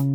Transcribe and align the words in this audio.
Hola 0.00 0.12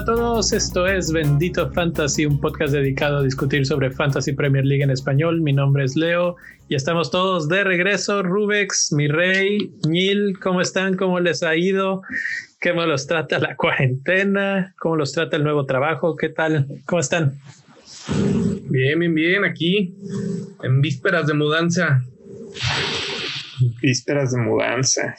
a 0.00 0.04
todos, 0.04 0.52
esto 0.52 0.86
es 0.86 1.10
Bendito 1.12 1.72
Fantasy, 1.72 2.26
un 2.26 2.38
podcast 2.38 2.74
dedicado 2.74 3.18
a 3.18 3.22
discutir 3.22 3.64
sobre 3.64 3.90
Fantasy 3.90 4.32
Premier 4.32 4.66
League 4.66 4.84
en 4.84 4.90
español. 4.90 5.40
Mi 5.40 5.54
nombre 5.54 5.84
es 5.84 5.96
Leo 5.96 6.36
y 6.68 6.74
estamos 6.74 7.10
todos 7.10 7.48
de 7.48 7.64
regreso. 7.64 8.22
Rubex, 8.22 8.92
mi 8.92 9.08
rey, 9.08 9.72
Nil, 9.88 10.38
¿cómo 10.40 10.60
están? 10.60 10.94
¿Cómo 10.98 11.20
les 11.20 11.42
ha 11.42 11.56
ido? 11.56 12.02
¿Cómo 12.62 12.84
los 12.84 13.06
trata 13.06 13.38
la 13.38 13.56
cuarentena? 13.56 14.74
¿Cómo 14.78 14.96
los 14.96 15.12
trata 15.12 15.38
el 15.38 15.44
nuevo 15.44 15.64
trabajo? 15.64 16.16
¿Qué 16.16 16.28
tal? 16.28 16.66
¿Cómo 16.84 17.00
están? 17.00 17.38
Bien, 18.70 18.98
bien, 18.98 19.14
bien, 19.14 19.44
aquí 19.44 19.94
en 20.62 20.80
vísperas 20.80 21.26
de 21.26 21.34
mudanza. 21.34 22.02
Vísperas 23.80 24.32
de 24.32 24.40
mudanza. 24.40 25.14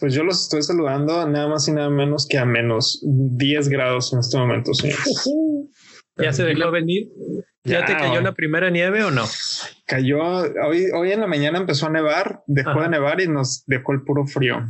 Pues 0.00 0.12
yo 0.12 0.24
los 0.24 0.42
estoy 0.42 0.62
saludando 0.62 1.28
nada 1.28 1.48
más 1.48 1.68
y 1.68 1.72
nada 1.72 1.88
menos 1.88 2.26
que 2.28 2.38
a 2.38 2.44
menos 2.44 3.00
10 3.02 3.68
grados 3.68 4.12
en 4.12 4.18
este 4.18 4.36
momento, 4.36 4.74
señores. 4.74 5.24
¿Ya 6.16 6.32
se 6.32 6.44
dejó 6.44 6.70
venir? 6.70 7.08
¿Ya, 7.64 7.84
te 7.84 7.94
cayó 7.94 8.20
la 8.20 8.34
primera 8.34 8.70
nieve 8.70 9.04
o 9.04 9.10
no? 9.10 9.24
Cayó, 9.86 10.18
hoy, 10.66 10.90
hoy 10.94 11.12
en 11.12 11.20
la 11.20 11.26
mañana 11.26 11.58
empezó 11.58 11.86
a 11.86 11.90
nevar, 11.90 12.42
dejó 12.46 12.82
de 12.82 12.88
nevar 12.88 13.20
y 13.20 13.28
nos 13.28 13.64
dejó 13.66 13.92
el 13.92 14.02
puro 14.02 14.26
frío. 14.26 14.64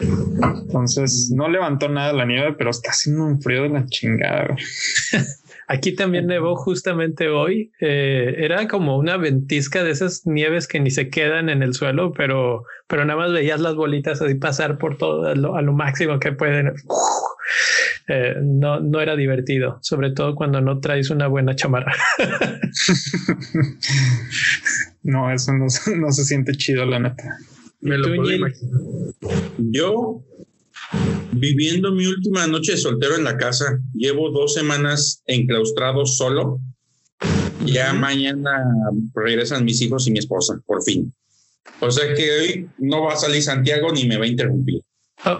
Entonces 0.00 1.30
no 1.34 1.48
levantó 1.48 1.88
nada 1.88 2.12
la 2.12 2.24
nieve, 2.24 2.54
pero 2.58 2.70
está 2.70 2.90
haciendo 2.90 3.24
un 3.24 3.40
frío 3.40 3.62
de 3.62 3.68
la 3.68 3.86
chingada. 3.86 4.56
Aquí 5.72 5.94
también 5.94 6.26
nevó 6.26 6.54
justamente 6.54 7.30
hoy. 7.30 7.72
Eh, 7.80 8.34
era 8.36 8.68
como 8.68 8.98
una 8.98 9.16
ventisca 9.16 9.82
de 9.82 9.90
esas 9.90 10.26
nieves 10.26 10.68
que 10.68 10.80
ni 10.80 10.90
se 10.90 11.08
quedan 11.08 11.48
en 11.48 11.62
el 11.62 11.72
suelo, 11.72 12.12
pero, 12.12 12.64
pero 12.88 13.06
nada 13.06 13.18
más 13.18 13.32
veías 13.32 13.58
las 13.58 13.74
bolitas 13.74 14.20
así 14.20 14.34
pasar 14.34 14.76
por 14.76 14.98
todo 14.98 15.28
a 15.28 15.34
lo, 15.34 15.72
máximo 15.72 16.18
que 16.18 16.32
pueden. 16.32 16.74
Eh, 18.06 18.34
no, 18.42 18.80
no 18.80 19.00
era 19.00 19.16
divertido, 19.16 19.78
sobre 19.80 20.10
todo 20.10 20.34
cuando 20.34 20.60
no 20.60 20.78
traes 20.78 21.08
una 21.08 21.26
buena 21.26 21.56
chamarra. 21.56 21.94
no, 25.04 25.32
eso 25.32 25.54
no, 25.54 25.68
no, 25.96 26.12
se 26.12 26.24
siente 26.24 26.52
chido, 26.52 26.84
la 26.84 26.98
neta. 26.98 27.38
Me 27.80 27.96
lo 27.96 28.14
puedo 28.14 28.30
imaginar. 28.30 28.74
Yo 29.56 30.22
Viviendo 31.32 31.92
mi 31.92 32.06
última 32.06 32.46
noche 32.46 32.76
soltero 32.76 33.16
en 33.16 33.24
la 33.24 33.36
casa, 33.36 33.78
llevo 33.94 34.30
dos 34.30 34.54
semanas 34.54 35.22
enclaustrado 35.26 36.06
solo. 36.06 36.60
Ya 37.64 37.92
mañana 37.92 38.64
regresan 39.14 39.64
mis 39.64 39.80
hijos 39.80 40.06
y 40.06 40.12
mi 40.12 40.18
esposa, 40.18 40.60
por 40.66 40.82
fin. 40.82 41.12
O 41.80 41.90
sea 41.90 42.14
que 42.14 42.30
hoy 42.30 42.70
no 42.78 43.02
va 43.02 43.14
a 43.14 43.16
salir 43.16 43.42
Santiago 43.42 43.92
ni 43.92 44.06
me 44.06 44.16
va 44.16 44.24
a 44.24 44.28
interrumpir. 44.28 44.82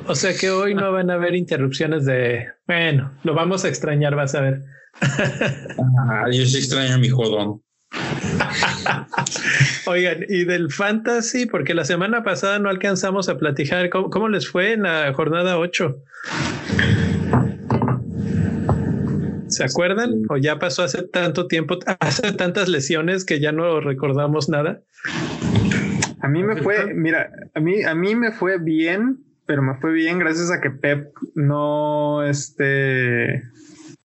O, 0.06 0.14
sea 0.14 0.34
que 0.34 0.50
hoy 0.50 0.74
no 0.74 0.92
van 0.92 1.10
a 1.10 1.14
haber 1.14 1.34
interrupciones 1.34 2.04
de, 2.04 2.46
bueno, 2.66 3.12
lo 3.24 3.34
vamos 3.34 3.64
a 3.64 3.68
extrañar, 3.68 4.14
vas 4.14 4.34
a 4.34 4.40
ver. 4.40 4.64
Ah, 6.08 6.26
yo 6.30 6.44
sí 6.44 6.58
extraño 6.58 6.94
a 6.94 6.98
mi 6.98 7.08
jodón. 7.08 7.61
Oigan, 9.86 10.24
y 10.28 10.44
del 10.44 10.72
fantasy, 10.72 11.46
porque 11.46 11.74
la 11.74 11.84
semana 11.84 12.22
pasada 12.22 12.58
no 12.58 12.68
alcanzamos 12.68 13.28
a 13.28 13.38
platicar, 13.38 13.88
¿cómo, 13.90 14.28
les 14.28 14.48
fue 14.48 14.72
en 14.72 14.82
la 14.82 15.12
jornada 15.12 15.58
8? 15.58 15.96
¿Se 19.48 19.64
acuerdan? 19.64 20.22
¿O 20.30 20.36
ya 20.36 20.58
pasó 20.58 20.82
hace 20.82 21.02
tanto 21.02 21.46
tiempo, 21.46 21.78
hace 22.00 22.32
tantas 22.32 22.68
lesiones 22.68 23.24
que 23.24 23.40
ya 23.40 23.52
no 23.52 23.80
recordamos 23.80 24.48
nada? 24.48 24.80
A 26.20 26.28
mí 26.28 26.42
me 26.42 26.56
fue, 26.56 26.94
mira, 26.94 27.30
a 27.54 27.60
mí, 27.60 27.82
a 27.82 27.94
mí 27.94 28.14
me 28.14 28.32
fue 28.32 28.58
bien, 28.58 29.18
pero 29.44 29.60
me 29.60 29.74
fue 29.74 29.92
bien 29.92 30.18
gracias 30.18 30.50
a 30.50 30.60
que 30.60 30.70
Pep 30.70 31.12
no, 31.34 32.22
este, 32.22 33.42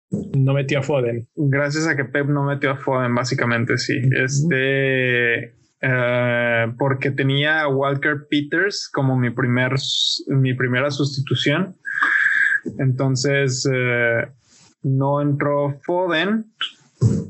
no 0.10 0.54
metió 0.54 0.80
a 0.80 0.84
Foden. 0.84 1.28
Gracias 1.36 1.88
a 1.88 1.96
que 1.96 2.06
Pep 2.06 2.28
no 2.28 2.44
metió 2.44 2.72
a 2.72 2.78
Foden, 2.78 3.14
básicamente, 3.14 3.78
sí. 3.78 4.00
Este. 4.12 5.56
Eh, 5.80 6.74
porque 6.80 7.12
tenía 7.12 7.62
a 7.62 7.68
Walker 7.68 8.26
Peters 8.30 8.90
como 8.92 9.16
mi, 9.16 9.30
primer, 9.30 9.74
mi 10.28 10.54
primera 10.54 10.90
sustitución. 10.90 11.76
Entonces 12.80 13.70
eh, 13.72 14.28
no 14.82 15.22
entró 15.22 15.80
Foden, 15.86 16.52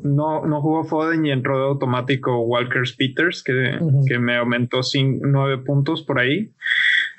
no, 0.04 0.46
no 0.46 0.62
jugó 0.62 0.86
Foden 0.86 1.26
y 1.26 1.32
entró 1.32 1.60
de 1.60 1.66
automático 1.66 2.40
Walker 2.40 2.84
Peters, 2.98 3.44
que, 3.44 3.80
que 4.08 4.18
me 4.18 4.38
aumentó 4.38 4.82
sin, 4.82 5.20
nueve 5.22 5.58
puntos 5.64 6.04
por 6.04 6.20
ahí. 6.20 6.54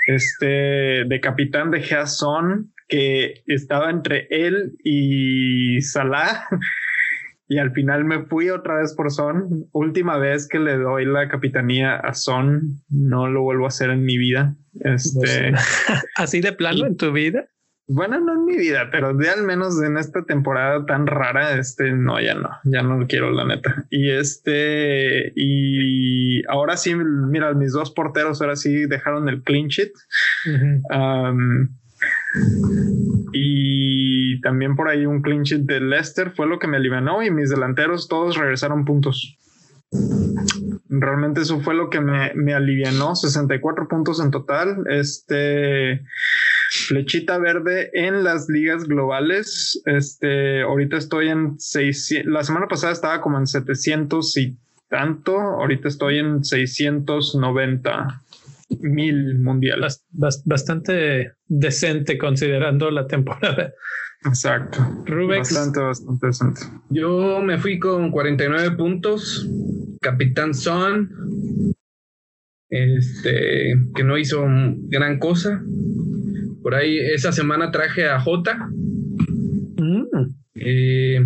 Este 0.07 1.05
de 1.05 1.21
capitán 1.21 1.71
de 1.71 1.83
Jason 1.83 2.73
que 2.89 3.43
estaba 3.47 3.91
entre 3.91 4.27
él 4.31 4.77
y 4.83 5.81
Salah. 5.83 6.47
Y 7.51 7.57
al 7.57 7.73
final 7.73 8.05
me 8.05 8.27
fui 8.27 8.51
otra 8.51 8.77
vez 8.77 8.93
por 8.93 9.11
Son. 9.11 9.67
Última 9.73 10.19
vez 10.19 10.47
que 10.47 10.59
le 10.59 10.77
doy 10.77 11.07
la 11.07 11.31
capitanía 11.31 11.97
a 11.97 12.13
Son, 12.13 12.83
no 12.91 13.27
lo 13.27 13.41
vuelvo 13.41 13.65
a 13.65 13.69
hacer 13.69 13.89
en 13.89 14.05
mi 14.05 14.19
vida. 14.19 14.55
Este, 14.81 15.55
así 16.17 16.43
de 16.43 16.53
plano 16.53 16.85
en 16.85 16.99
tu 16.99 17.11
vida. 17.11 17.49
Bueno, 17.91 18.21
no 18.21 18.35
en 18.35 18.45
mi 18.45 18.55
vida, 18.59 18.91
pero 18.93 19.15
de 19.15 19.31
al 19.31 19.45
menos 19.45 19.83
en 19.83 19.97
esta 19.97 20.23
temporada 20.25 20.85
tan 20.85 21.07
rara, 21.07 21.59
este 21.59 21.91
no, 21.93 22.21
ya 22.21 22.35
no, 22.35 22.51
ya 22.65 22.83
no 22.83 22.99
lo 22.99 23.07
quiero, 23.07 23.31
la 23.31 23.47
neta. 23.47 23.87
Y 23.89 24.11
este, 24.11 25.33
y 25.35 26.47
ahora 26.49 26.77
sí, 26.77 26.95
mira, 26.95 27.55
mis 27.55 27.73
dos 27.73 27.91
porteros 27.91 28.43
ahora 28.43 28.57
sí 28.57 28.85
dejaron 28.85 29.31
el 29.31 29.43
clean 29.43 29.69
sheet. 29.69 29.93
Y 33.33 34.41
también 34.41 34.77
por 34.77 34.89
ahí 34.89 35.07
un 35.07 35.23
clean 35.23 35.43
sheet 35.43 35.63
de 35.63 35.81
Leicester 35.81 36.31
fue 36.31 36.47
lo 36.47 36.59
que 36.59 36.67
me 36.67 36.77
alivianó 36.77 37.23
y 37.23 37.31
mis 37.31 37.51
delanteros 37.51 38.09
todos 38.09 38.37
regresaron 38.37 38.85
puntos. 38.85 39.37
Realmente 40.91 41.41
eso 41.43 41.61
fue 41.61 41.75
lo 41.75 41.91
que 41.91 42.01
me, 42.01 42.33
me 42.35 42.55
alivianó, 42.55 43.15
64 43.15 43.89
puntos 43.89 44.21
en 44.21 44.31
total. 44.31 44.85
Este 44.89 46.03
flechita 46.87 47.39
verde 47.39 47.91
en 47.95 48.25
las 48.25 48.49
ligas 48.49 48.85
globales. 48.85 49.81
Este, 49.87 50.63
ahorita 50.63 50.97
estoy 50.97 51.29
en 51.29 51.59
600, 51.59 52.33
la 52.33 52.45
semana 52.45 52.67
pasada 52.69 52.93
estaba 52.93 53.21
como 53.21 53.39
en 53.39 53.47
700 53.47 54.37
y 54.37 54.57
tanto, 54.89 55.39
ahorita 55.39 55.89
estoy 55.89 56.19
en 56.19 56.45
690 56.45 58.23
mil 58.81 59.39
mundial. 59.39 59.87
bastante 60.45 61.33
decente 61.47 62.19
considerando 62.19 62.91
la 62.91 63.07
temporada. 63.07 63.73
Exacto. 64.25 64.79
Rubex. 65.07 65.55
Bastante, 65.55 65.81
bastante 65.81 66.27
decente. 66.27 66.61
Yo 66.91 67.41
me 67.41 67.59
fui 67.59 67.79
con 67.79 68.11
49 68.11 68.77
puntos. 68.77 69.49
Capitán 70.01 70.55
Son. 70.55 71.11
Este, 72.71 73.75
que 73.95 74.05
no 74.05 74.19
hizo 74.19 74.45
gran 74.89 75.19
cosa. 75.19 75.63
Por 76.63 76.75
ahí 76.75 76.99
esa 76.99 77.33
semana 77.33 77.71
traje 77.71 78.09
a 78.09 78.21
J. 78.21 78.69
Mm. 79.77 80.07
Eh, 80.57 81.25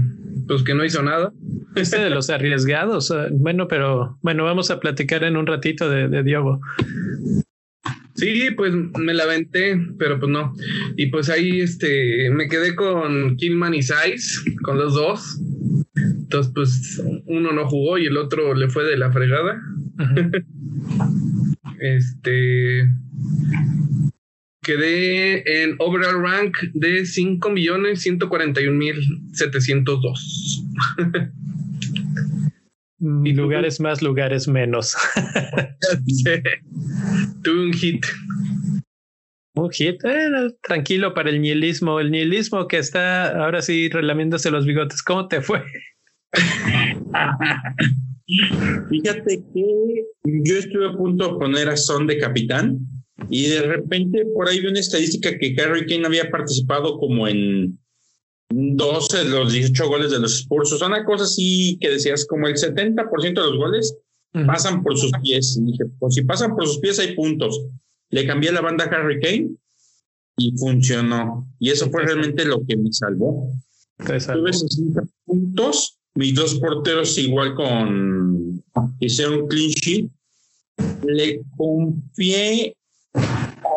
pues 0.53 0.65
que 0.65 0.75
no 0.75 0.85
hizo 0.85 1.03
nada. 1.03 1.33
Este 1.75 1.99
de 1.99 2.11
los 2.11 2.29
arriesgados. 2.29 3.13
Bueno, 3.33 3.69
pero 3.69 4.19
bueno, 4.21 4.45
vamos 4.45 4.71
a 4.71 4.81
platicar 4.81 5.25
en 5.25 5.39
un 5.39 5.47
ratito 5.47 5.89
de, 5.89 6.09
de 6.09 6.23
Diogo. 6.23 6.61
Sí, 8.17 8.51
pues 8.55 8.75
me 8.75 9.15
la 9.15 9.25
aventé, 9.25 9.81
pero 9.99 10.21
pues 10.21 10.31
no. 10.31 10.55
Y 10.97 11.07
pues 11.07 11.31
ahí 11.31 11.61
este 11.61 12.29
me 12.31 12.49
quedé 12.49 12.75
con 12.75 13.37
Killman 13.37 13.73
y 13.73 13.83
Size, 13.83 14.59
con 14.63 14.77
los 14.77 14.95
dos. 14.95 15.41
Entonces, 15.95 16.53
pues 16.55 17.03
uno 17.25 17.53
no 17.53 17.67
jugó 17.67 17.97
y 17.97 18.05
el 18.05 18.19
otro 18.19 18.53
le 18.53 18.69
fue 18.69 18.85
de 18.85 18.99
la 18.99 19.11
fregada. 19.11 19.59
este 21.81 22.91
quedé 24.63 25.63
en 25.63 25.77
overall 25.79 26.23
rank 26.23 26.57
de 26.73 27.05
5 27.05 27.51
millones 27.51 28.01
141 28.03 28.77
mil 28.77 28.97
702. 29.33 30.65
Y 33.25 33.33
lugares 33.33 33.81
más, 33.81 34.01
lugares 34.01 34.47
menos. 34.47 34.97
Tuve 37.43 37.67
un 37.67 37.73
hit. 37.73 38.07
Un 39.55 39.71
hit, 39.71 39.97
eh, 40.05 40.55
tranquilo 40.63 41.13
para 41.13 41.31
el 41.31 41.43
nihilismo. 41.43 41.99
El 41.99 42.13
nihilismo 42.13 42.69
que 42.69 42.79
está 42.79 43.45
ahora 43.45 43.61
sí 43.61 43.89
relamiéndose 43.89 44.53
los 44.53 44.67
bigotes. 44.67 45.03
¿Cómo 45.03 45.27
te 45.27 45.41
fue? 45.41 45.65
Fíjate 48.89 49.43
que 49.53 49.65
yo 50.25 50.57
estuve 50.57 50.89
a 50.89 50.93
punto 50.93 51.33
de 51.33 51.39
poner 51.39 51.69
a 51.69 51.77
Son 51.77 52.07
de 52.07 52.19
capitán 52.19 52.79
y 53.29 53.49
de 53.49 53.63
repente 53.63 54.25
por 54.35 54.49
ahí 54.49 54.61
vi 54.61 54.67
una 54.67 54.81
estadística 54.81 55.37
que 55.39 55.55
Harry 55.61 55.87
Kane 55.87 56.07
había 56.07 56.31
participado 56.31 56.99
como 56.99 57.29
en 57.29 57.79
12 58.51 59.19
de 59.19 59.25
los 59.25 59.53
18 59.53 59.89
goles 59.89 60.11
de 60.11 60.21
los 60.21 60.41
Spurs. 60.41 60.73
O 60.73 60.79
sea, 60.79 60.89
una 60.89 61.05
cosa 61.05 61.25
así 61.25 61.79
que 61.81 61.91
decías, 61.91 62.27
como 62.27 62.47
el 62.49 62.55
70% 62.55 63.21
de 63.21 63.33
los 63.33 63.57
goles 63.57 63.97
pasan 64.47 64.83
por 64.83 64.97
sus 64.99 65.13
pies. 65.23 65.57
Y 65.57 65.73
dije, 65.73 65.85
pues 65.99 66.15
si 66.15 66.23
pasan 66.23 66.55
por 66.55 66.67
sus 66.67 66.79
pies 66.79 66.99
hay 66.99 67.15
puntos. 67.15 67.61
Le 68.11 68.27
cambié 68.27 68.53
la 68.53 68.61
banda 68.61 68.85
a 68.85 68.89
Harry 68.89 69.21
Kane 69.21 69.51
y 70.37 70.53
funcionó. 70.57 71.49
Y 71.59 71.71
eso 71.71 71.91
fue 71.91 72.05
realmente 72.05 72.45
lo 72.45 72.65
que 72.67 72.77
me 72.77 72.93
salvó. 72.93 73.51
Tuve 73.99 74.53
60 74.53 75.03
puntos. 75.25 75.99
Mis 76.15 76.35
dos 76.35 76.57
porteros 76.57 77.17
igual 77.17 77.55
con 77.55 78.63
hicieron 79.01 79.49
clean 79.49 79.71
sheet. 79.71 80.11
Le 81.07 81.41
confié. 81.57 82.77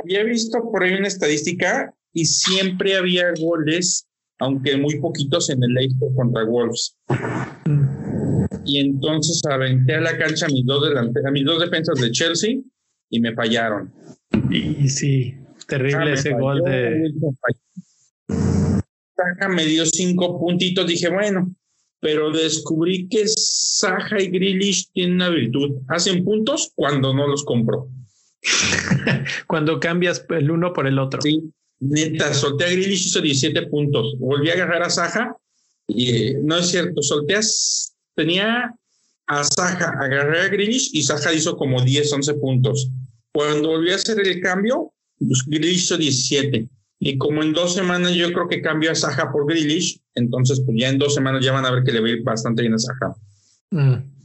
Había 0.06 0.24
visto 0.24 0.60
por 0.72 0.84
ahí 0.84 0.94
una 0.94 1.08
estadística 1.08 1.92
y 2.14 2.26
siempre 2.26 2.96
había 2.96 3.34
goles, 3.40 4.08
aunque 4.38 4.78
muy 4.78 5.00
poquitos 5.00 5.50
en 5.50 5.64
el 5.64 5.74
Leicester 5.74 6.10
contra 6.16 6.46
Wolves. 6.46 6.96
Y 8.66 8.78
entonces 8.78 9.42
aventé 9.50 9.96
a 9.96 10.02
la 10.02 10.16
cancha 10.16 10.46
a 10.46 10.50
mis 10.50 10.64
dos, 10.64 10.84
a 10.96 11.32
mis 11.32 11.44
dos 11.44 11.60
defensas 11.60 12.00
de 12.00 12.12
Chelsea 12.12 12.60
y 13.10 13.20
me 13.20 13.34
fallaron. 13.34 13.92
Y 14.52 14.88
sí, 14.90 15.34
terrible 15.68 16.12
ah, 16.12 16.14
ese 16.14 16.34
gol 16.34 16.62
de. 16.62 17.12
Saja 18.28 19.50
me 19.50 19.66
dio 19.66 19.88
cinco 19.88 20.40
puntitos, 20.40 20.86
dije, 20.86 21.10
bueno, 21.10 21.52
pero 22.00 22.30
descubrí 22.30 23.08
que 23.10 23.24
Saja 23.28 24.22
y 24.22 24.28
Grealish 24.28 24.92
tienen 24.92 25.16
una 25.16 25.30
virtud. 25.30 25.82
Hacen 25.88 26.24
puntos 26.24 26.74
cuando 26.76 27.12
no 27.12 27.26
los 27.26 27.44
compro. 27.44 27.90
cuando 29.48 29.80
cambias 29.80 30.26
el 30.30 30.52
uno 30.52 30.74
por 30.74 30.88
el 30.88 31.00
otro. 31.00 31.22
Sí, 31.22 31.52
neta, 31.80 32.34
solté 32.34 32.66
a 32.66 32.70
Grealish, 32.70 33.08
hizo 33.08 33.22
17 33.22 33.68
puntos. 33.68 34.16
Volví 34.20 34.50
a 34.50 34.54
agarrar 34.54 34.84
a 34.84 34.90
Saja 34.90 35.36
y 35.88 36.10
eh, 36.10 36.40
no 36.42 36.58
es 36.58 36.68
cierto, 36.68 37.02
solté 37.02 37.36
a, 37.36 37.42
tenía 38.16 38.74
a 39.28 39.44
Saja, 39.44 39.94
agarré 40.00 40.42
a 40.42 40.48
Grealish 40.48 40.92
y 40.94 41.04
Saja 41.04 41.34
hizo 41.34 41.58
como 41.58 41.82
10, 41.82 42.14
11 42.14 42.34
puntos. 42.36 42.90
Cuando 43.34 43.70
volví 43.70 43.92
a 43.92 43.96
hacer 43.96 44.20
el 44.20 44.42
cambio, 44.42 44.94
pues, 45.20 45.44
Grealish 45.48 45.84
hizo 45.84 45.98
17. 45.98 46.68
Y 47.00 47.18
como 47.18 47.44
en 47.44 47.54
dos 47.54 47.74
semanas 47.74 48.14
yo 48.14 48.32
creo 48.32 48.48
que 48.48 48.62
cambió 48.62 48.92
a 48.92 48.96
Saja 48.96 49.32
por 49.32 49.46
Grealish, 49.48 50.00
entonces 50.16 50.62
pues 50.66 50.78
ya 50.80 50.90
en 50.90 50.98
dos 50.98 51.14
semanas 51.14 51.44
ya 51.44 51.52
van 51.52 51.66
a 51.66 51.72
ver 51.72 51.84
que 51.84 51.92
le 51.92 52.00
va 52.00 52.08
a 52.08 52.12
ir 52.12 52.24
bastante 52.24 52.62
bien 52.62 52.74
a 52.74 52.80
Saja. 52.80 53.16
Mm. 53.72 54.16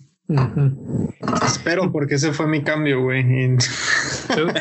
Espero, 1.45 1.91
porque 1.91 2.15
ese 2.15 2.33
fue 2.33 2.47
mi 2.47 2.63
cambio, 2.63 3.03
güey. 3.03 3.25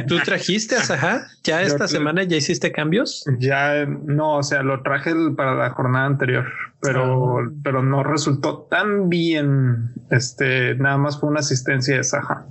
¿Tú, 0.08 0.20
trajiste 0.24 0.76
a 0.78 0.84
Saja? 0.84 1.28
¿Ya 1.44 1.62
esta 1.62 1.88
semana 1.88 2.24
ya 2.24 2.38
hiciste 2.38 2.72
cambios? 2.72 3.24
Ya, 3.40 3.86
no, 3.86 4.38
o 4.38 4.44
sea, 4.44 4.64
lo 4.64 4.82
traje 4.82 5.14
para 5.36 5.56
la 5.56 5.70
jornada 5.72 6.06
anterior, 6.06 6.46
pero, 6.82 7.40
ah. 7.40 7.52
pero 7.64 7.84
no 7.84 8.04
resultó 8.04 8.68
tan 8.70 9.10
bien. 9.10 9.92
Este, 10.12 10.76
nada 10.76 10.98
más 10.98 11.20
fue 11.20 11.30
una 11.30 11.40
asistencia 11.40 11.98
de 11.98 12.04
Saja. 12.04 12.46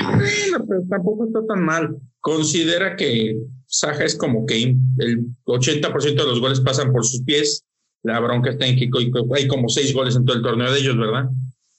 Bueno, 0.00 0.64
pero 0.68 0.82
tampoco 0.88 1.26
está 1.26 1.40
tan 1.46 1.64
mal. 1.64 1.96
Considera 2.20 2.96
que 2.96 3.36
Saja 3.66 4.04
es 4.04 4.16
como 4.16 4.46
que 4.46 4.76
el 4.98 5.26
80% 5.44 6.02
de 6.02 6.14
los 6.14 6.40
goles 6.40 6.60
pasan 6.60 6.92
por 6.92 7.04
sus 7.04 7.22
pies. 7.22 7.64
La 8.02 8.20
bronca 8.20 8.50
está 8.50 8.66
en 8.66 8.76
que 8.76 8.88
hay 9.34 9.48
como 9.48 9.68
seis 9.68 9.92
goles 9.92 10.16
en 10.16 10.24
todo 10.24 10.36
el 10.36 10.42
torneo 10.42 10.72
de 10.72 10.78
ellos, 10.78 10.96
¿verdad? 10.96 11.28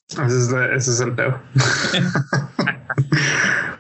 Ese 0.09 0.91
es, 0.91 0.99
el 0.99 1.15
peor. 1.15 1.39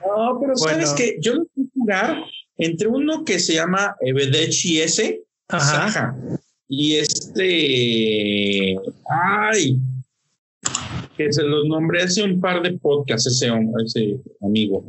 no, 0.05 0.39
pero 0.39 0.55
sabes 0.55 0.91
que 0.91 1.17
yo 1.21 1.33
lo 1.35 1.41
a 1.41 1.45
jugar 1.73 2.23
entre 2.57 2.87
uno 2.87 3.25
que 3.25 3.39
se 3.39 3.55
llama 3.55 3.95
Evedech 4.01 4.65
y 4.65 4.79
ese, 4.79 5.23
Saja. 5.49 6.15
Y 6.67 6.95
este. 6.95 8.77
Ay, 9.09 9.79
que 11.17 11.33
se 11.33 11.43
los 11.43 11.65
nombré 11.65 12.03
hace 12.03 12.23
un 12.23 12.39
par 12.39 12.61
de 12.61 12.77
podcasts 12.77 13.27
ese, 13.27 13.51
ese 13.83 14.19
amigo. 14.41 14.85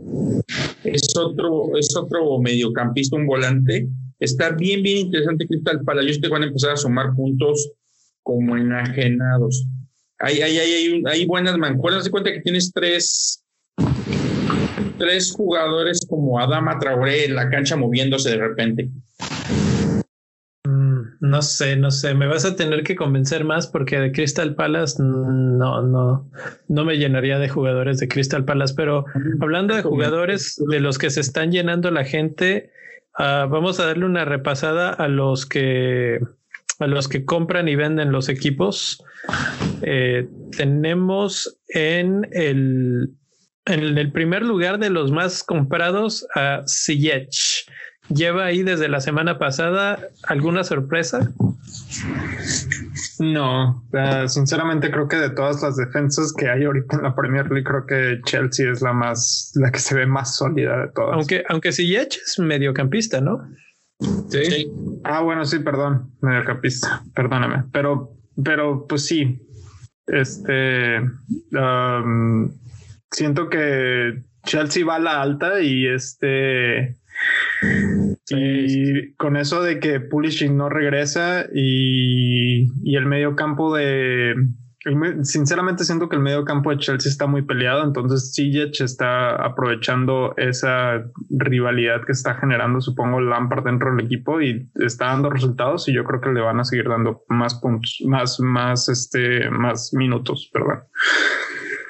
Es 0.84 1.12
otro, 1.16 1.76
es 1.76 1.96
otro 1.96 2.38
mediocampista, 2.38 3.16
un 3.16 3.26
volante. 3.26 3.88
Está 4.18 4.50
bien, 4.50 4.82
bien 4.82 5.06
interesante 5.06 5.46
Cristal 5.46 5.82
para 5.82 6.02
ellos 6.02 6.20
te 6.20 6.28
van 6.28 6.42
a 6.42 6.46
empezar 6.46 6.72
a 6.72 6.76
sumar 6.76 7.14
puntos 7.14 7.72
como 8.22 8.56
enajenados. 8.56 9.66
Hay, 10.20 10.42
hay, 10.42 10.58
hay, 10.58 11.02
hay 11.06 11.26
buenas 11.26 11.56
mancuernas. 11.56 12.04
Se 12.04 12.10
cuenta 12.10 12.30
que 12.30 12.40
tienes 12.40 12.70
tres, 12.72 13.42
tres 14.98 15.32
jugadores 15.32 16.06
como 16.08 16.38
Adama 16.38 16.78
Traoré 16.78 17.24
en 17.24 17.34
la 17.34 17.48
cancha 17.48 17.76
moviéndose 17.76 18.30
de 18.30 18.36
repente. 18.36 18.90
No 21.20 21.42
sé, 21.42 21.76
no 21.76 21.90
sé, 21.90 22.14
me 22.14 22.26
vas 22.26 22.44
a 22.44 22.56
tener 22.56 22.82
que 22.82 22.96
convencer 22.96 23.44
más 23.44 23.66
porque 23.66 23.98
de 23.98 24.10
Crystal 24.10 24.54
Palace 24.54 25.02
no, 25.02 25.82
no, 25.82 26.30
no 26.68 26.84
me 26.84 26.96
llenaría 26.96 27.38
de 27.38 27.48
jugadores 27.48 27.98
de 27.98 28.08
Crystal 28.08 28.44
Palace, 28.44 28.74
pero 28.74 29.04
hablando 29.40 29.76
de 29.76 29.82
jugadores 29.82 30.60
de 30.68 30.80
los 30.80 30.98
que 30.98 31.10
se 31.10 31.20
están 31.20 31.52
llenando 31.52 31.90
la 31.90 32.04
gente, 32.04 32.70
ah, 33.18 33.46
vamos 33.50 33.80
a 33.80 33.86
darle 33.86 34.06
una 34.06 34.24
repasada 34.24 34.90
a 34.90 35.08
los 35.08 35.44
que 35.44 36.20
a 36.80 36.86
los 36.86 37.08
que 37.08 37.24
compran 37.24 37.68
y 37.68 37.76
venden 37.76 38.12
los 38.12 38.28
equipos. 38.28 39.02
Eh, 39.82 40.28
tenemos 40.56 41.58
en 41.68 42.28
el 42.32 43.10
en 43.66 43.98
el 43.98 44.10
primer 44.10 44.42
lugar 44.42 44.78
de 44.78 44.90
los 44.90 45.12
más 45.12 45.44
comprados 45.44 46.26
a 46.34 46.62
Ziyech 46.66 47.66
lleva 48.10 48.44
ahí 48.44 48.62
desde 48.62 48.88
la 48.88 49.00
semana 49.00 49.38
pasada 49.38 49.98
alguna 50.24 50.64
sorpresa? 50.64 51.32
No, 53.18 53.84
sinceramente 54.26 54.90
creo 54.90 55.08
que 55.08 55.16
de 55.16 55.30
todas 55.30 55.62
las 55.62 55.76
defensas 55.76 56.32
que 56.32 56.48
hay 56.48 56.64
ahorita 56.64 56.96
en 56.96 57.02
la 57.02 57.14
Premier 57.14 57.50
League, 57.50 57.64
creo 57.64 57.86
que 57.86 58.20
Chelsea 58.24 58.70
es 58.70 58.82
la 58.82 58.92
más, 58.92 59.52
la 59.54 59.70
que 59.70 59.78
se 59.78 59.94
ve 59.94 60.06
más 60.06 60.36
sólida 60.36 60.78
de 60.78 60.88
todas. 60.88 61.14
Aunque, 61.14 61.44
aunque 61.48 61.68
es 61.68 62.38
mediocampista, 62.38 63.20
¿no? 63.20 63.46
Sí. 64.30 64.70
Ah, 65.04 65.20
bueno, 65.20 65.44
sí, 65.44 65.58
perdón, 65.58 66.12
mediocampista, 66.20 67.02
perdóname, 67.14 67.64
pero, 67.72 68.12
pero 68.42 68.86
pues 68.86 69.06
sí, 69.06 69.40
este, 70.06 71.00
um, 71.52 72.50
siento 73.10 73.48
que 73.48 74.22
Chelsea 74.44 74.84
va 74.84 74.96
a 74.96 75.00
la 75.00 75.22
alta 75.22 75.60
y 75.60 75.86
este 75.86 76.96
y 78.30 79.12
con 79.14 79.36
eso 79.36 79.62
de 79.62 79.80
que 79.80 80.00
Pulisic 80.00 80.50
no 80.50 80.68
regresa 80.68 81.46
y, 81.52 82.96
el 82.96 83.06
medio 83.06 83.36
campo 83.36 83.74
de... 83.74 84.34
Sinceramente 85.24 85.84
siento 85.84 86.08
que 86.08 86.16
el 86.16 86.22
medio 86.22 86.42
campo 86.46 86.70
de 86.70 86.78
Chelsea 86.78 87.10
está 87.10 87.26
muy 87.26 87.42
peleado, 87.42 87.84
entonces 87.84 88.32
Ziyech 88.34 88.80
está 88.80 89.36
aprovechando 89.36 90.32
esa 90.38 91.04
rivalidad 91.28 92.06
que 92.06 92.12
está 92.12 92.36
generando, 92.36 92.80
supongo, 92.80 93.20
Lampard 93.20 93.64
dentro 93.64 93.94
del 93.94 94.06
equipo 94.06 94.40
y 94.40 94.70
está 94.76 95.06
dando 95.08 95.28
resultados 95.28 95.86
y 95.86 95.92
yo 95.92 96.02
creo 96.04 96.22
que 96.22 96.30
le 96.30 96.40
van 96.40 96.60
a 96.60 96.64
seguir 96.64 96.88
dando 96.88 97.24
más 97.28 97.56
puntos, 97.56 97.98
más, 98.06 98.40
más, 98.40 98.88
este, 98.88 99.50
más 99.50 99.92
minutos, 99.92 100.48
perdón. 100.50 100.84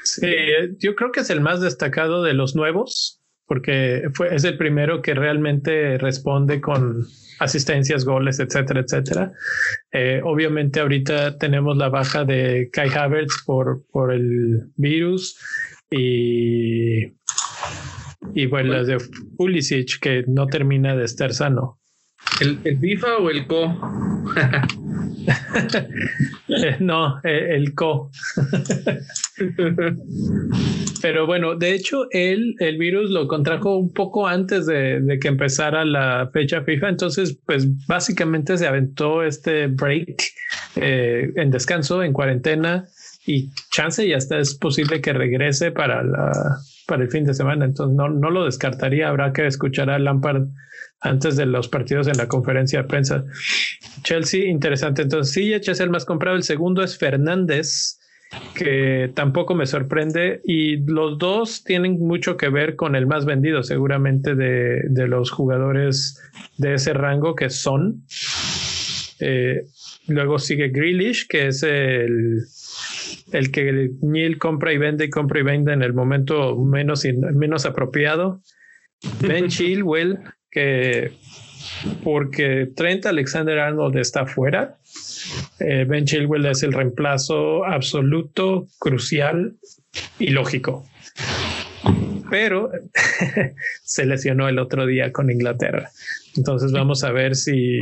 Sí, 0.03 0.35
yo 0.79 0.97
creo 0.97 1.13
que 1.13 1.21
es 1.21 1.31
el 1.31 1.41
más 1.41 1.61
destacado 1.61 2.25
de 2.25 2.35
los 2.35 2.57
nuevos 2.57 3.20
porque 3.51 4.11
fue, 4.15 4.33
es 4.33 4.45
el 4.45 4.57
primero 4.57 5.03
que 5.03 5.13
realmente 5.13 5.99
responde 5.99 6.61
con 6.61 7.05
asistencias, 7.41 8.05
goles, 8.05 8.39
etcétera, 8.39 8.79
etcétera. 8.79 9.33
Eh, 9.91 10.21
obviamente 10.23 10.79
ahorita 10.79 11.37
tenemos 11.37 11.77
la 11.77 11.89
baja 11.89 12.25
de 12.25 12.71
Kai 12.73 12.91
Havertz 12.91 13.43
por, 13.45 13.83
por 13.91 14.13
el 14.13 14.71
virus 14.77 15.37
y, 15.91 17.07
y 18.35 18.47
bueno, 18.47 18.75
las 18.75 18.87
de 18.87 18.99
Pulisic 19.37 19.99
que 19.99 20.23
no 20.29 20.47
termina 20.47 20.95
de 20.95 21.07
estar 21.07 21.35
sano. 21.35 21.80
¿El, 22.41 22.59
el 22.65 22.79
FIFA 22.79 23.17
o 23.19 23.31
el 23.31 23.47
CO? 23.47 23.77
no, 26.81 27.21
el 27.23 27.75
co. 27.75 28.11
Pero 31.03 31.27
bueno, 31.27 31.55
de 31.57 31.75
hecho, 31.75 32.07
él, 32.11 32.55
el 32.59 32.79
virus 32.79 33.11
lo 33.11 33.27
contrajo 33.27 33.77
un 33.77 33.93
poco 33.93 34.27
antes 34.27 34.67
de, 34.67 35.19
que 35.21 35.29
empezara 35.29 35.85
la 35.85 36.31
fecha 36.33 36.63
FIFA. 36.63 36.89
Entonces, 36.91 37.39
pues 37.47 37.67
básicamente 37.87 38.57
se 38.59 38.67
aventó 38.67 39.23
este 39.23 39.69
break 39.69 40.23
eh, 40.77 41.31
en 41.37 41.51
descanso, 41.51 42.03
en 42.03 42.13
cuarentena 42.13 42.87
y 43.27 43.51
chance 43.71 44.07
y 44.07 44.13
hasta 44.13 44.39
es 44.39 44.55
posible 44.55 45.01
que 45.01 45.13
regrese 45.13 45.71
para 45.71 46.03
la 46.03 46.59
para 46.91 47.05
el 47.05 47.09
fin 47.09 47.25
de 47.25 47.35
semana. 47.35 47.65
Entonces, 47.65 47.97
no, 47.97 48.09
no 48.09 48.31
lo 48.31 48.45
descartaría. 48.45 49.09
Habrá 49.09 49.33
que 49.33 49.47
escuchar 49.47 49.89
a 49.91 49.99
Lampard 49.99 50.49
antes 51.01 51.37
de 51.37 51.47
los 51.47 51.69
partidos 51.69 52.09
en 52.09 52.17
la 52.17 52.27
conferencia 52.27 52.83
de 52.83 52.89
prensa. 52.89 53.25
Chelsea, 54.03 54.47
interesante. 54.47 55.03
Entonces, 55.03 55.33
sí, 55.33 55.53
es 55.55 55.81
el 55.81 55.91
más 55.91 56.05
comprado. 56.05 56.37
El 56.37 56.43
segundo 56.43 56.83
es 56.83 56.99
Fernández, 56.99 58.01
que 58.55 59.13
tampoco 59.15 59.55
me 59.55 59.67
sorprende. 59.67 60.41
Y 60.45 60.79
los 60.79 61.17
dos 61.19 61.63
tienen 61.63 62.01
mucho 62.01 62.37
que 62.37 62.49
ver 62.49 62.75
con 62.75 62.97
el 62.97 63.07
más 63.07 63.25
vendido, 63.25 63.63
seguramente, 63.63 64.35
de, 64.35 64.83
de 64.91 65.07
los 65.07 65.31
jugadores 65.31 66.21
de 66.59 66.75
ese 66.75 66.93
rango 66.93 67.37
que 67.37 67.51
son. 67.51 68.03
Eh, 69.21 69.67
luego 70.09 70.41
sigue 70.41 70.71
Grealish, 70.71 71.29
que 71.29 71.47
es 71.47 71.63
el, 71.63 72.41
el 73.33 73.51
que 73.51 73.91
Neil 74.03 74.39
compra 74.39 74.73
y 74.73 74.79
vende 74.79 75.05
y 75.07 75.11
compra 75.11 75.41
y 75.41 75.43
vende 75.43 75.73
en 75.73 75.83
el 75.83 75.93
momento 75.93 76.57
menos, 76.57 77.05
menos 77.35 77.67
apropiado. 77.67 78.41
Ben 79.21 79.49
Chilwell, 79.49 80.19
que 80.51 81.13
porque 82.03 82.71
Trent 82.75 83.07
Alexander 83.07 83.59
Arnold 83.59 83.97
está 83.97 84.27
fuera, 84.27 84.79
eh, 85.59 85.85
Ben 85.89 86.05
Chilwell 86.05 86.47
es 86.47 86.63
el 86.63 86.73
reemplazo 86.73 87.65
absoluto, 87.65 88.67
crucial 88.79 89.57
y 90.19 90.29
lógico. 90.29 90.87
Pero 92.31 92.71
se 93.83 94.07
lesionó 94.07 94.49
el 94.49 94.59
otro 94.59 94.87
día 94.87 95.13
con 95.13 95.31
Inglaterra. 95.31 95.91
Entonces 96.37 96.73
vamos 96.73 97.03
a 97.05 97.11
ver 97.11 97.35
si... 97.35 97.81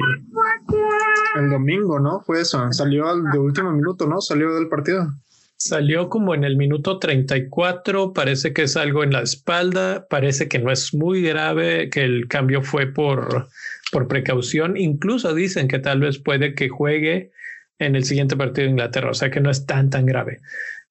El 1.36 1.50
domingo, 1.50 1.98
¿no? 2.00 2.20
Fue 2.20 2.40
eso. 2.40 2.72
Salió 2.72 3.14
de 3.16 3.38
último 3.38 3.72
minuto, 3.72 4.06
¿no? 4.06 4.20
Salió 4.20 4.54
del 4.54 4.68
partido. 4.68 5.08
Salió 5.56 6.08
como 6.08 6.34
en 6.34 6.44
el 6.44 6.56
minuto 6.56 7.00
34, 7.00 8.12
parece 8.12 8.52
que 8.52 8.62
es 8.62 8.76
algo 8.76 9.02
en 9.02 9.12
la 9.12 9.22
espalda, 9.22 10.06
parece 10.08 10.48
que 10.48 10.60
no 10.60 10.70
es 10.70 10.94
muy 10.94 11.20
grave, 11.20 11.90
que 11.90 12.04
el 12.04 12.28
cambio 12.28 12.62
fue 12.62 12.86
por, 12.86 13.48
por 13.90 14.06
precaución, 14.06 14.76
incluso 14.76 15.34
dicen 15.34 15.66
que 15.66 15.80
tal 15.80 15.98
vez 15.98 16.20
puede 16.20 16.54
que 16.54 16.68
juegue 16.68 17.32
en 17.80 17.96
el 17.96 18.04
siguiente 18.04 18.36
partido 18.36 18.66
de 18.66 18.70
Inglaterra, 18.70 19.10
o 19.10 19.14
sea 19.14 19.32
que 19.32 19.40
no 19.40 19.50
es 19.50 19.66
tan 19.66 19.90
tan 19.90 20.06
grave. 20.06 20.38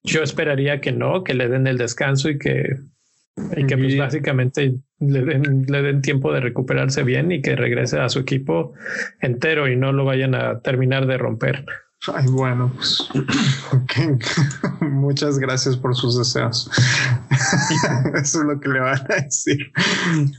Yo 0.04 0.22
esperaría 0.22 0.82
que 0.82 0.92
no, 0.92 1.24
que 1.24 1.34
le 1.34 1.48
den 1.48 1.68
el 1.68 1.78
descanso 1.78 2.30
y 2.30 2.38
que, 2.38 2.76
y 3.56 3.66
que 3.66 3.78
pues 3.78 3.98
básicamente 3.98 4.76
le 5.00 5.22
den, 5.24 5.66
le 5.68 5.82
den 5.82 6.02
tiempo 6.02 6.34
de 6.34 6.42
recuperarse 6.42 7.04
bien 7.04 7.32
y 7.32 7.42
que 7.42 7.56
regrese 7.56 8.00
a 8.00 8.10
su 8.10 8.20
equipo 8.20 8.74
entero 9.22 9.68
y 9.68 9.76
no 9.76 9.92
lo 9.92 10.06
vayan 10.06 10.36
a 10.36 10.60
terminar 10.62 11.06
de 11.06 11.18
romper. 11.18 11.66
Ay, 12.14 12.28
bueno, 12.28 12.72
pues 12.76 13.10
okay. 13.74 14.18
muchas 14.82 15.40
gracias 15.40 15.76
por 15.78 15.96
sus 15.96 16.18
deseos. 16.18 16.70
Eso 18.16 18.40
es 18.40 18.46
lo 18.46 18.60
que 18.60 18.70
le 18.70 18.80
van 18.80 19.00
a 19.00 19.16
decir. 19.16 19.72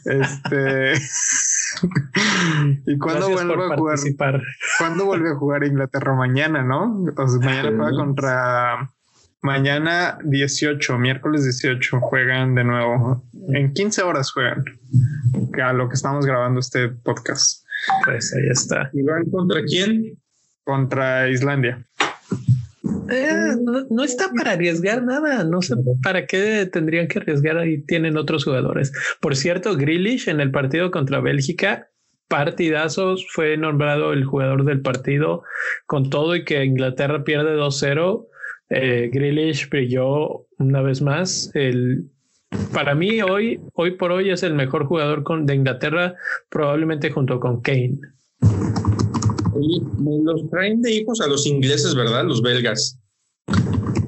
Este 0.05 0.95
y 2.87 2.99
cuándo 2.99 3.31
vuelve 3.31 3.55
a 3.55 3.77
jugar? 3.77 4.43
¿Cuándo 4.79 5.05
vuelve 5.05 5.31
a 5.31 5.35
jugar 5.35 5.65
Inglaterra 5.65 6.15
mañana, 6.15 6.63
no? 6.63 7.05
O 7.17 7.29
sea, 7.29 7.41
mañana 7.41 7.73
juega 7.77 7.97
contra 7.97 8.91
mañana 9.43 10.19
18, 10.25 10.99
miércoles 10.99 11.45
18 11.45 12.01
juegan 12.01 12.55
de 12.55 12.65
nuevo. 12.65 13.25
En 13.49 13.73
15 13.73 14.03
horas 14.03 14.33
juegan. 14.33 14.65
A 15.63 15.73
lo 15.73 15.89
que 15.89 15.95
estamos 15.95 16.27
grabando 16.27 16.61
este 16.61 16.89
podcast. 16.89 17.65
Pues 18.05 18.35
ahí 18.35 18.49
está. 18.51 18.91
¿Y 18.93 19.03
van 19.03 19.25
contra 19.31 19.63
quién? 19.65 20.19
contra 20.69 21.31
Islandia. 21.31 21.83
Eh, 23.11 23.57
no, 23.89 24.05
está 24.05 24.31
para 24.37 24.53
arriesgar 24.53 25.03
nada. 25.03 25.43
No 25.45 25.63
sé 25.63 25.75
para 26.03 26.27
qué 26.27 26.69
tendrían 26.71 27.09
que 27.09 27.21
arriesgar. 27.21 27.57
Ahí 27.57 27.83
tienen 27.87 28.19
otros 28.19 28.45
jugadores. 28.45 28.93
Por 29.19 29.35
cierto, 29.35 29.77
Grealish 29.77 30.29
en 30.29 30.41
el 30.41 30.51
partido 30.51 30.91
contra 30.91 31.23
Bélgica, 31.23 31.89
partidazos, 32.29 33.27
fue 33.31 33.57
nombrado 33.57 34.13
el 34.13 34.27
jugador 34.27 34.67
del 34.67 34.83
partido 34.83 35.43
con 35.87 36.11
todo 36.11 36.37
y 36.37 36.45
que 36.45 36.63
Inglaterra 36.63 37.25
pierde 37.25 37.57
2-0. 37.57 38.27
Eh, 38.71 39.11
Grealish 39.13 39.69
brilló 39.69 40.47
una 40.59 40.83
vez 40.83 41.01
más. 41.03 41.51
El, 41.55 42.11
para 42.73 42.95
mí 42.95 43.21
hoy, 43.23 43.61
hoy 43.75 43.93
por 43.93 44.13
hoy 44.13 44.31
es 44.31 44.43
el 44.43 44.55
mejor 44.55 44.87
jugador 44.87 45.23
con, 45.23 45.47
de 45.47 45.55
Inglaterra, 45.55 46.15
probablemente 46.51 47.11
junto 47.11 47.41
con 47.41 47.61
Kane 47.61 47.99
los 50.23 50.51
traen 50.51 50.83
de 50.83 50.93
hijos 50.93 51.21
a 51.21 51.27
los 51.27 51.47
ingleses, 51.47 51.95
¿verdad? 51.95 52.25
Los 52.25 52.43
belgas. 52.43 52.99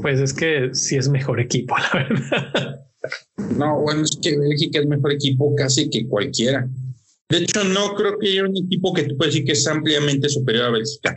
Pues 0.03 0.21
es 0.21 0.33
que 0.33 0.71
sí 0.73 0.97
es 0.97 1.09
mejor 1.09 1.41
equipo, 1.41 1.75
la 1.93 2.05
verdad. 2.05 2.81
No, 3.57 3.81
bueno, 3.81 4.03
es 4.03 4.19
que 4.23 4.39
Bélgica 4.39 4.81
es 4.81 4.87
mejor 4.87 5.13
equipo 5.13 5.55
casi 5.57 5.89
que 5.91 6.07
cualquiera. 6.07 6.69
De 7.29 7.39
hecho, 7.39 7.65
no 7.65 7.95
creo 7.95 8.19
que 8.19 8.29
haya 8.29 8.45
un 8.45 8.57
equipo 8.57 8.93
que 8.93 9.05
tú 9.05 9.17
puedes 9.17 9.35
decir 9.35 9.47
que 9.47 9.53
es 9.53 9.67
ampliamente 9.67 10.29
superior 10.29 10.67
a 10.67 10.71
Bélgica. 10.71 11.15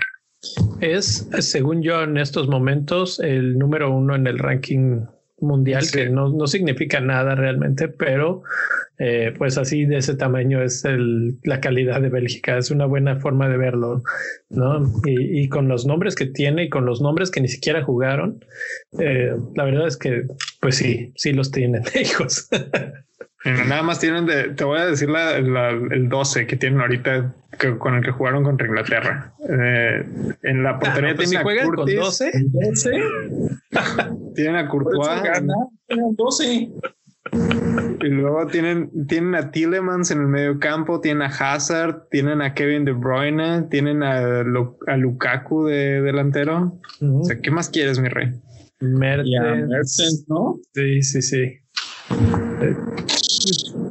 Es, 0.81 1.29
según 1.39 1.81
yo, 1.81 2.03
en 2.03 2.17
estos 2.17 2.47
momentos, 2.47 3.19
el 3.19 3.57
número 3.57 3.91
uno 3.91 4.15
en 4.15 4.27
el 4.27 4.39
ranking 4.39 5.01
mundial, 5.39 5.83
que 5.91 6.09
no, 6.09 6.29
no 6.29 6.47
significa 6.47 7.00
nada 7.00 7.35
realmente, 7.35 7.88
pero 7.88 8.43
eh, 9.00 9.33
pues 9.38 9.57
así 9.57 9.85
de 9.85 9.97
ese 9.97 10.15
tamaño 10.15 10.62
es 10.62 10.85
el, 10.85 11.39
la 11.43 11.59
calidad 11.59 12.01
de 12.01 12.09
Bélgica. 12.09 12.57
Es 12.57 12.71
una 12.71 12.85
buena 12.85 13.19
forma 13.19 13.50
de 13.50 13.57
verlo, 13.57 14.03
¿no? 14.50 14.91
Y, 15.05 15.50
con 15.50 15.67
los 15.67 15.85
nombres 15.85 16.15
que 16.15 16.27
tiene 16.27 16.65
y 16.65 16.69
con 16.69 16.85
los 16.85 17.01
nombres 17.01 17.31
que 17.31 17.41
ni 17.41 17.47
siquiera 17.47 17.83
jugaron, 17.83 18.45
eh, 19.00 19.35
la 19.55 19.63
verdad 19.63 19.88
es 19.88 19.97
que, 19.97 20.23
pues 20.62 20.75
sí, 20.77 21.12
sí 21.15 21.33
los 21.33 21.51
tienen 21.51 21.83
Nada 23.45 23.83
más 23.83 24.00
tienen 24.00 24.25
de, 24.25 24.50
te 24.50 24.63
voy 24.63 24.79
a 24.79 24.85
decir 24.85 25.09
la, 25.09 25.38
el 25.38 26.07
12 26.07 26.47
que 26.47 26.55
tienen 26.55 26.79
ahorita 26.79 27.33
con 27.77 27.95
el 27.95 28.03
que 28.03 28.12
jugaron 28.12 28.43
contra 28.43 28.67
Inglaterra. 28.67 29.33
Eh, 29.50 30.05
en 30.43 30.63
la 30.63 30.71
ah, 30.71 30.79
portería 30.79 31.12
ah, 31.12 31.15
pues 31.15 31.29
tienen 31.29 31.45
si 31.45 31.57
a 31.59 31.65
Curtis, 31.65 31.95
con 31.95 32.03
12, 32.03 32.31
12. 32.51 32.91
tienen 34.35 34.55
a 34.55 34.67
Courtois. 34.67 35.21
12. 35.89 36.69
Y 38.01 38.07
luego 38.07 38.47
tienen, 38.47 39.07
tienen 39.07 39.35
a 39.35 39.51
Tillemans 39.51 40.12
en 40.12 40.21
el 40.21 40.27
medio 40.27 40.59
campo, 40.59 41.00
tienen 41.01 41.23
a 41.23 41.27
Hazard, 41.27 42.07
tienen 42.09 42.41
a 42.41 42.53
Kevin 42.53 42.85
De 42.85 42.91
Bruyne, 42.91 43.63
tienen 43.63 44.03
a, 44.03 44.41
a 44.88 44.97
Lukaku 44.97 45.65
de 45.65 46.01
delantero. 46.01 46.79
O 47.01 47.23
sea, 47.23 47.39
¿qué 47.39 47.51
más 47.51 47.69
quieres, 47.69 48.00
mi 48.00 48.09
rey? 48.09 48.31
Mertens, 48.79 50.25
¿no? 50.27 50.59
Sí, 50.73 51.01
sí, 51.01 51.21
sí. 51.21 51.59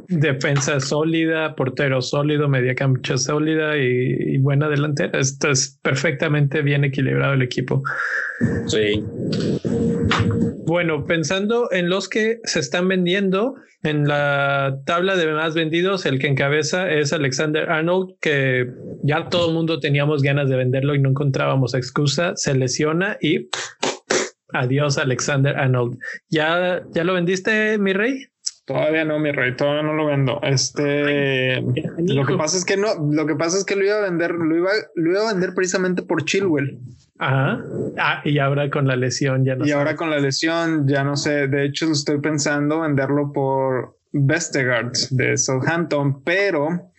Defensa 0.07 0.79
sólida, 0.79 1.55
portero 1.55 2.01
sólido, 2.01 2.47
media 2.49 2.75
cancha 2.75 3.17
sólida 3.17 3.77
y, 3.77 4.35
y, 4.35 4.37
buena 4.37 4.69
delantera. 4.69 5.19
Esto 5.19 5.51
es 5.51 5.79
perfectamente 5.81 6.61
bien 6.61 6.83
equilibrado 6.83 7.33
el 7.33 7.41
equipo. 7.41 7.83
Sí. 8.67 9.03
Bueno, 10.65 11.05
pensando 11.05 11.69
en 11.71 11.89
los 11.89 12.09
que 12.09 12.39
se 12.43 12.59
están 12.59 12.87
vendiendo, 12.87 13.55
en 13.83 14.07
la 14.07 14.79
tabla 14.85 15.15
de 15.17 15.31
más 15.33 15.55
vendidos, 15.55 16.05
el 16.05 16.19
que 16.19 16.27
encabeza 16.27 16.89
es 16.89 17.11
Alexander 17.11 17.69
Arnold, 17.69 18.15
que 18.21 18.71
ya 19.03 19.27
todo 19.29 19.49
el 19.49 19.53
mundo 19.53 19.79
teníamos 19.79 20.21
ganas 20.21 20.49
de 20.49 20.55
venderlo 20.55 20.95
y 20.95 20.99
no 20.99 21.09
encontrábamos 21.09 21.73
excusa, 21.73 22.33
se 22.35 22.55
lesiona 22.55 23.17
y 23.21 23.49
adiós 24.53 24.97
Alexander 24.97 25.57
Arnold. 25.57 25.97
¿Ya, 26.29 26.83
ya 26.93 27.03
lo 27.03 27.13
vendiste, 27.13 27.77
mi 27.77 27.91
rey? 27.91 28.27
Todavía 28.65 29.03
no, 29.03 29.19
mi 29.19 29.31
rey, 29.31 29.55
todavía 29.55 29.83
no 29.83 29.93
lo 29.93 30.05
vendo. 30.05 30.39
Este, 30.41 31.61
lo 31.97 32.25
que 32.25 32.35
pasa 32.37 32.57
es 32.57 32.63
que 32.63 32.77
no, 32.77 32.87
lo 33.11 33.25
que 33.25 33.35
pasa 33.35 33.57
es 33.57 33.65
que 33.65 33.75
lo 33.75 33.83
iba 33.83 33.97
a 33.97 34.01
vender, 34.01 34.31
lo 34.31 34.55
iba, 34.55 34.69
lo 34.95 35.11
iba 35.11 35.29
a 35.29 35.33
vender 35.33 35.53
precisamente 35.53 36.01
por 36.01 36.23
Chilwell. 36.23 36.79
Ajá. 37.19 37.61
Ah, 37.97 38.21
y 38.23 38.39
ahora 38.39 38.69
con 38.69 38.87
la 38.87 38.95
lesión 38.95 39.45
ya 39.45 39.55
no 39.55 39.65
Y 39.65 39.71
ahora 39.71 39.95
con 39.95 40.09
la 40.09 40.19
lesión 40.19 40.87
ya 40.87 41.03
no 41.03 41.17
sé. 41.17 41.47
De 41.47 41.65
hecho, 41.65 41.91
estoy 41.91 42.19
pensando 42.19 42.81
venderlo 42.81 43.31
por 43.33 43.97
Vestegard 44.13 44.93
de 45.09 45.37
Southampton, 45.37 46.23
pero 46.23 46.91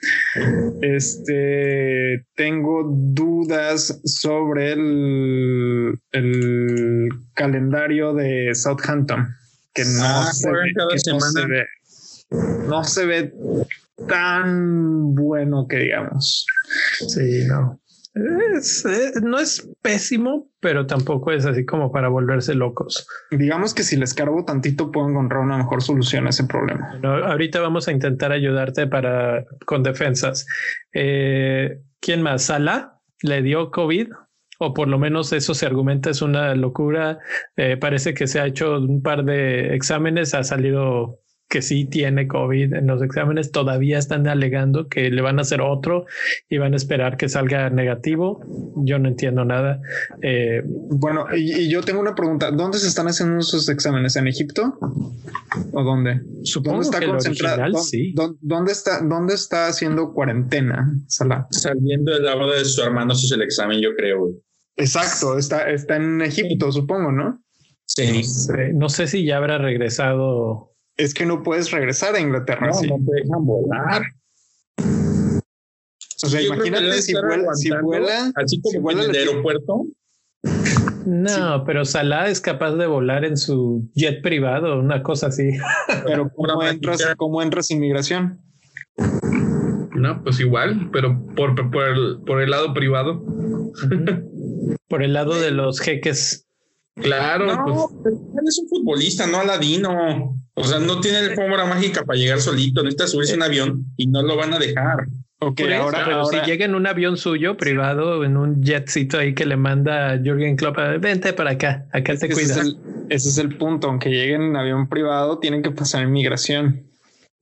este 0.83 2.27
tengo 2.35 2.83
dudas 2.93 4.01
sobre 4.05 4.73
el, 4.73 5.99
el 6.11 7.09
calendario 7.35 8.15
de 8.15 8.53
Southampton, 8.55 9.29
que 9.75 9.85
no, 9.85 10.05
ah, 10.05 10.31
se, 10.33 10.51
ve, 10.51 10.73
no 10.77 11.21
se 11.21 11.47
ve, 11.47 11.67
no 12.69 12.85
se 12.85 13.07
ve 13.07 13.35
tan 14.09 15.15
bueno 15.15 15.67
que 15.69 15.79
digamos. 15.79 16.47
Sí, 17.09 17.45
no. 17.47 17.81
Es, 18.15 18.85
eh, 18.85 19.13
no 19.23 19.41
es 19.41 19.69
pésimo, 19.83 20.49
pero 20.61 20.87
tampoco 20.87 21.33
es 21.33 21.45
así 21.47 21.67
como 21.67 21.91
para 21.91 22.09
volverse 22.09 22.55
locos. 22.55 23.09
Digamos 23.33 23.75
que 23.75 23.83
si 23.83 23.97
les 23.97 24.15
cargo 24.15 24.45
tantito 24.45 24.93
puedo 24.93 25.09
encontrar 25.09 25.41
una 25.41 25.59
mejor 25.59 25.83
solución 25.83 26.27
a 26.29 26.31
ese 26.31 26.45
problema. 26.45 27.01
ahorita 27.03 27.61
vamos 27.61 27.89
a 27.89 27.93
intentar 27.93 28.31
ayudarte 28.31 28.87
para 28.87 29.45
con 29.67 29.83
defensas. 29.83 30.47
Eh, 30.93 31.81
¿Quién 32.01 32.23
más? 32.23 32.45
Sala 32.45 33.01
le 33.23 33.43
dio 33.43 33.73
COVID 33.73 34.09
o 34.59 34.75
por 34.75 34.89
lo 34.89 34.99
menos 34.99 35.33
eso 35.33 35.55
se 35.55 35.67
argumenta 35.67 36.11
es 36.11 36.23
una 36.23 36.55
locura. 36.55 37.19
Eh, 37.57 37.77
parece 37.77 38.15
que 38.15 38.27
se 38.27 38.41
ha 38.41 38.47
hecho 38.47 38.79
un 38.79 39.03
par 39.03 39.25
de 39.25 39.75
exámenes, 39.75 40.35
ha 40.35 40.45
salido 40.45 41.24
que 41.55 41.63
sí 41.63 41.85
tiene 41.85 42.27
COVID 42.27 42.75
en 42.75 42.89
los 42.89 43.01
exámenes 43.01 43.53
todavía 43.53 43.97
están 43.97 44.27
alegando 44.27 44.89
que 44.89 45.09
le 45.09 45.23
van 45.23 45.39
a 45.39 45.43
hacer 45.43 45.61
otro 45.61 46.05
y 46.49 46.59
van 46.59 46.73
a 46.73 46.77
esperar 46.77 47.17
que 47.17 47.29
salga 47.29 47.71
negativo. 47.71 48.43
Yo 48.85 48.99
no 48.99 49.09
entiendo 49.09 49.45
nada. 49.45 49.81
Eh, 50.21 50.63
bueno, 50.67 51.27
y, 51.33 51.69
yo 51.69 51.81
tengo 51.83 52.01
una 52.01 52.17
pregunta. 52.17 52.51
¿Dónde 52.51 52.79
se 52.79 52.89
están 52.89 53.07
haciendo 53.07 53.39
esos 53.39 53.69
exámenes? 53.69 54.17
¿En 54.17 54.27
Egipto? 54.27 54.77
¿O 55.71 55.85
dónde? 55.85 56.23
Supongo 56.43 56.83
¿Dónde 56.83 56.89
está 56.89 57.07
concentrado? 57.07 57.79
sí. 57.79 58.13
¿dónde, 58.41 58.73
está, 58.73 59.01
¿Dónde 59.01 59.35
está 59.35 59.69
haciendo 59.69 60.13
cuarentena, 60.13 60.93
Sala? 61.07 61.47
Saliendo 61.51 62.15
de 62.15 62.21
la 62.21 62.35
boda 62.35 62.59
de 62.59 62.65
su 62.65 62.83
hermano, 62.83 63.15
si 63.15 63.27
es 63.27 63.33
el 63.33 63.43
examen, 63.43 63.81
yo 63.81 63.95
creo. 63.97 64.29
Exacto, 64.77 65.39
está, 65.39 65.71
está 65.71 65.95
en 65.95 66.21
Egipto, 66.21 66.73
supongo, 66.73 67.13
¿no? 67.13 67.41
Sí. 67.87 68.23
No 68.75 68.89
sé 68.89 69.07
si 69.07 69.25
ya 69.25 69.37
habrá 69.37 69.59
regresado. 69.59 70.74
Es 70.97 71.13
que 71.15 71.27
no 71.27 71.43
puedes 71.43 71.71
regresar 71.71 72.15
a 72.15 72.21
Inglaterra. 72.21 72.71
No, 72.71 72.99
no 72.99 73.05
te 73.05 73.23
dejan 73.23 73.45
volar. 73.45 74.03
O 76.23 76.27
sea, 76.29 76.41
Yo 76.41 76.55
imagínate 76.55 77.03
si 77.03 77.13
vuela, 77.15 77.55
si 77.55 77.71
vuela, 77.71 78.33
Así 78.37 78.61
como 78.61 78.73
si 78.73 78.79
vuela 78.79 79.05
en 79.05 79.11
el 79.11 79.17
aeropuerto. 79.17 79.87
No, 81.07 81.65
pero 81.65 81.85
Salah 81.85 82.29
es 82.29 82.41
capaz 82.41 82.73
de 82.73 82.87
volar 82.87 83.25
en 83.25 83.37
su 83.37 83.91
jet 83.95 84.23
privado, 84.23 84.79
una 84.79 85.03
cosa 85.03 85.27
así. 85.27 85.51
pero 86.07 86.31
¿cómo 86.35 86.63
entras. 86.63 87.05
¿cómo 87.17 87.43
entras 87.43 87.71
inmigración? 87.71 88.41
No, 89.95 90.23
pues 90.23 90.41
igual, 90.41 90.91
pero 90.93 91.19
por, 91.35 91.55
por, 91.71 91.89
el, 91.89 92.21
por 92.27 92.41
el 92.41 92.51
lado 92.51 92.73
privado. 92.73 93.23
Por 94.89 95.03
el 95.03 95.13
lado 95.13 95.41
de 95.41 95.51
los 95.51 95.81
jeques. 95.81 96.44
Claro, 96.97 97.47
No, 97.47 97.65
pues 97.65 98.01
pero 98.05 98.17
él 98.17 98.49
es 98.49 98.59
un 98.59 98.69
futbolista, 98.69 99.27
no 99.27 99.41
Aladino. 99.41 100.37
O 100.55 100.65
sea, 100.65 100.79
no 100.79 101.01
tiene 101.01 101.23
la 101.23 101.35
fórmula 101.35 101.65
mágica 101.67 102.05
para 102.05 102.17
llegar 102.19 102.41
solito. 102.41 102.83
Necesita 102.83 103.09
subirse 103.09 103.33
a 103.33 103.37
un 103.37 103.43
avión 103.43 103.85
y 103.97 104.07
no 104.07 104.23
lo 104.23 104.37
van 104.37 104.55
a 104.55 104.59
dejar. 104.61 105.07
Ok, 105.41 105.61
eso, 105.61 105.83
ahora, 105.83 106.05
pero 106.05 106.21
ahora- 106.21 106.45
si 106.45 106.51
llega 106.51 106.65
en 106.65 106.77
un 106.77 106.87
avión 106.87 107.17
suyo 107.17 107.57
privado, 107.57 108.25
en 108.25 108.37
un 108.37 108.63
jetcito 108.63 109.19
ahí 109.19 109.35
que 109.35 109.45
le 109.45 109.57
manda 109.57 110.13
a 110.13 110.19
Jürgen 110.19 110.55
Klopp, 110.57 110.79
"Ah, 110.79 110.97
vente 110.99 111.33
para 111.33 111.51
acá, 111.51 111.87
acá 111.93 112.15
te 112.17 112.27
ese, 112.27 112.27
es 112.29 112.35
cuidas. 112.35 112.59
el, 112.59 112.77
ese 113.11 113.29
es 113.29 113.39
el 113.39 113.57
punto. 113.59 113.89
Aunque 113.89 114.11
lleguen 114.11 114.43
en 114.43 114.57
avión 114.57 114.89
privado, 114.89 115.39
tienen 115.41 115.63
que 115.63 115.73
pasar 115.73 116.05
inmigración. 116.05 116.85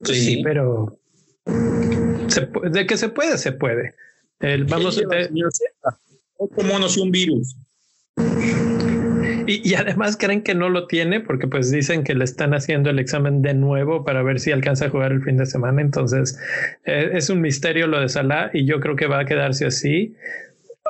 Sí, 0.03 0.41
pero 0.43 0.97
se 2.27 2.51
pu- 2.51 2.69
de 2.71 2.87
que 2.87 2.97
se 2.97 3.09
puede, 3.09 3.37
se 3.37 3.51
puede. 3.51 3.93
El- 4.39 4.65
vamos, 4.65 4.95
¿Qué 4.95 5.01
lleva, 5.01 5.51
te-? 5.51 5.63
Otro 6.37 6.63
mono 6.67 6.87
y 6.93 6.99
un 6.99 7.11
virus. 7.11 7.55
y, 9.47 9.73
además 9.75 10.17
creen 10.17 10.41
que 10.41 10.55
no 10.55 10.69
lo 10.69 10.87
tiene 10.87 11.19
porque 11.19 11.47
pues 11.47 11.71
dicen 11.71 12.03
que 12.03 12.15
le 12.15 12.23
están 12.23 12.53
haciendo 12.53 12.89
el 12.89 12.99
examen 12.99 13.41
de 13.41 13.53
nuevo 13.53 14.03
para 14.03 14.23
ver 14.23 14.39
si 14.39 14.51
alcanza 14.51 14.85
a 14.85 14.89
jugar 14.89 15.11
el 15.11 15.23
fin 15.23 15.37
de 15.37 15.45
semana. 15.45 15.81
Entonces 15.81 16.39
eh, 16.85 17.11
es 17.13 17.29
un 17.29 17.41
misterio 17.41 17.87
lo 17.87 17.99
de 17.99 18.09
Salah 18.09 18.51
y 18.53 18.65
yo 18.65 18.79
creo 18.79 18.95
que 18.95 19.07
va 19.07 19.19
a 19.19 19.25
quedarse 19.25 19.65
así. 19.65 20.15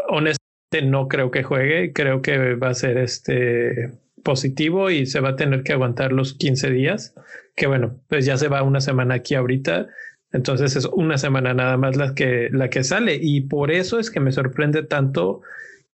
Honestamente 0.09 0.39
no 0.83 1.07
creo 1.07 1.31
que 1.31 1.43
juegue, 1.43 1.93
creo 1.93 2.21
que 2.21 2.55
va 2.55 2.69
a 2.69 2.73
ser 2.73 2.97
este 2.97 3.91
positivo 4.23 4.89
y 4.89 5.05
se 5.05 5.19
va 5.19 5.29
a 5.29 5.35
tener 5.35 5.63
que 5.63 5.73
aguantar 5.73 6.11
los 6.11 6.33
15 6.33 6.71
días, 6.71 7.13
que 7.55 7.67
bueno, 7.67 7.99
pues 8.07 8.25
ya 8.25 8.37
se 8.37 8.47
va 8.47 8.63
una 8.63 8.81
semana 8.81 9.15
aquí 9.15 9.35
ahorita. 9.35 9.87
Entonces 10.31 10.75
es 10.75 10.85
una 10.85 11.17
semana 11.17 11.53
nada 11.53 11.77
más 11.77 11.95
la 11.95 12.15
que, 12.15 12.49
la 12.51 12.69
que 12.69 12.83
sale 12.83 13.19
y 13.21 13.41
por 13.41 13.69
eso 13.69 13.99
es 13.99 14.09
que 14.09 14.19
me 14.19 14.31
sorprende 14.31 14.81
tanto 14.81 15.41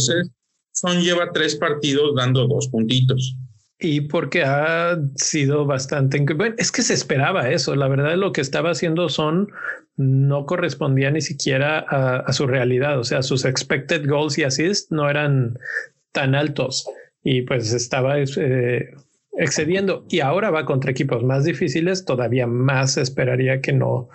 son 0.72 1.02
lleva 1.02 1.32
tres 1.34 1.58
partidos 1.58 2.16
dando 2.16 2.48
dos 2.48 2.70
puntitos. 2.70 3.36
Y 3.84 4.02
porque 4.02 4.44
ha 4.44 4.96
sido 5.16 5.66
bastante... 5.66 6.20
Bueno, 6.36 6.56
es 6.60 6.72
que 6.72 6.84
se 6.84 6.94
esperaba 6.94 7.50
eso. 7.50 7.76
La 7.76 7.88
verdad, 7.88 8.16
lo 8.16 8.32
que 8.32 8.42
estaba 8.42 8.70
haciendo 8.70 9.10
Son 9.10 9.50
no 9.98 10.46
correspondía 10.46 11.10
ni 11.10 11.22
siquiera 11.22 11.84
a, 11.90 12.18
a 12.18 12.32
su 12.34 12.46
realidad. 12.46 13.00
O 13.00 13.04
sea, 13.04 13.24
sus 13.24 13.44
expected 13.44 14.08
goals 14.08 14.38
y 14.38 14.44
assists 14.44 14.92
no 14.92 15.10
eran 15.10 15.58
tan 16.12 16.36
altos 16.36 16.86
y 17.24 17.42
pues 17.44 17.74
estaba 17.74 18.20
eh, 18.20 18.94
excediendo. 19.34 20.06
Y 20.10 20.20
ahora 20.20 20.52
va 20.52 20.66
contra 20.66 20.92
equipos 20.92 21.24
más 21.24 21.44
difíciles. 21.44 22.06
Todavía 22.06 22.48
más 22.48 22.98
esperaría 22.98 23.62
que 23.62 23.74
no, 23.74 24.10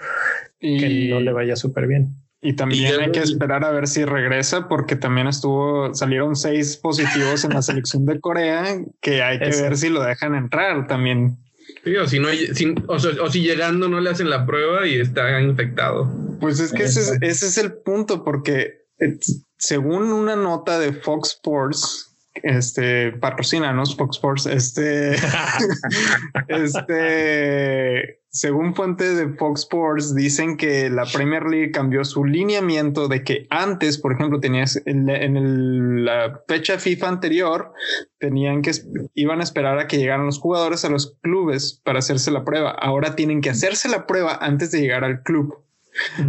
que 0.61 1.09
no 1.11 1.20
le 1.20 1.33
vaya 1.33 1.57
súper 1.57 1.87
bien. 1.87 2.14
Y 2.48 2.54
también 2.54 2.82
Y 2.82 2.87
hay 2.87 3.06
lo- 3.06 3.12
que 3.12 3.20
esperar 3.20 3.64
a 3.64 3.70
ver 3.70 3.88
si 3.88 4.04
regresa, 4.04 4.68
porque 4.68 4.94
también 4.96 5.26
estuvo, 5.26 5.92
salieron 5.94 6.37
seis 6.37 6.76
positivos 6.76 7.44
en 7.44 7.50
la 7.54 7.62
selección 7.62 8.04
de 8.06 8.20
Corea, 8.20 8.78
que 9.00 9.22
hay 9.22 9.38
que 9.38 9.48
Eso. 9.48 9.62
ver 9.64 9.76
si 9.76 9.88
lo 9.88 10.02
dejan 10.02 10.35
entrar 10.35 10.87
también. 10.87 11.37
sí, 11.85 11.96
o 11.96 12.06
si 12.06 12.18
no, 12.20 12.28
si- 12.30 12.74
o, 12.87 12.98
so- 12.98 13.22
o 13.22 13.30
si 13.30 13.40
llegando 13.42 13.88
no 13.88 14.00
le 14.00 14.11
hacen 14.11 14.30
la 14.30 14.46
prueba 14.46 14.87
y 14.87 14.94
está 15.00 15.40
infectado. 15.40 16.11
Pues 16.40 16.61
es 16.61 16.72
que 16.72 16.85
ese 16.85 17.00
es, 17.00 17.18
ese 17.20 17.46
es 17.46 17.59
el 17.59 17.72
punto, 17.74 18.22
porque 18.24 18.82
eh, 19.00 19.18
según 19.59 20.12
una 20.12 20.37
nota 20.37 20.78
de 20.78 20.92
Fox 20.92 21.30
Sports, 21.30 22.06
este 22.42 23.12
patrocínanos 23.12 23.96
Fox 23.96 24.16
Sports, 24.16 24.46
este, 24.46 25.14
este, 26.49 28.20
según 28.29 28.75
fuentes 28.75 29.16
de 29.16 29.29
Fox 29.35 29.62
Sports, 29.62 30.14
dicen 30.14 30.57
que 30.57 30.90
la 30.90 31.05
Premier 31.05 31.44
League 31.44 31.70
cambió 31.70 32.05
su 32.05 32.25
lineamiento 32.25 33.09
de 33.09 33.25
que 33.25 33.46
antes, 33.51 33.99
por 33.99 34.12
ejemplo, 34.12 34.40
tenías 34.40 34.81
en, 34.87 35.07
la- 35.07 35.16
en 35.18 35.37
el- 35.37 36.05
la 36.05 36.40
fecha 36.46 36.79
FIFA 36.79 37.09
anterior, 37.09 37.72
tenían 38.18 38.62
que 38.62 38.72
iban 39.14 39.40
a 39.40 39.44
esperar 39.44 39.79
a 39.79 39.87
que 39.87 39.99
llegaran 39.99 40.27
los 40.27 40.38
jugadores 40.38 40.85
a 40.85 40.88
los 40.90 41.16
clubes 41.22 41.81
para 41.85 41.99
hacerse 42.01 42.31
la 42.31 42.44
prueba. 42.44 42.70
Ahora 42.70 43.16
tienen 43.16 43.40
que 43.40 43.51
hacerse 43.51 43.88
la 43.88 44.07
prueba 44.07 44.38
antes 44.40 44.70
de 44.70 44.81
llegar 44.81 45.05
al 45.05 45.22
club 45.22 45.59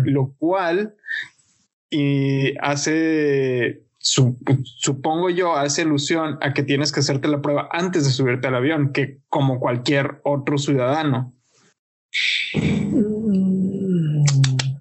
lo 0.06 0.34
cual 0.40 0.96
y 1.90 2.58
hace, 2.60 3.82
supongo 4.08 5.30
yo, 5.30 5.56
hace 5.56 5.84
alusión 5.84 6.38
a 6.42 6.54
que 6.54 6.64
tienes 6.64 6.92
que 6.92 7.02
hacerte 7.02 7.28
la 7.28 7.42
prueba 7.42 7.68
antes 7.72 8.06
de 8.06 8.12
subirte 8.12 8.48
al 8.48 8.56
avión, 8.56 8.92
que 8.94 9.20
como 9.30 9.60
cualquier 9.60 10.22
otro 10.24 10.58
ciudadano. 10.58 11.34
Mm, 12.54 14.24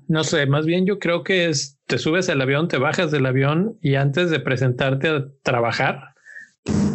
No 0.09 0.23
sé, 0.25 0.47
más 0.47 0.67
bien 0.67 0.87
yo 0.87 0.99
creo 0.99 1.25
que 1.25 1.49
es, 1.49 1.79
te 1.87 1.99
subes 1.99 2.29
al 2.29 2.41
avión, 2.41 2.69
te 2.69 2.79
bajas 2.79 3.11
del 3.11 3.27
avión 3.27 3.77
y 3.83 3.97
antes 3.97 4.31
de 4.31 4.39
presentarte 4.39 5.09
a 5.09 5.27
trabajar, 5.43 6.15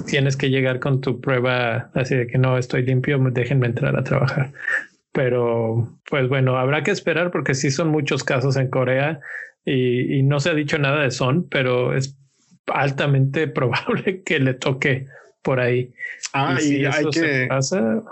tienes 0.08 0.38
que 0.38 0.50
llegar 0.50 0.80
con 0.80 1.02
tu 1.02 1.20
prueba 1.20 1.91
así 1.94 2.15
de 2.15 2.28
que 2.28 2.38
no 2.38 2.58
estoy 2.58 2.84
limpio, 2.84 3.20
déjenme 3.32 3.67
entrar 3.67 3.98
a 3.98 4.04
trabajar. 4.04 4.52
Pero 5.13 6.00
pues 6.10 6.30
bueno, 6.30 6.58
habrá 6.58 6.84
que 6.84 6.91
esperar 6.91 7.32
porque 7.32 7.54
sí 7.54 7.69
son 7.71 7.89
muchos 7.89 8.24
casos 8.24 8.56
en 8.56 8.69
Corea 8.69 9.19
y, 9.65 10.19
y 10.19 10.24
no 10.24 10.39
se 10.39 10.50
ha 10.50 10.54
dicho 10.54 10.78
nada 10.78 11.04
de 11.04 11.12
Son, 11.12 11.47
pero 11.50 11.95
es 11.95 12.17
altamente 12.67 13.47
probable 13.47 14.24
que 14.24 14.39
le 14.39 14.54
toque 14.54 15.08
por 15.41 15.60
ahí. 15.60 15.93
Ah, 16.34 16.56
y, 16.60 16.63
si 16.63 16.86
hay 16.86 17.02
eso 17.02 17.10
que, 17.10 17.45
pasa, 17.50 18.04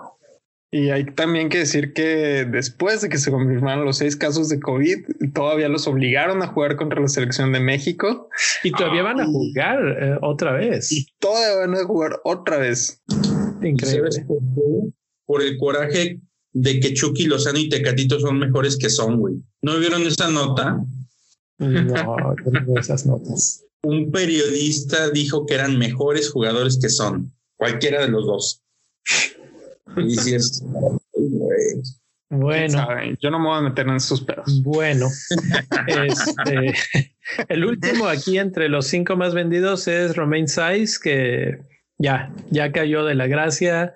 y 0.72 0.92
hay 0.92 1.06
también 1.06 1.50
que 1.50 1.60
decir 1.60 1.94
que 1.94 2.46
después 2.46 3.02
de 3.02 3.10
que 3.10 3.18
se 3.18 3.32
confirmaron 3.32 3.86
los 3.86 3.98
seis 3.98 4.16
casos 4.16 4.50
de 4.50 4.60
COVID, 4.60 5.32
todavía 5.34 5.68
los 5.68 5.88
obligaron 5.88 6.44
a 6.44 6.48
jugar 6.48 6.76
contra 6.76 7.02
la 7.02 7.08
selección 7.08 7.52
de 7.54 7.60
México 7.60 8.30
y 8.64 8.72
todavía 8.72 9.02
van 9.02 9.20
a 9.20 9.24
Ay. 9.24 9.32
jugar 9.32 9.98
eh, 10.00 10.18
otra 10.22 10.54
vez. 10.54 10.92
y 10.92 11.08
todavía 11.20 11.68
van 11.68 11.76
a 11.76 11.84
jugar 11.86 12.20
otra 12.24 12.58
vez. 12.58 13.02
Increíble. 13.64 14.10
Por 15.26 15.42
el 15.42 15.58
coraje 15.58 16.20
de 16.54 16.80
que 16.80 16.94
Chucky 16.94 17.26
Lozano 17.26 17.60
y 17.60 17.70
Tecatito 17.70 18.20
son 18.20 18.40
mejores 18.40 18.78
que 18.78 18.90
son, 18.90 19.20
güey. 19.20 19.36
¿No 19.62 19.78
vieron 19.80 20.04
esa 20.04 20.30
nota? 20.30 20.84
No, 21.60 22.36
yo 22.44 22.52
no 22.52 22.80
esas 22.80 23.06
notas. 23.06 23.66
Un 23.84 24.12
periodista 24.12 25.10
dijo 25.10 25.46
que 25.46 25.56
eran 25.56 25.78
mejores 25.78 26.30
jugadores 26.30 26.80
que 26.82 26.90
son. 26.90 27.32
Cualquiera 27.56 28.02
de 28.02 28.10
los 28.10 28.26
dos. 28.26 28.62
Y 29.98 30.16
si 30.16 30.36
es. 30.36 30.64
güey. 31.14 31.82
¿Quién 32.30 32.40
Bueno? 32.40 32.88
Yo 33.22 33.32
no 33.32 33.40
me 33.40 33.48
voy 33.48 33.58
a 33.58 33.62
meter 33.62 33.88
en 33.88 33.96
esos 33.96 34.22
pedos. 34.22 34.62
bueno. 34.64 35.08
Este, 35.88 36.74
el 37.48 37.66
último 37.66 38.08
aquí 38.08 38.38
entre 38.38 38.70
los 38.70 38.88
cinco 38.88 39.16
más 39.16 39.34
vendidos 39.34 39.88
es 39.88 40.16
Romain 40.16 40.48
Saiz, 40.48 41.00
que 41.00 41.62
ya, 41.98 42.34
ya 42.50 42.72
cayó 42.72 43.06
de 43.06 43.16
la 43.16 43.28
gracia. 43.28 43.94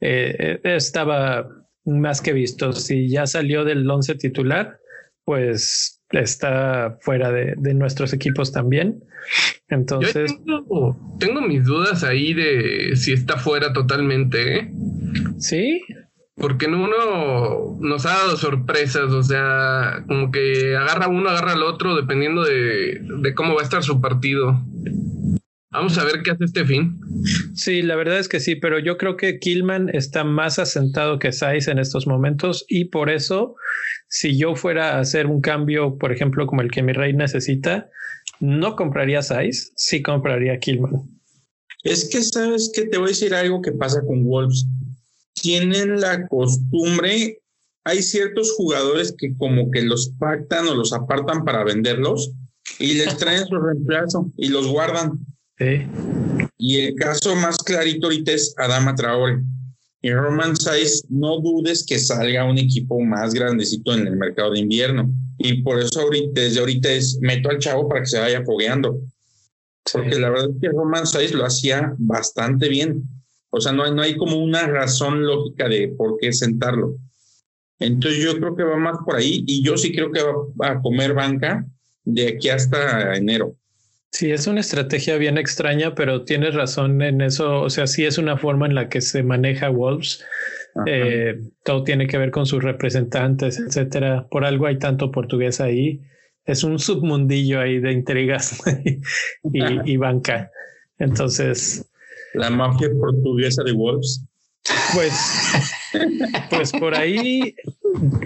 Eh, 0.00 0.60
eh, 0.62 0.76
estaba 0.76 1.63
más 1.84 2.20
que 2.20 2.32
visto. 2.32 2.72
Si 2.72 3.08
ya 3.08 3.26
salió 3.26 3.64
del 3.64 3.88
once 3.88 4.14
titular, 4.14 4.78
pues 5.24 6.00
está 6.10 6.98
fuera 7.00 7.30
de, 7.32 7.74
nuestros 7.74 8.12
equipos 8.12 8.52
también. 8.52 9.04
Entonces. 9.68 10.34
tengo, 11.18 11.40
mis 11.40 11.64
dudas 11.64 12.04
ahí 12.04 12.34
de 12.34 12.96
si 12.96 13.12
está 13.12 13.38
fuera 13.38 13.72
totalmente. 13.72 14.58
¿eh? 14.58 14.72
Sí. 15.38 15.82
Porque 16.36 16.66
uno 16.66 17.76
nos 17.80 18.06
ha 18.06 18.10
dado 18.10 18.36
sorpresas, 18.36 19.12
o 19.12 19.22
sea, 19.22 20.04
como 20.08 20.32
que 20.32 20.76
agarra 20.76 21.06
uno, 21.06 21.30
agarra 21.30 21.52
al 21.52 21.62
otro, 21.62 21.94
dependiendo 21.94 22.42
de, 22.42 23.00
de 23.20 23.34
cómo 23.34 23.54
va 23.54 23.60
a 23.60 23.64
estar 23.64 23.84
su 23.84 24.00
partido. 24.00 24.60
Vamos 25.74 25.98
a 25.98 26.04
ver 26.04 26.22
qué 26.22 26.30
hace 26.30 26.44
este 26.44 26.64
fin. 26.64 27.00
Sí, 27.56 27.82
la 27.82 27.96
verdad 27.96 28.20
es 28.20 28.28
que 28.28 28.38
sí, 28.38 28.54
pero 28.54 28.78
yo 28.78 28.96
creo 28.96 29.16
que 29.16 29.40
Killman 29.40 29.90
está 29.92 30.22
más 30.22 30.60
asentado 30.60 31.18
que 31.18 31.32
Saiz 31.32 31.66
en 31.66 31.80
estos 31.80 32.06
momentos 32.06 32.64
y 32.68 32.84
por 32.86 33.10
eso, 33.10 33.56
si 34.08 34.38
yo 34.38 34.54
fuera 34.54 34.92
a 34.92 35.00
hacer 35.00 35.26
un 35.26 35.40
cambio, 35.40 35.98
por 35.98 36.12
ejemplo, 36.12 36.46
como 36.46 36.62
el 36.62 36.70
que 36.70 36.84
mi 36.84 36.92
rey 36.92 37.12
necesita, 37.12 37.90
no 38.38 38.76
compraría 38.76 39.20
Saiz, 39.20 39.72
sí 39.74 40.00
compraría 40.00 40.60
Killman. 40.60 40.92
Es 41.82 42.08
que 42.08 42.22
sabes 42.22 42.70
que 42.72 42.86
te 42.86 42.96
voy 42.96 43.06
a 43.06 43.08
decir 43.08 43.34
algo 43.34 43.60
que 43.60 43.72
pasa 43.72 44.00
con 44.06 44.22
Wolves. 44.22 44.66
Tienen 45.34 46.00
la 46.00 46.28
costumbre, 46.28 47.40
hay 47.82 48.00
ciertos 48.00 48.52
jugadores 48.52 49.12
que 49.18 49.36
como 49.36 49.72
que 49.72 49.82
los 49.82 50.12
pactan 50.20 50.68
o 50.68 50.74
los 50.76 50.92
apartan 50.92 51.44
para 51.44 51.64
venderlos 51.64 52.32
y 52.78 52.94
les 52.94 53.16
traen 53.16 53.44
su 53.44 53.58
reemplazo 53.58 54.30
y 54.36 54.50
los 54.50 54.68
guardan. 54.68 55.18
Y 55.58 56.80
el 56.80 56.94
caso 56.94 57.34
más 57.36 57.58
clarito 57.58 58.06
ahorita 58.06 58.32
es 58.32 58.54
Adama 58.56 58.94
Traore. 58.94 59.42
Y 60.02 60.12
Roman 60.12 60.56
Saiz, 60.56 61.02
no 61.08 61.40
dudes 61.40 61.84
que 61.86 61.98
salga 61.98 62.44
un 62.44 62.58
equipo 62.58 63.00
más 63.00 63.32
grandecito 63.32 63.94
en 63.94 64.06
el 64.06 64.16
mercado 64.16 64.52
de 64.52 64.60
invierno. 64.60 65.10
Y 65.38 65.62
por 65.62 65.80
eso 65.80 66.00
ahorita, 66.00 66.40
desde 66.40 66.60
ahorita 66.60 66.90
es 66.90 67.18
meto 67.20 67.48
al 67.48 67.58
chavo 67.58 67.88
para 67.88 68.02
que 68.02 68.08
se 68.08 68.20
vaya 68.20 68.44
fogueando. 68.44 69.00
Porque 69.92 70.18
la 70.18 70.30
verdad 70.30 70.50
es 70.50 70.60
que 70.60 70.68
Roman 70.68 71.06
Saiz 71.06 71.32
lo 71.32 71.46
hacía 71.46 71.94
bastante 71.98 72.68
bien. 72.68 73.02
O 73.50 73.60
sea, 73.60 73.72
no 73.72 73.84
hay, 73.84 73.94
no 73.94 74.02
hay 74.02 74.16
como 74.16 74.36
una 74.36 74.66
razón 74.66 75.24
lógica 75.24 75.68
de 75.68 75.88
por 75.88 76.18
qué 76.18 76.32
sentarlo. 76.32 76.96
Entonces 77.78 78.22
yo 78.22 78.36
creo 78.38 78.56
que 78.56 78.62
va 78.62 78.76
más 78.76 78.98
por 79.04 79.16
ahí 79.16 79.44
y 79.46 79.62
yo 79.62 79.76
sí 79.76 79.94
creo 79.94 80.10
que 80.10 80.22
va 80.22 80.70
a 80.70 80.82
comer 80.82 81.14
banca 81.14 81.66
de 82.04 82.28
aquí 82.28 82.48
hasta 82.48 83.14
enero. 83.14 83.56
Sí, 84.14 84.30
es 84.30 84.46
una 84.46 84.60
estrategia 84.60 85.16
bien 85.16 85.38
extraña, 85.38 85.96
pero 85.96 86.22
tienes 86.22 86.54
razón 86.54 87.02
en 87.02 87.20
eso. 87.20 87.62
O 87.62 87.68
sea, 87.68 87.88
sí 87.88 88.04
es 88.04 88.16
una 88.16 88.36
forma 88.36 88.64
en 88.64 88.76
la 88.76 88.88
que 88.88 89.00
se 89.00 89.24
maneja 89.24 89.70
Wolves. 89.70 90.24
Eh, 90.86 91.40
todo 91.64 91.82
tiene 91.82 92.06
que 92.06 92.16
ver 92.16 92.30
con 92.30 92.46
sus 92.46 92.62
representantes, 92.62 93.58
etcétera. 93.58 94.28
Por 94.30 94.44
algo 94.44 94.66
hay 94.66 94.78
tanto 94.78 95.10
portugués 95.10 95.60
ahí. 95.60 96.00
Es 96.44 96.62
un 96.62 96.78
submundillo 96.78 97.60
ahí 97.60 97.80
de 97.80 97.90
intrigas 97.90 98.62
y, 99.52 99.96
banca. 99.96 100.48
Entonces. 101.00 101.84
La 102.34 102.50
mafia 102.50 102.90
portuguesa 102.96 103.64
de 103.64 103.72
Wolves. 103.72 104.22
Pues, 104.94 105.12
pues 106.50 106.70
por 106.70 106.94
ahí 106.94 107.56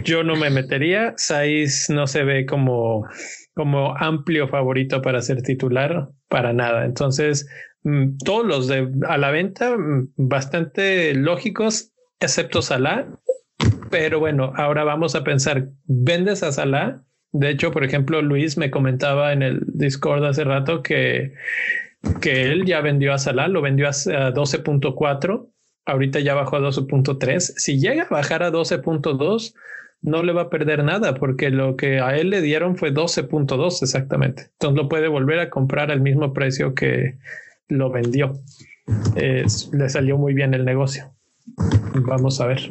yo 0.04 0.22
no 0.22 0.36
me 0.36 0.50
metería. 0.50 1.14
Saiz 1.16 1.88
no 1.88 2.06
se 2.06 2.24
ve 2.24 2.44
como 2.44 3.08
como 3.58 3.96
amplio 3.96 4.46
favorito 4.46 5.02
para 5.02 5.20
ser 5.20 5.42
titular, 5.42 6.10
para 6.28 6.52
nada. 6.52 6.84
Entonces, 6.84 7.48
mm, 7.82 8.18
todos 8.24 8.46
los 8.46 8.68
de 8.68 8.88
a 9.08 9.18
la 9.18 9.32
venta, 9.32 9.76
mm, 9.76 10.12
bastante 10.16 11.12
lógicos, 11.12 11.90
excepto 12.20 12.62
Salah. 12.62 13.08
Pero 13.90 14.20
bueno, 14.20 14.52
ahora 14.54 14.84
vamos 14.84 15.16
a 15.16 15.24
pensar, 15.24 15.70
¿vendes 15.86 16.44
a 16.44 16.52
Salah? 16.52 17.02
De 17.32 17.50
hecho, 17.50 17.72
por 17.72 17.82
ejemplo, 17.82 18.22
Luis 18.22 18.56
me 18.56 18.70
comentaba 18.70 19.32
en 19.32 19.42
el 19.42 19.62
Discord 19.66 20.24
hace 20.24 20.44
rato 20.44 20.84
que, 20.84 21.32
que 22.20 22.52
él 22.52 22.64
ya 22.64 22.80
vendió 22.80 23.12
a 23.12 23.18
Salah, 23.18 23.48
lo 23.48 23.60
vendió 23.60 23.88
a 23.88 23.90
12.4, 23.90 25.48
ahorita 25.84 26.20
ya 26.20 26.34
bajó 26.34 26.54
a 26.54 26.60
12.3. 26.60 27.40
Si 27.40 27.80
llega 27.80 28.04
a 28.04 28.08
bajar 28.08 28.44
a 28.44 28.52
12.2, 28.52 29.52
no 30.02 30.22
le 30.22 30.32
va 30.32 30.42
a 30.42 30.50
perder 30.50 30.84
nada 30.84 31.14
porque 31.14 31.50
lo 31.50 31.76
que 31.76 32.00
a 32.00 32.16
él 32.16 32.30
le 32.30 32.40
dieron 32.40 32.76
fue 32.76 32.92
12.2 32.92 33.82
exactamente. 33.82 34.50
Entonces 34.52 34.76
lo 34.82 34.88
puede 34.88 35.08
volver 35.08 35.40
a 35.40 35.50
comprar 35.50 35.90
al 35.90 36.00
mismo 36.00 36.32
precio 36.32 36.74
que 36.74 37.18
lo 37.68 37.90
vendió. 37.90 38.38
le 39.14 39.88
salió 39.88 40.16
muy 40.18 40.34
bien 40.34 40.54
el 40.54 40.64
negocio. 40.64 41.12
Vamos 41.94 42.40
a 42.40 42.46
ver. 42.46 42.70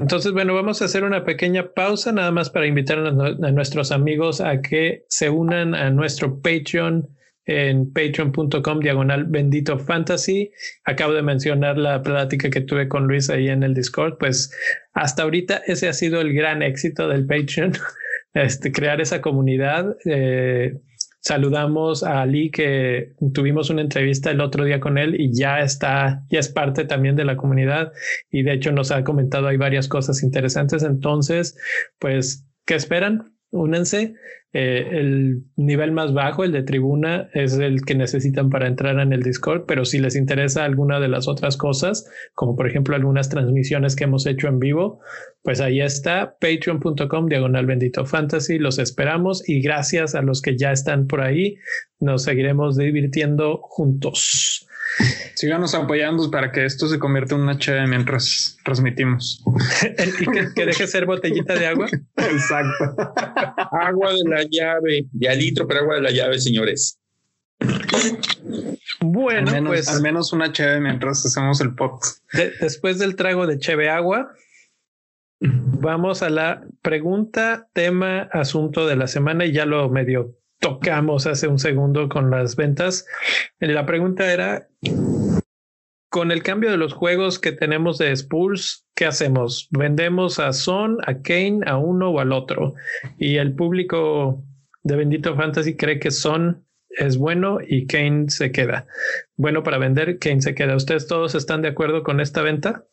Entonces, 0.00 0.32
bueno, 0.32 0.54
vamos 0.54 0.82
a 0.82 0.84
hacer 0.84 1.04
una 1.04 1.24
pequeña 1.24 1.72
pausa 1.74 2.12
nada 2.12 2.30
más 2.30 2.50
para 2.50 2.66
invitar 2.66 2.98
a, 2.98 3.08
a 3.08 3.50
nuestros 3.50 3.90
amigos 3.90 4.40
a 4.40 4.60
que 4.60 5.04
se 5.08 5.30
unan 5.30 5.74
a 5.74 5.90
nuestro 5.90 6.40
Patreon 6.40 7.08
en 7.46 7.92
patreon.com 7.92 8.80
diagonal 8.80 9.24
bendito 9.24 9.78
fantasy. 9.78 10.50
Acabo 10.84 11.14
de 11.14 11.22
mencionar 11.22 11.78
la 11.78 12.02
plática 12.02 12.50
que 12.50 12.60
tuve 12.60 12.88
con 12.88 13.06
Luis 13.06 13.30
ahí 13.30 13.48
en 13.48 13.62
el 13.62 13.74
Discord. 13.74 14.18
Pues 14.18 14.52
hasta 14.92 15.22
ahorita 15.22 15.62
ese 15.66 15.88
ha 15.88 15.92
sido 15.92 16.20
el 16.20 16.34
gran 16.34 16.62
éxito 16.62 17.08
del 17.08 17.26
Patreon, 17.26 17.72
este, 18.34 18.72
crear 18.72 19.00
esa 19.00 19.20
comunidad. 19.20 19.96
Eh, 20.04 20.74
saludamos 21.20 22.02
a 22.02 22.22
Ali 22.22 22.50
que 22.50 23.14
tuvimos 23.32 23.70
una 23.70 23.82
entrevista 23.82 24.30
el 24.30 24.40
otro 24.40 24.64
día 24.64 24.80
con 24.80 24.98
él 24.98 25.20
y 25.20 25.32
ya 25.36 25.60
está, 25.60 26.24
ya 26.30 26.38
es 26.38 26.48
parte 26.48 26.84
también 26.84 27.16
de 27.16 27.24
la 27.24 27.36
comunidad 27.36 27.92
y 28.30 28.42
de 28.42 28.52
hecho 28.52 28.70
nos 28.70 28.92
ha 28.92 29.02
comentado 29.02 29.48
hay 29.48 29.56
varias 29.56 29.88
cosas 29.88 30.22
interesantes. 30.22 30.82
Entonces, 30.82 31.56
pues, 31.98 32.46
¿qué 32.64 32.74
esperan? 32.74 33.35
Únense 33.50 34.14
eh, 34.52 34.88
el 34.90 35.42
nivel 35.56 35.92
más 35.92 36.14
bajo, 36.14 36.42
el 36.42 36.52
de 36.52 36.62
tribuna, 36.62 37.28
es 37.34 37.58
el 37.58 37.84
que 37.84 37.94
necesitan 37.94 38.48
para 38.48 38.66
entrar 38.66 38.98
en 39.00 39.12
el 39.12 39.22
Discord, 39.22 39.64
pero 39.66 39.84
si 39.84 39.98
les 39.98 40.16
interesa 40.16 40.64
alguna 40.64 40.98
de 40.98 41.08
las 41.08 41.28
otras 41.28 41.58
cosas, 41.58 42.10
como 42.34 42.56
por 42.56 42.66
ejemplo 42.66 42.96
algunas 42.96 43.28
transmisiones 43.28 43.96
que 43.96 44.04
hemos 44.04 44.24
hecho 44.26 44.48
en 44.48 44.58
vivo, 44.58 45.00
pues 45.42 45.60
ahí 45.60 45.82
está, 45.82 46.38
patreon.com 46.40 47.26
diagonal 47.26 47.66
bendito 47.66 48.06
fantasy, 48.06 48.58
los 48.58 48.78
esperamos 48.78 49.46
y 49.46 49.60
gracias 49.60 50.14
a 50.14 50.22
los 50.22 50.40
que 50.40 50.56
ya 50.56 50.72
están 50.72 51.06
por 51.06 51.20
ahí, 51.20 51.56
nos 52.00 52.22
seguiremos 52.22 52.78
divirtiendo 52.78 53.58
juntos. 53.62 54.65
Síganos 55.34 55.74
apoyando 55.74 56.30
para 56.30 56.50
que 56.50 56.64
esto 56.64 56.88
se 56.88 56.98
convierta 56.98 57.34
en 57.34 57.42
una 57.42 57.58
chévere 57.58 57.86
mientras 57.86 58.56
transmitimos. 58.64 59.42
y 60.20 60.26
que, 60.26 60.48
que, 60.54 60.66
deje 60.66 60.86
ser 60.86 61.06
botellita 61.06 61.54
de 61.54 61.66
agua. 61.66 61.88
Exacto. 62.16 62.96
agua 63.72 64.12
de 64.14 64.22
la 64.28 64.42
llave, 64.50 65.06
ya 65.12 65.34
litro, 65.34 65.66
pero 65.66 65.80
agua 65.80 65.96
de 65.96 66.02
la 66.02 66.10
llave, 66.10 66.38
señores. 66.38 66.98
Bueno, 69.00 69.48
al 69.48 69.54
menos, 69.54 69.70
pues 69.70 69.88
al 69.88 70.02
menos 70.02 70.32
una 70.32 70.52
chévere 70.52 70.80
mientras 70.80 71.24
hacemos 71.24 71.60
el 71.60 71.74
pot. 71.74 72.00
después 72.60 72.98
del 72.98 73.16
trago 73.16 73.46
de 73.46 73.58
cheve 73.58 73.88
agua, 73.90 74.32
vamos 75.40 76.22
a 76.22 76.30
la 76.30 76.64
pregunta, 76.82 77.68
tema, 77.72 78.28
asunto 78.32 78.86
de 78.86 78.96
la 78.96 79.06
semana 79.06 79.46
y 79.46 79.52
ya 79.52 79.66
lo 79.66 79.88
medio 79.88 80.36
tocamos 80.60 81.26
hace 81.26 81.48
un 81.48 81.58
segundo 81.58 82.08
con 82.08 82.30
las 82.30 82.56
ventas. 82.56 83.06
La 83.58 83.86
pregunta 83.86 84.32
era, 84.32 84.68
con 86.10 86.30
el 86.30 86.42
cambio 86.42 86.70
de 86.70 86.76
los 86.76 86.92
juegos 86.92 87.38
que 87.38 87.52
tenemos 87.52 87.98
de 87.98 88.10
Spurs, 88.12 88.86
¿qué 88.94 89.06
hacemos? 89.06 89.68
¿Vendemos 89.70 90.38
a 90.38 90.52
Son, 90.52 90.98
a 91.06 91.20
Kane, 91.20 91.60
a 91.66 91.76
uno 91.76 92.10
o 92.10 92.20
al 92.20 92.32
otro? 92.32 92.74
Y 93.18 93.36
el 93.36 93.54
público 93.54 94.42
de 94.82 94.96
Bendito 94.96 95.36
Fantasy 95.36 95.76
cree 95.76 95.98
que 95.98 96.10
Son 96.10 96.64
es 96.88 97.18
bueno 97.18 97.58
y 97.66 97.86
Kane 97.86 98.30
se 98.30 98.52
queda. 98.52 98.86
Bueno 99.36 99.62
para 99.62 99.78
vender, 99.78 100.18
Kane 100.18 100.40
se 100.40 100.54
queda. 100.54 100.76
¿Ustedes 100.76 101.06
todos 101.06 101.34
están 101.34 101.62
de 101.62 101.68
acuerdo 101.68 102.02
con 102.02 102.20
esta 102.20 102.42
venta? 102.42 102.86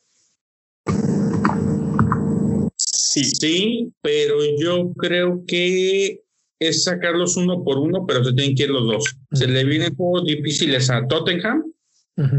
Sí, 2.76 3.23
sí, 3.23 3.93
pero 4.02 4.36
yo 4.58 4.91
creo 4.93 5.43
que 5.47 6.22
es 6.67 6.84
sacarlos 6.84 7.38
uno 7.38 7.63
por 7.63 7.78
uno, 7.78 8.06
pero 8.06 8.23
se 8.23 8.34
tienen 8.34 8.56
que 8.56 8.63
ir 8.63 8.69
los 8.69 8.86
dos. 8.86 9.15
Se 9.32 9.47
le 9.47 9.63
vienen 9.63 9.95
juegos 9.95 10.26
difíciles 10.26 10.89
a 10.89 11.08
Tottenham 11.08 11.63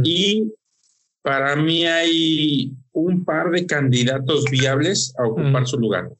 y 0.02 0.52
para 1.22 1.56
mí 1.56 1.86
hay 1.86 2.72
un 2.92 3.24
par 3.24 3.50
de 3.50 3.66
candidatos 3.66 4.44
viables 4.50 5.14
a 5.18 5.26
ocupar 5.26 5.66
su 5.66 5.78
lugar. 5.78 6.10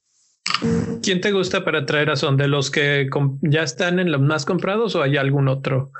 ¿Quién 1.03 1.21
te 1.21 1.33
gusta 1.33 1.64
para 1.64 1.87
traer 1.87 2.11
a 2.11 2.17
Son? 2.17 2.37
¿De 2.37 2.49
los 2.49 2.71
que 2.71 3.09
ya 3.43 3.62
están 3.62 3.99
en 3.99 4.11
los 4.11 4.21
más 4.21 4.45
comprados 4.45 4.95
o 4.95 5.03
hay 5.03 5.17
algún 5.17 5.49
otro? 5.49 5.90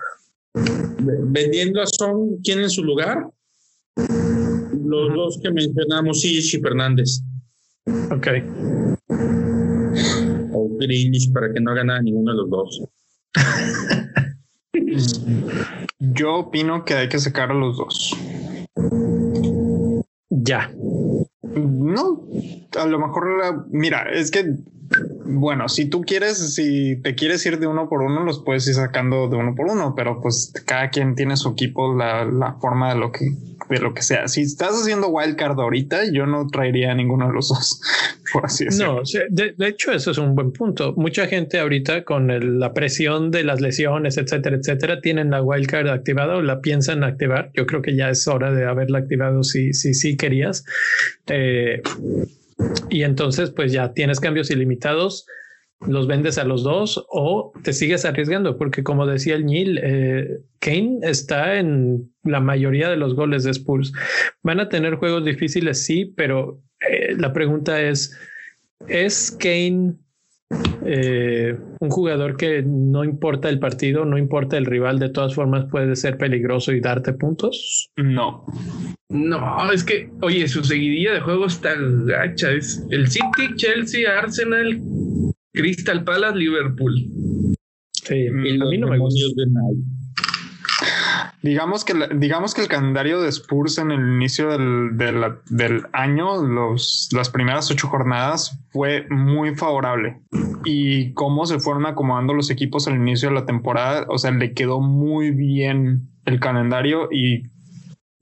Vendiendo 0.55 1.83
a 1.83 1.87
Son, 1.87 2.39
¿quién 2.43 2.61
en 2.61 2.71
su 2.71 2.83
lugar? 2.83 3.27
Los 3.97 5.15
dos 5.15 5.39
que 5.43 5.51
mencionamos, 5.51 6.21
sí, 6.21 6.39
y 6.39 6.61
Fernández. 6.61 7.21
Ok 8.11 8.29
para 11.33 11.53
que 11.53 11.61
no 11.61 11.73
haga 11.73 11.85
nada 11.85 12.03
ninguno 12.03 12.33
de 12.33 12.39
los 12.39 12.51
dos. 12.51 12.83
Yo 15.99 16.35
opino 16.35 16.85
que 16.85 16.95
hay 16.95 17.09
que 17.09 17.19
sacar 17.19 17.51
a 17.51 17.55
los 17.55 17.77
dos. 17.77 18.17
ya. 20.31 20.71
No, 21.43 22.23
a 22.79 22.87
lo 22.87 22.99
mejor, 22.99 23.67
mira, 23.71 24.11
es 24.13 24.31
que 24.31 24.57
bueno, 25.25 25.69
si 25.69 25.87
tú 25.87 26.03
quieres, 26.03 26.55
si 26.55 27.01
te 27.03 27.15
quieres 27.15 27.45
ir 27.47 27.59
de 27.59 27.67
uno 27.67 27.89
por 27.89 28.03
uno, 28.03 28.25
los 28.25 28.41
puedes 28.41 28.67
ir 28.69 28.75
sacando 28.75 29.29
de 29.29 29.37
uno 29.37 29.55
por 29.55 29.67
uno, 29.67 29.95
pero 29.95 30.21
pues 30.21 30.53
cada 30.67 30.91
quien 30.91 31.15
tiene 31.15 31.37
su 31.37 31.51
equipo, 31.51 31.95
la, 31.95 32.25
la 32.25 32.55
forma 32.55 32.93
de 32.93 33.01
lo 33.01 33.11
que, 33.11 33.27
de 33.69 33.79
lo 33.79 33.95
que 33.95 34.03
sea. 34.03 34.29
Si 34.29 34.43
estás 34.43 34.71
haciendo 34.71 35.09
wildcard 35.09 35.59
ahorita, 35.59 36.11
yo 36.13 36.27
no 36.27 36.47
traería 36.49 36.93
a 36.93 36.95
ninguno 36.95 37.29
de 37.29 37.35
los 37.35 37.49
dos, 37.49 37.81
por 38.33 38.47
así 38.47 38.65
decirlo. 38.65 38.97
No, 38.97 39.03
de, 39.31 39.55
de 39.57 39.69
hecho, 39.69 39.93
eso 39.93 40.11
es 40.11 40.19
un 40.19 40.35
buen 40.35 40.53
punto. 40.53 40.95
Mucha 40.97 41.27
gente 41.27 41.59
ahorita 41.59 42.05
con 42.05 42.31
el, 42.31 42.59
la 42.59 42.73
presión 42.73 43.31
de 43.31 43.45
las 43.45 43.61
lesiones, 43.61 44.17
etcétera, 44.17 44.57
etcétera, 44.57 45.01
tienen 45.01 45.31
la 45.31 45.43
wildcard 45.43 45.89
activada 45.89 46.37
o 46.37 46.43
la 46.43 46.61
piensan 46.61 47.05
activar. 47.05 47.51
Yo 47.55 47.67
creo 47.67 47.83
que 47.83 47.97
ya 47.97 48.11
es 48.11 48.27
hora 48.29 48.53
de 48.53 48.67
haberla 48.67 48.99
activado 48.99 49.43
si, 49.43 49.73
si, 49.73 49.95
si 49.95 50.17
querías. 50.17 50.65
Eh, 51.29 51.83
y 52.91 53.03
entonces 53.03 53.51
pues 53.51 53.73
ya 53.73 53.93
tienes 53.93 54.21
cambios 54.21 54.51
ilimitados, 54.51 55.27
los 55.87 56.07
vendes 56.07 56.39
a 56.39 56.45
los 56.45 56.63
dos 56.63 57.05
o 57.11 57.53
te 57.63 57.73
sigues 57.73 58.05
arriesgando, 58.05 58.57
porque 58.57 58.83
como 58.83 59.07
decía 59.07 59.35
el 59.35 59.47
Neil, 59.47 59.81
eh, 59.83 60.39
Kane 60.59 61.01
está 61.03 61.59
en 61.59 62.11
la 62.23 62.41
mayoría 62.41 62.89
de 62.89 62.97
los 62.97 63.15
goles 63.15 63.45
de 63.45 63.51
Spurs. 63.51 63.93
Van 64.43 64.61
a 64.61 64.69
tener 64.69 64.97
juegos 64.97 65.25
difíciles, 65.25 65.85
sí, 65.85 66.13
pero 66.17 66.61
eh, 66.89 67.15
la 67.17 67.33
pregunta 67.33 67.81
es, 67.81 68.19
¿es 68.89 69.37
Kane 69.39 69.95
eh, 70.87 71.57
un 71.81 71.91
jugador 71.91 72.37
que 72.37 72.63
no 72.63 73.05
importa 73.05 73.49
el 73.49 73.59
partido, 73.59 74.05
no 74.05 74.19
importa 74.19 74.57
el 74.57 74.67
rival, 74.67 74.99
de 74.99 75.09
todas 75.09 75.35
formas 75.35 75.67
puede 75.71 75.97
ser 75.97 76.19
peligroso 76.19 76.73
y 76.73 76.81
darte 76.81 77.13
puntos? 77.13 77.91
No. 77.97 78.45
No, 79.09 79.71
es 79.73 79.85
que, 79.85 80.11
oye, 80.23 80.47
su 80.49 80.65
seguidilla 80.65 81.13
de 81.13 81.21
juegos 81.21 81.55
está 81.55 81.75
gacha. 81.79 82.51
Es 82.51 82.85
el 82.91 83.09
City, 83.09 83.55
Chelsea, 83.57 84.11
Arsenal, 84.19 84.81
Crystal 85.55 86.05
Palace, 86.05 86.37
Liverpool. 86.37 86.95
Sí, 87.93 88.27
a 88.29 88.33
mí 88.33 88.79
no 88.79 88.89
me 88.89 88.99
gusta. 88.99 89.21
Digamos 91.43 91.85
que, 91.85 91.95
digamos 92.17 92.55
que 92.55 92.63
el 92.63 92.69
calendario 92.69 93.21
de 93.21 93.29
Spurs 93.29 93.79
en 93.79 93.91
el 93.91 94.01
inicio 94.01 94.49
del, 94.49 94.97
del, 94.97 95.83
año, 95.93 96.43
los, 96.43 97.09
las 97.13 97.31
primeras 97.31 97.71
ocho 97.71 97.87
jornadas, 97.89 98.59
fue 98.71 99.07
muy 99.11 99.55
favorable. 99.55 100.23
Y 100.65 101.13
cómo 101.13 101.47
se 101.47 101.61
fueron 101.61 101.87
acomodando 101.87 102.35
los 102.35 102.51
equipos 102.51 102.89
al 102.89 102.97
inicio 102.97 103.29
de 103.29 103.35
la 103.35 103.47
temporada, 103.47 104.07
o 104.09 104.19
sea, 104.19 104.31
le 104.31 104.55
quedó 104.55 104.81
muy 104.81 105.31
bien 105.31 106.09
el 106.25 106.41
calendario 106.41 107.09
y 107.13 107.45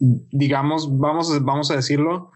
digamos, 0.01 0.99
vamos, 0.99 1.45
vamos 1.45 1.71
a 1.71 1.77
decirlo, 1.77 2.33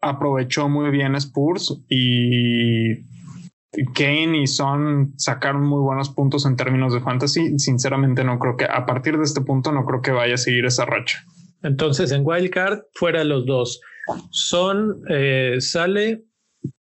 aprovechó 0.00 0.68
muy 0.68 0.90
bien 0.90 1.14
Spurs 1.14 1.80
y 1.88 3.13
Kane 3.94 4.42
y 4.42 4.46
Son 4.46 5.14
sacaron 5.16 5.62
muy 5.62 5.80
buenos 5.80 6.10
puntos 6.10 6.46
en 6.46 6.56
términos 6.56 6.92
de 6.92 7.00
fantasy. 7.00 7.58
Sinceramente, 7.58 8.24
no 8.24 8.38
creo 8.38 8.56
que 8.56 8.64
a 8.64 8.86
partir 8.86 9.18
de 9.18 9.24
este 9.24 9.40
punto 9.40 9.72
no 9.72 9.84
creo 9.84 10.02
que 10.02 10.12
vaya 10.12 10.34
a 10.34 10.38
seguir 10.38 10.66
esa 10.66 10.84
racha. 10.84 11.24
Entonces, 11.62 12.12
en 12.12 12.22
Wildcard, 12.24 12.82
fuera 12.94 13.24
los 13.24 13.46
dos. 13.46 13.80
Son 14.30 15.02
eh, 15.08 15.56
sale. 15.60 16.24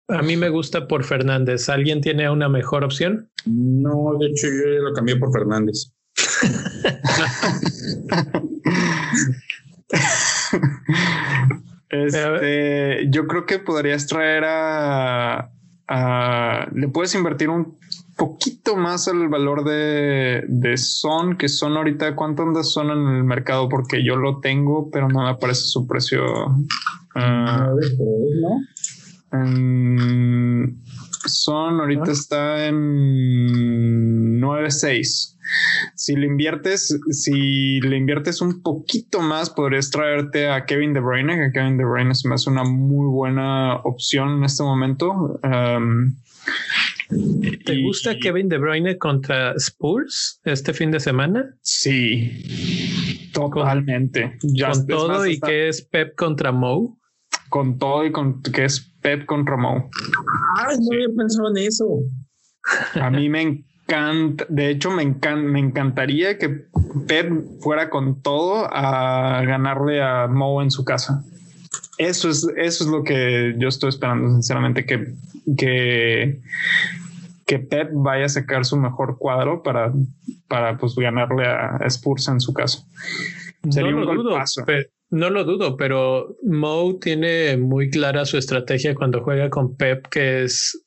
A 0.08 0.22
mí 0.22 0.36
me 0.36 0.50
gusta 0.50 0.86
por 0.86 1.04
Fernández. 1.04 1.68
¿Alguien 1.68 2.00
tiene 2.00 2.28
una 2.28 2.48
mejor 2.48 2.84
opción? 2.84 3.30
No, 3.46 4.16
de 4.18 4.26
hecho, 4.26 4.48
yo 4.48 4.82
lo 4.82 4.92
cambié 4.92 5.16
por 5.16 5.32
Fernández. 5.32 5.92
este, 11.88 13.06
yo 13.10 13.26
creo 13.26 13.46
que 13.46 13.58
podrías 13.58 14.06
traer 14.06 14.44
a, 14.46 15.50
le 15.88 16.88
puedes 16.88 17.14
invertir 17.14 17.50
un 17.50 17.76
poquito 18.16 18.76
más 18.76 19.08
al 19.08 19.28
valor 19.28 19.64
de, 19.64 20.44
de 20.48 20.76
Son, 20.76 21.36
que 21.36 21.48
son 21.48 21.76
ahorita, 21.76 22.14
¿cuánto 22.14 22.42
andas 22.42 22.70
Son 22.72 22.90
en 22.90 23.16
el 23.16 23.24
mercado? 23.24 23.68
Porque 23.68 24.04
yo 24.04 24.16
lo 24.16 24.40
tengo, 24.40 24.90
pero 24.90 25.08
no 25.08 25.24
me 25.24 25.30
aparece 25.30 25.62
su 25.62 25.86
precio. 25.86 26.22
Uh, 27.16 27.78
son 31.26 31.80
ahorita 31.80 32.12
está 32.12 32.66
en 32.66 34.40
9.6. 34.40 35.36
Si 35.94 36.16
le 36.16 36.26
inviertes, 36.26 36.98
si 37.10 37.80
le 37.80 37.96
inviertes 37.96 38.40
un 38.40 38.62
poquito 38.62 39.20
más, 39.20 39.50
podrías 39.50 39.90
traerte 39.90 40.48
a 40.48 40.64
Kevin 40.64 40.94
De 40.94 41.00
Bruyne, 41.00 41.36
que 41.36 41.52
Kevin 41.52 41.76
De 41.76 41.84
Bruyne 41.84 42.14
se 42.14 42.28
me 42.28 42.34
hace 42.34 42.48
una 42.50 42.64
muy 42.64 43.06
buena 43.06 43.76
opción 43.76 44.38
en 44.38 44.44
este 44.44 44.62
momento. 44.62 45.38
¿Te 47.64 47.82
gusta 47.82 48.16
Kevin 48.18 48.48
De 48.48 48.58
Bruyne 48.58 48.98
contra 48.98 49.52
Spurs 49.56 50.40
este 50.44 50.72
fin 50.72 50.90
de 50.90 51.00
semana? 51.00 51.54
Sí, 51.62 53.30
totalmente. 53.32 54.38
con 54.40 54.86
todo 54.86 55.26
y 55.26 55.38
que 55.38 55.68
es 55.68 55.82
Pep 55.82 56.14
contra 56.16 56.52
Mo. 56.52 56.98
Con 57.50 57.78
todo 57.78 58.04
y 58.04 58.10
con 58.10 58.42
que 58.42 58.64
es 58.64 58.93
Pep 59.04 59.26
contra 59.26 59.56
Mo. 59.58 59.90
Ay, 60.56 60.76
no 60.80 60.94
había 60.94 61.08
pensado 61.14 61.50
en 61.50 61.58
eso. 61.58 61.86
A 62.94 63.10
mí 63.10 63.28
me 63.28 63.62
de 64.48 64.70
hecho, 64.70 64.90
me, 64.90 65.04
me 65.36 65.60
encantaría 65.60 66.38
que 66.38 66.64
Pep 67.06 67.30
fuera 67.60 67.90
con 67.90 68.22
todo 68.22 68.66
a 68.72 69.42
ganarle 69.44 70.02
a 70.02 70.26
Mo 70.26 70.62
en 70.62 70.70
su 70.70 70.84
casa. 70.84 71.22
Eso 71.98 72.30
es, 72.30 72.48
eso 72.56 72.84
es 72.84 72.90
lo 72.90 73.04
que 73.04 73.54
yo 73.58 73.68
estoy 73.68 73.90
esperando, 73.90 74.32
sinceramente, 74.32 74.86
que, 74.86 75.12
que, 75.56 76.40
que 77.46 77.58
Pep 77.58 77.90
vaya 77.92 78.24
a 78.24 78.30
sacar 78.30 78.64
su 78.64 78.78
mejor 78.78 79.18
cuadro 79.18 79.62
para, 79.62 79.92
para 80.48 80.78
pues, 80.78 80.94
ganarle 80.96 81.46
a 81.46 81.78
Spurs 81.86 82.28
en 82.28 82.40
su 82.40 82.54
casa. 82.54 82.86
Sería 83.68 83.92
no 83.92 83.98
un 83.98 84.16
dudo, 84.16 84.38
no 85.14 85.30
lo 85.30 85.44
dudo, 85.44 85.76
pero 85.76 86.36
Mo 86.42 86.98
tiene 87.00 87.56
muy 87.56 87.88
clara 87.90 88.24
su 88.24 88.36
estrategia 88.36 88.94
cuando 88.94 89.22
juega 89.22 89.48
con 89.48 89.76
Pep, 89.76 90.08
que 90.08 90.42
es 90.42 90.84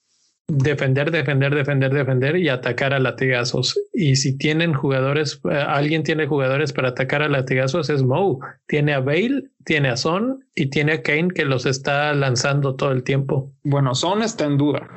defender, 0.47 1.11
defender, 1.11 1.53
defender, 1.53 1.93
defender 1.93 2.35
y 2.37 2.49
atacar 2.49 2.93
a 2.93 2.99
latigazos. 2.99 3.79
Y 3.93 4.17
si 4.17 4.37
tienen 4.37 4.73
jugadores, 4.73 5.39
eh, 5.49 5.55
alguien 5.55 6.03
tiene 6.03 6.27
jugadores 6.27 6.73
para 6.73 6.89
atacar 6.89 7.21
a 7.21 7.29
latigazos, 7.29 7.89
es 7.89 8.03
Mo. 8.03 8.39
Tiene 8.67 8.93
a 8.93 8.99
Bale, 8.99 9.43
tiene 9.65 9.89
a 9.89 9.97
Son 9.97 10.43
y 10.55 10.69
tiene 10.69 10.93
a 10.93 11.01
Kane 11.01 11.29
que 11.29 11.45
los 11.45 11.65
está 11.65 12.13
lanzando 12.13 12.75
todo 12.75 12.91
el 12.91 13.03
tiempo. 13.03 13.53
Bueno, 13.63 13.95
Son 13.95 14.21
está 14.21 14.45
en 14.45 14.57
duda. 14.57 14.87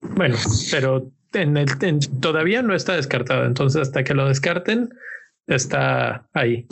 Bueno, 0.00 0.36
pero 0.70 1.10
en 1.32 1.56
el, 1.56 1.68
todavía 2.20 2.62
no 2.62 2.74
está 2.74 2.94
descartado. 2.94 3.46
Entonces, 3.46 3.82
hasta 3.82 4.04
que 4.04 4.14
lo 4.14 4.28
descarten, 4.28 4.90
está 5.46 6.26
ahí. 6.32 6.66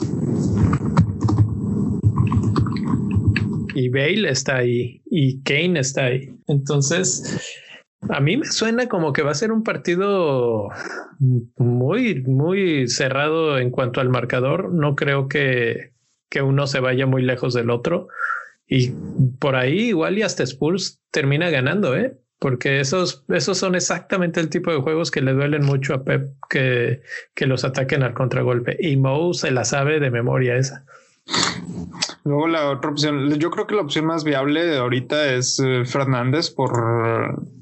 Y 3.75 3.89
Bale 3.89 4.29
está 4.29 4.55
ahí 4.55 5.01
y 5.05 5.43
Kane 5.43 5.81
está 5.81 6.05
ahí. 6.05 6.33
Entonces, 6.47 7.61
a 8.09 8.21
mí 8.21 8.37
me 8.37 8.45
suena 8.45 8.87
como 8.87 9.11
que 9.11 9.21
va 9.21 9.31
a 9.31 9.35
ser 9.35 9.51
un 9.51 9.63
partido 9.63 10.69
muy, 11.57 12.23
muy 12.23 12.87
cerrado 12.87 13.59
en 13.59 13.71
cuanto 13.71 13.99
al 13.99 14.07
marcador. 14.07 14.73
No 14.73 14.95
creo 14.95 15.27
que, 15.27 15.91
que 16.29 16.41
uno 16.41 16.67
se 16.67 16.79
vaya 16.79 17.05
muy 17.05 17.21
lejos 17.21 17.53
del 17.53 17.69
otro. 17.69 18.07
Y 18.65 18.91
por 19.39 19.57
ahí 19.57 19.89
igual 19.89 20.17
y 20.17 20.21
hasta 20.21 20.43
Spurs 20.43 21.01
termina 21.11 21.49
ganando, 21.49 21.97
¿eh? 21.97 22.17
Porque 22.39 22.79
esos, 22.79 23.25
esos 23.27 23.57
son 23.57 23.75
exactamente 23.75 24.39
el 24.39 24.49
tipo 24.49 24.71
de 24.71 24.79
juegos 24.79 25.11
que 25.11 25.21
le 25.21 25.33
duelen 25.33 25.65
mucho 25.65 25.93
a 25.93 26.03
Pep 26.05 26.29
que, 26.49 27.01
que 27.33 27.45
los 27.45 27.65
ataquen 27.65 28.03
al 28.03 28.13
contragolpe. 28.13 28.77
Y 28.79 28.95
Mo 28.95 29.33
se 29.33 29.51
la 29.51 29.65
sabe 29.65 29.99
de 29.99 30.11
memoria 30.11 30.55
esa. 30.55 30.85
Luego 32.25 32.47
la 32.47 32.71
otra 32.71 32.89
opción, 32.89 33.37
yo 33.39 33.51
creo 33.51 33.67
que 33.67 33.75
la 33.75 33.81
opción 33.81 34.05
más 34.05 34.23
viable 34.23 34.77
ahorita 34.77 35.33
es 35.33 35.59
eh, 35.59 35.85
Fernández 35.85 36.49
por 36.49 36.73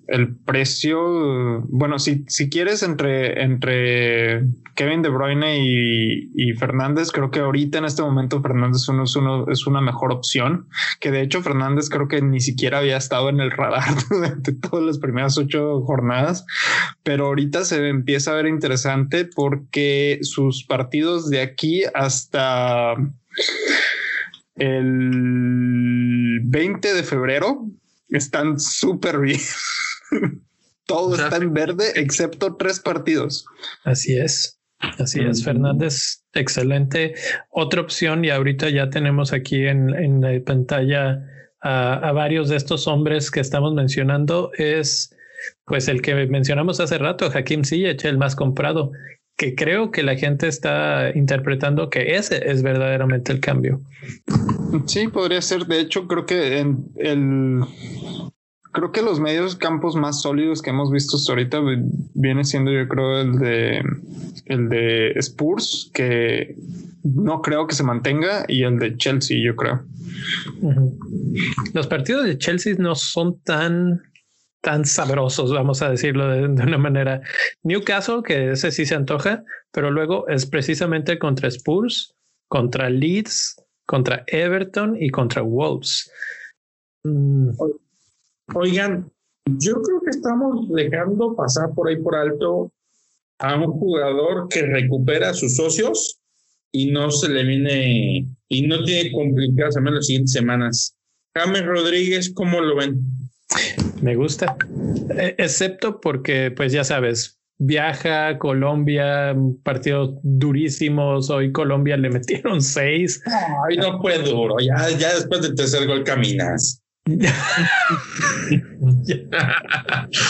el 0.08 0.36
precio. 0.36 1.62
Bueno, 1.68 2.00
si, 2.00 2.24
si 2.28 2.50
quieres 2.50 2.84
entre, 2.84 3.44
entre 3.44 4.46
Kevin 4.76 5.02
De 5.02 5.10
Bruyne 5.10 5.60
y, 5.60 6.54
Fernández, 6.54 7.12
creo 7.12 7.32
que 7.32 7.40
ahorita 7.40 7.78
en 7.80 7.86
este 7.86 8.04
momento 8.04 8.42
Fernández 8.42 8.88
uno 8.88 9.04
es, 9.04 9.16
uno, 9.16 9.50
es 9.50 9.68
una 9.68 9.82
mejor 9.82 10.12
opción. 10.12 10.68
Que 11.00 11.12
de 11.12 11.22
hecho 11.22 11.42
Fernández 11.42 11.90
creo 11.90 12.08
que 12.08 12.22
ni 12.22 12.40
siquiera 12.40 12.80
había 12.80 12.98
estado 12.98 13.30
en 13.30 13.40
el 13.40 13.52
radar 13.52 13.84
durante 14.10 14.54
todas 14.54 14.86
las 14.86 14.98
primeras 15.00 15.38
ocho 15.38 15.82
jornadas, 15.82 16.46
pero 17.04 17.28
ahorita 17.28 17.66
se 17.66 17.90
empieza 17.90 18.32
a 18.32 18.36
ver 18.36 18.48
interesante 18.48 19.26
porque 19.26 20.20
sus 20.22 20.64
partidos 20.64 21.30
de 21.30 21.42
aquí 21.42 21.84
hasta 21.94 22.96
el 24.56 26.40
20 26.44 26.94
de 26.94 27.04
febrero 27.04 27.68
están 28.10 28.60
súper 28.60 29.20
bien. 29.20 29.40
Todo 30.86 31.16
está 31.16 31.38
en 31.38 31.54
verde 31.54 31.94
excepto 31.96 32.56
tres 32.56 32.80
partidos. 32.80 33.46
Así 33.84 34.18
es. 34.18 34.60
Así 35.00 35.22
es, 35.22 35.46
Fernández, 35.46 36.24
excelente. 36.34 37.16
Otra 37.50 37.80
opción, 37.80 38.26
y 38.26 38.30
ahorita 38.30 38.70
ya 38.70 38.90
tenemos 38.90 39.32
aquí 39.32 39.66
en, 39.66 39.96
en 39.96 40.20
la 40.20 40.44
pantalla 40.44 41.26
a, 41.62 41.94
a, 41.94 42.12
varios 42.12 42.50
de 42.50 42.58
estos 42.58 42.86
hombres 42.88 43.32
que 43.32 43.40
estamos 43.40 43.74
mencionando, 43.74 44.52
es 44.58 45.16
pues 45.66 45.88
el 45.88 46.02
que 46.02 46.14
mencionamos 46.28 46.82
hace 46.82 46.98
rato, 46.98 47.32
Hakim 47.34 47.64
Ziyech, 47.64 48.04
el 48.04 48.18
más 48.18 48.36
comprado, 48.36 48.92
que 49.36 49.56
creo 49.56 49.92
que 49.92 50.04
la 50.04 50.16
gente 50.16 50.48
está 50.48 51.12
interpretando 51.16 51.90
que 51.90 52.16
ese 52.16 52.52
es 52.52 52.62
verdaderamente 52.64 53.32
el 53.32 53.40
cambio. 53.40 53.82
Sí, 54.86 55.08
podría 55.08 55.42
ser. 55.42 55.66
De 55.66 55.80
hecho, 55.80 56.08
creo 56.08 56.26
que 56.26 56.60
en 56.60 56.86
el 56.96 57.64
creo 58.72 58.92
que 58.92 59.04
los 59.04 59.20
medios 59.20 59.56
campos 59.56 59.96
más 59.96 60.22
sólidos 60.22 60.62
que 60.62 60.72
hemos 60.72 60.92
visto 60.92 61.16
hasta 61.16 61.32
ahorita 61.32 61.62
viene 62.16 62.44
siendo, 62.44 62.72
yo 62.72 62.88
creo, 62.88 63.22
el 63.22 63.38
de 63.38 63.84
el 64.46 64.70
de 64.70 65.12
Spurs, 65.20 65.92
que 65.94 66.56
no 67.04 67.42
creo 67.42 67.68
que 67.68 67.76
se 67.76 67.84
mantenga, 67.84 68.46
y 68.48 68.64
el 68.64 68.80
de 68.80 68.98
Chelsea, 68.98 69.38
yo 69.44 69.56
creo. 69.56 69.84
Los 71.74 71.88
partidos 71.88 72.26
de 72.26 72.38
Chelsea 72.38 72.76
no 72.78 72.96
son 72.96 73.40
tan 73.42 74.02
tan 74.64 74.86
sabrosos, 74.86 75.52
vamos 75.52 75.82
a 75.82 75.90
decirlo 75.90 76.28
de, 76.30 76.46
una 76.46 76.78
manera. 76.78 77.22
Newcastle, 77.64 78.24
que 78.26 78.52
ese 78.52 78.72
sí 78.72 78.86
se 78.86 78.96
antoja, 78.96 79.44
pero 79.72 79.92
luego 79.92 80.28
es 80.30 80.46
precisamente 80.46 81.20
contra 81.20 81.50
Spurs, 81.50 82.16
contra 82.48 82.90
Leeds, 82.90 83.62
contra 83.86 84.24
Everton 84.28 84.96
y 84.98 85.10
contra 85.10 85.42
Wolves. 85.42 86.10
Mm. 87.04 87.50
Oigan, 88.56 89.12
yo 89.46 89.82
creo 89.82 90.02
que 90.02 90.12
estamos 90.12 90.70
dejando 90.70 91.36
pasar 91.36 91.74
por 91.76 91.90
ahí 91.90 91.98
por 91.98 92.16
alto 92.16 92.72
a 93.40 93.56
un 93.58 93.70
jugador 93.74 94.48
que 94.48 94.62
recupera 94.62 95.32
a 95.32 95.34
sus 95.34 95.58
socios 95.58 96.22
y 96.72 96.90
no 96.90 97.12
se 97.12 97.28
le 97.28 97.44
viene 97.44 98.28
y 98.48 98.68
no 98.68 98.82
tiene 98.86 99.12
complicadas 99.12 99.76
en 99.76 99.94
las 99.94 100.06
siguientes 100.06 100.32
semanas. 100.32 100.96
James 101.36 101.66
Rodríguez, 101.66 102.34
¿cómo 102.34 102.62
lo 102.62 102.78
ven? 102.78 103.02
Me 104.04 104.16
gusta, 104.18 104.58
e, 105.18 105.36
excepto 105.38 106.02
porque, 106.02 106.52
pues 106.52 106.74
ya 106.74 106.84
sabes, 106.84 107.40
viaja 107.58 108.28
a 108.28 108.38
Colombia, 108.38 109.34
partidos 109.64 110.16
durísimos. 110.24 111.30
Hoy 111.30 111.54
Colombia 111.54 111.96
le 111.96 112.10
metieron 112.10 112.62
seis. 112.80 113.22
Ay, 113.66 113.78
no 113.78 114.02
fue 114.02 114.20
duro. 114.20 114.58
Ya, 114.60 114.90
ya 114.90 115.16
después 115.16 115.42
del 115.42 115.56
tercer 115.56 115.88
gol 115.88 116.04
caminas. 116.04 116.84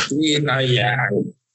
sí, 0.07 0.41
no, 0.41 0.61
ya. 0.61 1.09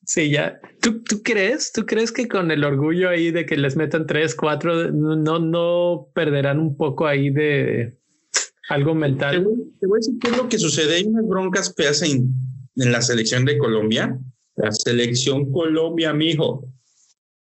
Sí, 0.05 0.31
ya. 0.31 0.61
¿Tú, 0.81 1.05
¿Tú 1.05 1.23
crees? 1.23 1.71
¿Tú 1.71 1.87
crees 1.87 2.11
que 2.11 2.27
con 2.27 2.51
el 2.51 2.65
orgullo 2.65 3.11
ahí 3.11 3.31
de 3.31 3.47
que 3.47 3.57
les 3.57 3.77
metan 3.77 4.09
tres, 4.09 4.35
cuatro, 4.35 4.91
no, 4.91 5.39
no 5.39 6.09
perderán 6.15 6.59
un 6.59 6.77
poco 6.77 7.07
ahí 7.07 7.31
de, 7.31 7.97
algo 8.69 8.95
mental. 8.95 9.47
Te 9.81 9.87
voy, 9.87 9.97
a 9.97 10.01
decir 10.01 10.19
qué 10.21 10.31
es 10.31 10.37
lo 10.37 10.49
que 10.49 10.59
sucede. 10.59 10.97
Hay 10.97 11.05
unas 11.05 11.27
broncas 11.27 11.75
feas 11.75 12.03
en, 12.03 12.35
en 12.77 12.93
la 12.93 13.03
selección 13.03 13.45
de 13.45 13.59
Colombia. 13.59 14.19
La 14.57 14.73
selección 14.73 15.51
Colombia, 15.53 16.13
mijo. 16.13 16.67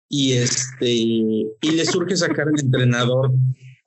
Y 0.10 0.34
este, 0.34 0.92
y 0.92 1.48
le 1.62 1.86
surge 1.86 2.16
sacar 2.16 2.48
al 2.48 2.60
entrenador. 2.60 3.32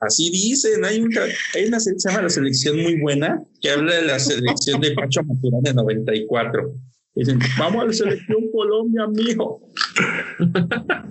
Así 0.00 0.30
dicen, 0.30 0.84
hay, 0.84 1.00
una, 1.00 1.22
hay 1.54 1.64
una 1.66 1.80
se 1.80 1.94
llama 1.96 2.22
la 2.22 2.28
selección 2.28 2.80
muy 2.80 3.00
buena 3.00 3.42
que 3.60 3.70
habla 3.70 3.94
de 3.94 4.02
la 4.02 4.18
selección 4.18 4.80
de 4.80 4.92
Pacho 4.92 5.22
Maturán 5.22 5.62
de 5.62 5.72
94. 5.72 6.74
Dicen, 7.16 7.38
vamos 7.58 7.82
a 7.82 7.86
la 7.86 7.92
selección 7.94 8.50
Colombia, 8.52 9.06
mijo. 9.06 9.62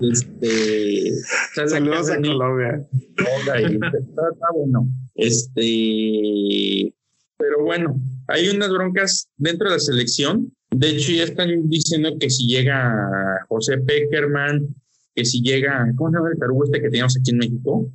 este, 0.02 1.12
Saludos 1.56 2.12
a 2.12 2.22
Colombia. 2.22 2.88
Está, 3.18 4.48
bueno. 4.54 4.88
Este, 5.16 6.94
pero 7.38 7.64
bueno, 7.64 8.00
hay 8.28 8.50
unas 8.50 8.70
broncas 8.70 9.30
dentro 9.38 9.68
de 9.68 9.78
la 9.78 9.80
selección. 9.80 10.54
De 10.70 10.90
hecho, 10.90 11.12
ya 11.12 11.24
están 11.24 11.50
diciendo 11.70 12.12
que 12.20 12.30
si 12.30 12.46
llega 12.50 13.44
José 13.50 13.80
Peckerman, 13.80 14.76
que 15.16 15.26
si 15.26 15.42
llega, 15.42 15.92
¿cómo 15.96 16.12
se 16.12 16.18
llama 16.18 16.30
el 16.32 16.40
tarugo 16.40 16.66
este 16.66 16.82
que 16.82 16.90
teníamos 16.90 17.18
aquí 17.18 17.32
en 17.32 17.38
México? 17.38 17.92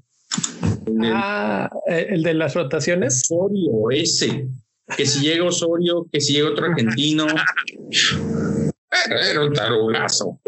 ah, 1.04 1.70
el 1.86 2.24
de 2.24 2.34
las 2.34 2.54
rotaciones. 2.54 3.30
Osorio, 3.30 3.90
ese 3.92 4.48
que 4.96 5.06
si 5.06 5.20
llega 5.20 5.44
Osorio, 5.44 6.06
que 6.12 6.20
si 6.20 6.34
llega 6.34 6.50
otro 6.50 6.66
argentino. 6.66 7.26
Era 9.08 9.44
un 9.44 9.52
tarugazo. 9.52 10.40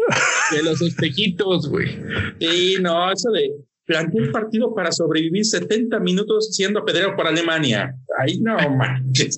De 0.51 0.63
los 0.63 0.81
espejitos, 0.81 1.69
güey. 1.69 1.97
Sí, 2.39 2.77
no, 2.81 3.11
eso 3.11 3.31
de 3.31 3.51
plantear 3.85 4.27
un 4.27 4.31
partido 4.31 4.73
para 4.73 4.91
sobrevivir 4.91 5.45
70 5.45 5.99
minutos 5.99 6.55
siendo 6.55 6.85
pedrero 6.85 7.15
para 7.15 7.29
Alemania. 7.29 7.95
Ahí 8.19 8.39
no 8.39 8.57
manches. 8.69 9.37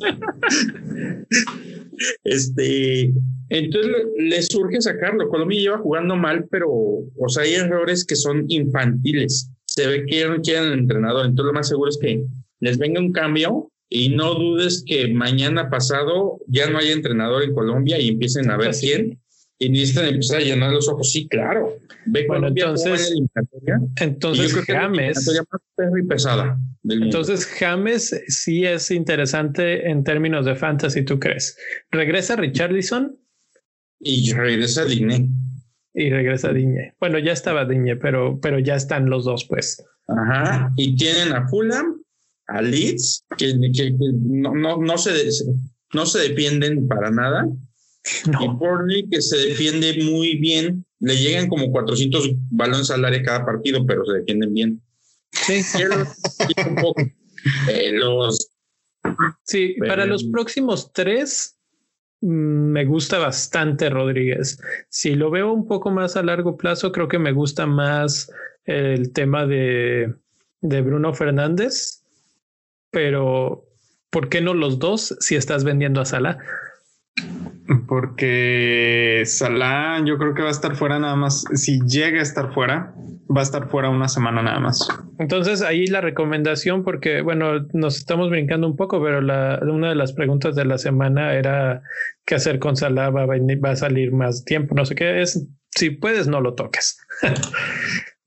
este, 2.23 3.13
entonces 3.49 3.91
le, 4.17 4.41
surge 4.43 4.81
sacarlo. 4.81 5.29
Colombia 5.29 5.59
lleva 5.59 5.77
jugando 5.77 6.15
mal, 6.15 6.47
pero, 6.49 6.69
o 6.69 7.29
sea, 7.29 7.43
hay 7.43 7.53
errores 7.53 8.05
que 8.05 8.15
son 8.15 8.45
infantiles. 8.47 9.51
Se 9.65 9.87
ve 9.87 10.05
que 10.05 10.27
no 10.27 10.41
quieren 10.41 10.65
el 10.65 10.79
entrenador. 10.79 11.25
Entonces 11.25 11.47
lo 11.47 11.53
más 11.53 11.67
seguro 11.67 11.89
es 11.89 11.97
que 11.97 12.23
les 12.59 12.77
venga 12.77 12.99
un 12.99 13.11
cambio 13.11 13.71
y 13.95 14.09
no 14.09 14.33
dudes 14.33 14.83
que 14.85 15.07
mañana 15.13 15.69
pasado 15.69 16.41
ya 16.47 16.69
no 16.69 16.79
haya 16.79 16.91
entrenador 16.91 17.43
en 17.43 17.53
Colombia 17.53 17.97
y 17.97 18.09
empiecen 18.09 18.51
a 18.51 18.57
ver 18.57 18.71
quién 18.77 19.21
y 19.57 19.69
necesitan 19.69 20.07
empezar 20.07 20.41
a 20.41 20.43
llenar 20.43 20.73
los 20.73 20.89
ojos. 20.89 21.13
Sí, 21.13 21.29
claro. 21.29 21.77
Ve 22.05 22.25
bueno, 22.27 22.47
entonces, 22.49 23.15
entonces 23.95 24.53
James. 24.67 25.25
pesada 26.09 26.59
entonces 26.83 27.45
James 27.45 28.21
sí 28.27 28.65
es 28.65 28.91
interesante 28.91 29.89
en 29.89 30.03
términos 30.03 30.45
de 30.45 30.55
fantasy, 30.55 31.05
¿tú 31.05 31.17
crees? 31.17 31.57
¿Regresa 31.89 32.35
Richardson? 32.35 33.17
Y 34.01 34.33
regresa 34.33 34.83
Digne. 34.83 35.29
Y 35.93 36.09
regresa 36.09 36.51
Digne. 36.51 36.95
Bueno, 36.99 37.17
ya 37.19 37.31
estaba 37.31 37.63
Digne, 37.63 37.95
pero, 37.95 38.41
pero 38.41 38.59
ya 38.59 38.75
están 38.75 39.09
los 39.09 39.23
dos, 39.23 39.45
pues. 39.45 39.81
Ajá. 40.09 40.73
Y 40.75 40.97
tienen 40.97 41.31
a 41.31 41.47
Fulham 41.47 42.04
a 42.47 42.61
Leeds, 42.61 43.25
que, 43.37 43.53
no, 43.53 44.53
no, 44.53 44.77
no, 44.77 44.97
se, 44.97 45.11
no 45.93 46.05
se 46.05 46.29
defienden 46.29 46.87
para 46.87 47.11
nada. 47.11 47.47
Y 48.39 48.47
Burnley, 48.47 49.09
que 49.09 49.19
se 49.19 49.35
defiende 49.35 49.97
muy 50.03 50.37
bien. 50.37 50.85
Le 50.99 51.17
llegan 51.17 51.47
como 51.47 51.71
400 51.71 52.33
balones 52.51 52.91
al 52.91 53.03
área 53.03 53.23
cada 53.23 53.43
partido, 53.43 53.83
pero 53.85 54.05
se 54.05 54.19
defienden 54.19 54.53
bien. 54.53 54.81
Sí. 55.31 55.61
los, 57.93 58.51
sí, 59.43 59.75
para 59.87 60.05
los 60.05 60.23
próximos 60.25 60.93
tres 60.93 61.57
mm, 62.21 62.27
me 62.27 62.85
gusta 62.85 63.17
bastante 63.17 63.89
Rodríguez. 63.89 64.59
Si 64.89 65.15
lo 65.15 65.31
veo 65.31 65.51
un 65.51 65.67
poco 65.67 65.89
más 65.89 66.15
a 66.15 66.23
largo 66.23 66.57
plazo, 66.57 66.91
creo 66.91 67.07
que 67.07 67.19
me 67.19 67.31
gusta 67.31 67.65
más 67.65 68.31
el 68.65 69.13
tema 69.13 69.47
de, 69.47 70.13
de 70.61 70.81
Bruno 70.81 71.13
Fernández 71.13 71.94
pero 72.95 73.65
¿por 74.09 74.29
qué 74.29 74.39
no 74.39 74.53
los 74.53 74.79
dos 74.79 75.17
si 75.19 75.35
estás 75.35 75.65
vendiendo 75.65 75.99
a 75.99 76.05
Salah? 76.05 76.37
Porque 77.89 79.23
Salah 79.25 80.01
yo 80.05 80.17
creo 80.17 80.33
que 80.33 80.43
va 80.43 80.47
a 80.47 80.51
estar 80.51 80.77
fuera 80.77 80.97
nada 80.97 81.17
más. 81.17 81.43
Si 81.55 81.81
llega 81.81 82.19
a 82.19 82.23
estar 82.23 82.53
fuera, 82.53 82.95
va 83.29 83.41
a 83.41 83.43
estar 83.43 83.67
fuera 83.67 83.89
una 83.89 84.07
semana 84.07 84.41
nada 84.41 84.61
más. 84.61 84.87
Entonces 85.19 85.61
ahí 85.61 85.87
la 85.87 85.99
recomendación, 85.99 86.85
porque 86.85 87.19
bueno, 87.19 87.67
nos 87.73 87.97
estamos 87.97 88.29
brincando 88.29 88.65
un 88.65 88.77
poco, 88.77 89.03
pero 89.03 89.19
la, 89.19 89.59
una 89.61 89.89
de 89.89 89.95
las 89.95 90.13
preguntas 90.13 90.55
de 90.55 90.63
la 90.63 90.77
semana 90.77 91.33
era 91.33 91.81
qué 92.25 92.35
hacer 92.35 92.59
con 92.59 92.77
Salah, 92.77 93.09
va 93.09 93.23
a, 93.23 93.27
va 93.27 93.71
a 93.71 93.75
salir 93.75 94.13
más 94.13 94.45
tiempo, 94.45 94.73
no 94.73 94.85
sé 94.85 94.95
qué 94.95 95.21
es. 95.21 95.45
Si 95.71 95.89
puedes, 95.89 96.29
no 96.29 96.39
lo 96.39 96.53
toques. 96.53 96.97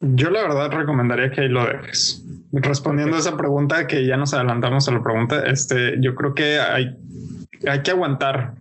Yo 0.00 0.28
la 0.28 0.42
verdad 0.42 0.70
recomendaría 0.72 1.30
que 1.30 1.40
ahí 1.40 1.48
lo 1.48 1.64
dejes. 1.64 2.27
Respondiendo 2.52 3.16
a 3.16 3.18
esa 3.18 3.36
pregunta, 3.36 3.86
que 3.86 4.06
ya 4.06 4.16
nos 4.16 4.32
adelantamos 4.32 4.88
a 4.88 4.92
la 4.92 5.02
pregunta, 5.02 5.44
este, 5.46 5.96
yo 6.00 6.14
creo 6.14 6.34
que 6.34 6.58
hay, 6.58 6.96
hay 7.68 7.82
que 7.82 7.90
aguantar. 7.90 8.54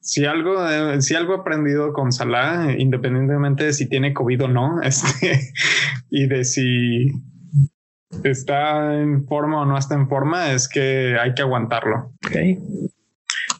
Si 0.00 0.24
algo, 0.24 0.56
si 1.00 1.14
algo 1.16 1.34
aprendido 1.34 1.92
con 1.92 2.12
Salah, 2.12 2.72
independientemente 2.78 3.64
de 3.64 3.72
si 3.72 3.88
tiene 3.88 4.14
COVID 4.14 4.44
o 4.44 4.48
no, 4.48 4.80
este, 4.82 5.52
y 6.10 6.26
de 6.26 6.44
si 6.44 7.10
está 8.22 8.94
en 9.00 9.26
forma 9.26 9.62
o 9.62 9.64
no 9.64 9.76
está 9.76 9.96
en 9.96 10.08
forma, 10.08 10.52
es 10.52 10.68
que 10.68 11.16
hay 11.20 11.34
que 11.34 11.42
aguantarlo. 11.42 12.12
Ok. 12.24 12.36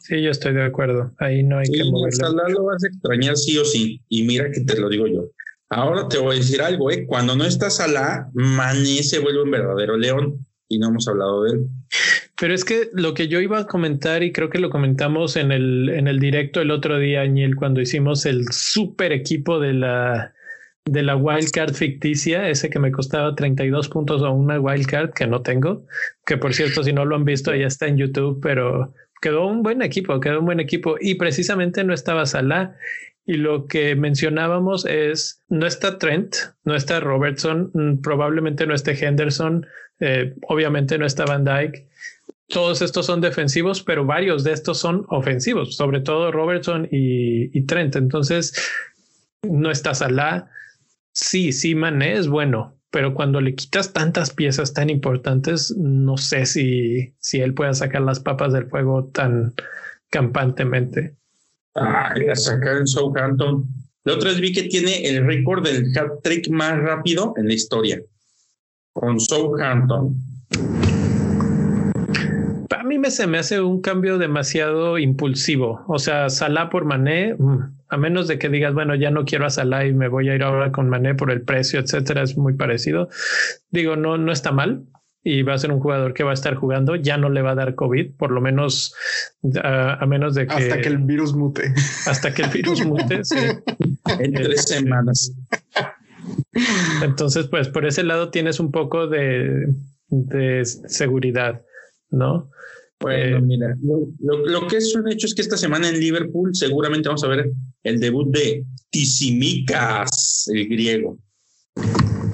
Sí, 0.07 0.21
yo 0.21 0.31
estoy 0.31 0.53
de 0.53 0.63
acuerdo. 0.63 1.11
Ahí 1.19 1.43
no 1.43 1.57
hay 1.57 1.69
que 1.69 1.83
moverlo. 1.83 2.15
Salah 2.15 2.47
lo 2.47 2.63
vas 2.63 2.81
a 2.81 2.87
extrañar 2.87 3.35
sí 3.35 3.57
o 3.57 3.65
sí. 3.65 4.01
Y 4.07 4.23
mira 4.25 4.49
que 4.51 4.61
te 4.61 4.79
lo 4.79 4.87
digo 4.87 5.05
yo. 5.05 5.25
Ahora 5.69 6.07
te 6.07 6.17
voy 6.17 6.35
a 6.35 6.39
decir 6.39 6.61
algo, 6.61 6.89
¿eh? 6.91 7.05
Cuando 7.05 7.35
no 7.35 7.43
está 7.43 7.69
Salah, 7.69 8.29
Mané 8.33 9.03
se 9.03 9.19
vuelve 9.19 9.43
un 9.43 9.51
verdadero 9.51 9.97
león 9.97 10.45
y 10.69 10.79
no 10.79 10.87
hemos 10.87 11.07
hablado 11.07 11.43
de 11.43 11.51
él. 11.51 11.67
Pero 12.39 12.53
es 12.53 12.63
que 12.63 12.89
lo 12.93 13.13
que 13.13 13.27
yo 13.27 13.41
iba 13.41 13.59
a 13.59 13.67
comentar, 13.67 14.23
y 14.23 14.31
creo 14.31 14.49
que 14.49 14.59
lo 14.59 14.69
comentamos 14.69 15.35
en 15.35 15.51
el, 15.51 15.89
en 15.89 16.07
el 16.07 16.19
directo 16.19 16.61
el 16.61 16.71
otro 16.71 16.99
día, 16.99 17.21
Añel, 17.21 17.55
cuando 17.55 17.81
hicimos 17.81 18.25
el 18.25 18.45
super 18.51 19.11
equipo 19.11 19.59
de 19.59 19.73
la, 19.73 20.33
de 20.85 21.03
la 21.03 21.15
wildcard 21.15 21.73
ficticia, 21.73 22.47
ese 22.47 22.69
que 22.69 22.79
me 22.79 22.91
costaba 22.91 23.35
32 23.35 23.89
puntos 23.89 24.21
o 24.21 24.31
una 24.31 24.59
wildcard 24.59 25.13
que 25.13 25.27
no 25.27 25.41
tengo, 25.41 25.85
que 26.25 26.37
por 26.37 26.53
cierto, 26.53 26.83
si 26.83 26.93
no 26.93 27.05
lo 27.05 27.15
han 27.15 27.25
visto, 27.25 27.53
ya 27.55 27.67
está 27.67 27.87
en 27.87 27.97
YouTube, 27.97 28.39
pero 28.41 28.93
quedó 29.21 29.47
un 29.47 29.63
buen 29.63 29.81
equipo, 29.81 30.19
quedó 30.19 30.39
un 30.39 30.45
buen 30.45 30.59
equipo 30.59 30.95
y 30.99 31.15
precisamente 31.15 31.83
no 31.83 31.93
estaba 31.93 32.25
Salah. 32.25 32.75
Y 33.29 33.33
lo 33.33 33.67
que 33.67 33.93
mencionábamos 33.97 34.85
es, 34.85 35.43
no 35.49 35.67
está 35.67 35.97
Trent, 35.97 36.33
no 36.63 36.75
está 36.75 37.01
Robertson, 37.01 37.69
mm, 37.73 38.01
probablemente 38.01 38.65
no 38.65 38.73
esté 38.73 38.93
Henderson, 38.93 39.67
eh, 39.99 40.33
obviamente 40.47 40.97
no 40.97 41.05
está 41.05 41.25
Van 41.25 41.43
Dyke. 41.43 41.89
Todos 42.47 42.81
estos 42.81 43.05
son 43.05 43.19
defensivos, 43.19 43.83
pero 43.83 44.05
varios 44.05 44.45
de 44.45 44.53
estos 44.53 44.77
son 44.79 45.05
ofensivos, 45.09 45.75
sobre 45.75 45.99
todo 45.99 46.31
Robertson 46.31 46.87
y, 46.89 47.61
Trent. 47.65 47.97
Entonces, 47.97 48.55
no 49.43 49.71
está 49.71 49.93
Salah, 49.93 50.49
sí, 51.11 51.51
sí, 51.51 51.75
Mané 51.75 52.13
es 52.13 52.29
bueno, 52.29 52.79
pero 52.91 53.13
cuando 53.13 53.41
le 53.41 53.55
quitas 53.55 53.91
tantas 53.91 54.31
piezas 54.33 54.73
tan 54.73 54.89
importantes, 54.89 55.75
no 55.75 56.15
sé 56.15 56.45
si, 56.45 57.13
si 57.19 57.41
él 57.41 57.53
pueda 57.53 57.73
sacar 57.73 58.03
las 58.03 58.21
papas 58.21 58.53
del 58.53 58.69
fuego 58.69 59.09
tan 59.09 59.53
campantemente. 60.09 61.17
Ah, 61.79 62.11
la 62.15 62.35
sacar 62.35 62.77
en 62.77 62.87
Southampton. 62.87 63.67
La 64.03 64.13
otra 64.13 64.31
vez 64.31 64.41
vi 64.41 64.51
que 64.51 64.63
tiene 64.63 65.07
el 65.07 65.25
récord 65.25 65.63
del 65.63 65.95
hat 65.95 66.21
trick 66.23 66.49
más 66.49 66.77
rápido 66.79 67.33
en 67.37 67.47
la 67.47 67.53
historia 67.53 68.01
con 68.93 69.19
Southampton. 69.19 70.15
A 72.75 72.83
mí 72.83 72.97
me, 72.97 73.11
se 73.11 73.27
me 73.27 73.37
hace 73.37 73.61
un 73.61 73.81
cambio 73.81 74.17
demasiado 74.17 74.97
impulsivo. 74.97 75.83
O 75.87 75.99
sea, 75.99 76.29
Salah 76.29 76.69
por 76.69 76.85
Mané, 76.85 77.35
mm, 77.37 77.57
a 77.89 77.97
menos 77.97 78.27
de 78.27 78.39
que 78.39 78.49
digas, 78.49 78.73
bueno, 78.73 78.95
ya 78.95 79.11
no 79.11 79.25
quiero 79.25 79.45
a 79.45 79.49
Salah 79.51 79.85
y 79.85 79.93
me 79.93 80.07
voy 80.07 80.29
a 80.29 80.35
ir 80.35 80.41
ahora 80.41 80.71
con 80.71 80.89
Mané 80.89 81.13
por 81.13 81.29
el 81.29 81.41
precio, 81.41 81.79
etcétera, 81.79 82.23
es 82.23 82.37
muy 82.37 82.53
parecido. 82.53 83.09
Digo, 83.69 83.97
no, 83.97 84.17
no 84.17 84.31
está 84.31 84.51
mal 84.51 84.83
y 85.23 85.41
va 85.43 85.53
a 85.53 85.57
ser 85.57 85.71
un 85.71 85.79
jugador 85.79 86.13
que 86.13 86.23
va 86.23 86.31
a 86.31 86.35
estar 86.35 86.55
jugando, 86.55 86.95
ya 86.95 87.17
no 87.17 87.29
le 87.29 87.41
va 87.41 87.51
a 87.51 87.55
dar 87.55 87.75
COVID, 87.75 88.15
por 88.15 88.31
lo 88.31 88.41
menos 88.41 88.93
a, 89.61 90.05
menos 90.07 90.35
de 90.35 90.47
que 90.47 90.53
hasta 90.53 90.81
que 90.81 90.87
el 90.87 90.99
virus 90.99 91.33
mute, 91.33 91.73
hasta 92.05 92.33
que 92.33 92.43
el 92.43 92.49
virus 92.49 92.85
mute, 92.85 93.23
sí. 93.23 93.35
en 94.19 94.33
tres 94.33 94.63
semanas. 94.63 95.33
Entonces, 97.03 97.47
pues 97.47 97.67
por 97.67 97.85
ese 97.85 98.03
lado 98.03 98.29
tienes 98.29 98.59
un 98.59 98.71
poco 98.71 99.07
de, 99.07 99.67
de 100.09 100.65
seguridad, 100.65 101.61
¿no? 102.09 102.49
Bueno, 102.99 103.37
eh, 103.37 103.41
mira, 103.41 103.75
lo, 103.81 104.67
que 104.67 104.77
es 104.77 104.95
un 104.95 105.11
hecho 105.11 105.27
es 105.27 105.35
que 105.35 105.41
esta 105.41 105.57
semana 105.57 105.87
en 105.87 105.99
Liverpool 105.99 106.55
seguramente 106.55 107.09
vamos 107.09 107.23
a 107.23 107.27
ver 107.27 107.51
el 107.83 107.99
debut 107.99 108.29
de 108.31 108.65
Tisimicas, 108.89 110.49
el 110.51 110.67
griego. 110.67 111.19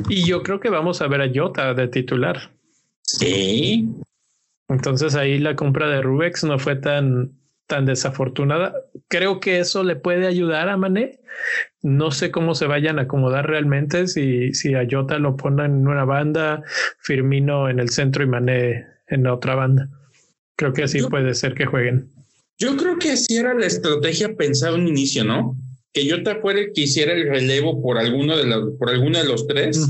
Y 0.07 0.25
yo 0.25 0.41
creo 0.41 0.59
que 0.59 0.69
vamos 0.69 1.01
a 1.01 1.07
ver 1.07 1.21
a 1.21 1.31
Jota 1.33 1.73
de 1.73 1.87
titular. 1.89 2.53
Sí. 3.03 3.89
Entonces 4.69 5.15
ahí 5.15 5.37
la 5.37 5.55
compra 5.55 5.87
de 5.89 6.01
Rubex 6.01 6.43
no 6.43 6.57
fue 6.57 6.75
tan, 6.75 7.31
tan 7.67 7.85
desafortunada. 7.85 8.73
Creo 9.07 9.39
que 9.39 9.59
eso 9.59 9.83
le 9.83 9.95
puede 9.95 10.27
ayudar 10.27 10.69
a 10.69 10.77
Mané. 10.77 11.19
No 11.81 12.11
sé 12.11 12.31
cómo 12.31 12.55
se 12.55 12.65
vayan 12.65 12.99
a 12.99 13.03
acomodar 13.03 13.47
realmente 13.47 14.07
si, 14.07 14.53
si 14.53 14.73
a 14.73 14.87
Jota 14.89 15.19
lo 15.19 15.35
ponen 15.35 15.65
en 15.65 15.87
una 15.87 16.05
banda, 16.05 16.63
Firmino 16.99 17.69
en 17.69 17.79
el 17.79 17.89
centro 17.89 18.23
y 18.23 18.27
Mané 18.27 18.85
en 19.07 19.27
otra 19.27 19.55
banda. 19.55 19.89
Creo 20.55 20.73
que 20.73 20.83
así 20.83 21.01
puede 21.03 21.33
ser 21.33 21.55
que 21.55 21.65
jueguen. 21.65 22.09
Yo 22.57 22.77
creo 22.77 22.97
que 22.97 23.11
así 23.11 23.35
era 23.35 23.53
la 23.53 23.65
estrategia 23.65 24.35
pensada 24.35 24.77
en 24.77 24.87
inicio, 24.87 25.23
¿no? 25.23 25.57
Que 25.91 26.05
yo 26.05 26.23
te 26.23 26.35
fuera 26.35 26.61
que 26.73 26.81
hiciera 26.81 27.13
el 27.13 27.27
relevo 27.27 27.81
por 27.81 27.97
alguno 27.97 28.37
de 28.37 28.45
los, 28.45 28.77
por 28.77 28.89
alguno 28.89 29.17
de 29.19 29.25
los 29.25 29.47
tres, 29.47 29.89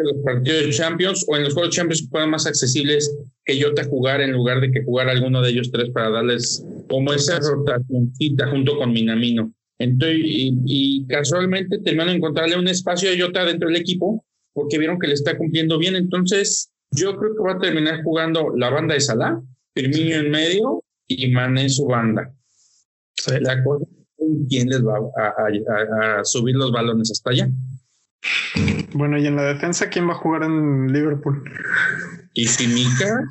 en 0.00 0.06
los 0.06 0.24
partidos 0.24 0.64
de 0.64 0.70
Champions 0.70 1.24
o 1.28 1.36
en 1.36 1.44
los 1.44 1.54
juegos 1.54 1.74
Champions 1.74 2.08
fueran 2.08 2.30
más 2.30 2.46
accesibles 2.46 3.14
que 3.44 3.58
yo 3.58 3.74
te 3.74 3.84
jugara 3.84 4.24
en 4.24 4.32
lugar 4.32 4.60
de 4.60 4.70
que 4.70 4.82
jugara 4.82 5.12
alguno 5.12 5.42
de 5.42 5.50
ellos 5.50 5.70
tres 5.70 5.90
para 5.90 6.10
darles 6.10 6.64
como 6.88 7.12
esa 7.12 7.38
rotacióncita 7.38 8.48
junto 8.48 8.76
con 8.76 8.92
Minamino. 8.92 9.52
Entonces, 9.78 10.18
y, 10.22 10.54
y 10.66 11.06
casualmente 11.06 11.78
terminaron 11.78 12.12
de 12.12 12.16
encontrarle 12.18 12.58
un 12.58 12.68
espacio 12.68 13.10
a 13.10 13.14
Jota 13.18 13.44
dentro 13.44 13.68
del 13.68 13.78
equipo 13.78 14.24
porque 14.52 14.78
vieron 14.78 14.98
que 14.98 15.06
le 15.06 15.14
está 15.14 15.38
cumpliendo 15.38 15.78
bien. 15.78 15.96
Entonces, 15.96 16.70
yo 16.90 17.16
creo 17.16 17.34
que 17.34 17.42
va 17.42 17.52
a 17.52 17.58
terminar 17.58 18.02
jugando 18.02 18.52
la 18.56 18.70
banda 18.70 18.94
de 18.94 19.00
Salah, 19.00 19.40
Firmino 19.74 20.16
en 20.16 20.30
medio 20.30 20.84
y 21.06 21.28
Mané 21.28 21.62
en 21.62 21.70
su 21.70 21.86
banda. 21.86 22.32
La 23.40 23.62
cosa 23.62 23.86
quién 24.48 24.68
les 24.68 24.82
va 24.82 24.98
a, 25.16 26.24
subir 26.24 26.54
los 26.54 26.72
balones 26.72 27.10
hasta 27.10 27.30
allá. 27.30 27.50
Bueno, 28.92 29.18
y 29.18 29.26
en 29.26 29.36
la 29.36 29.42
defensa, 29.44 29.88
¿quién 29.88 30.08
va 30.08 30.12
a 30.12 30.16
jugar 30.16 30.42
en 30.42 30.92
Liverpool? 30.92 31.42
¿Y 32.34 32.46
Simica? 32.46 33.24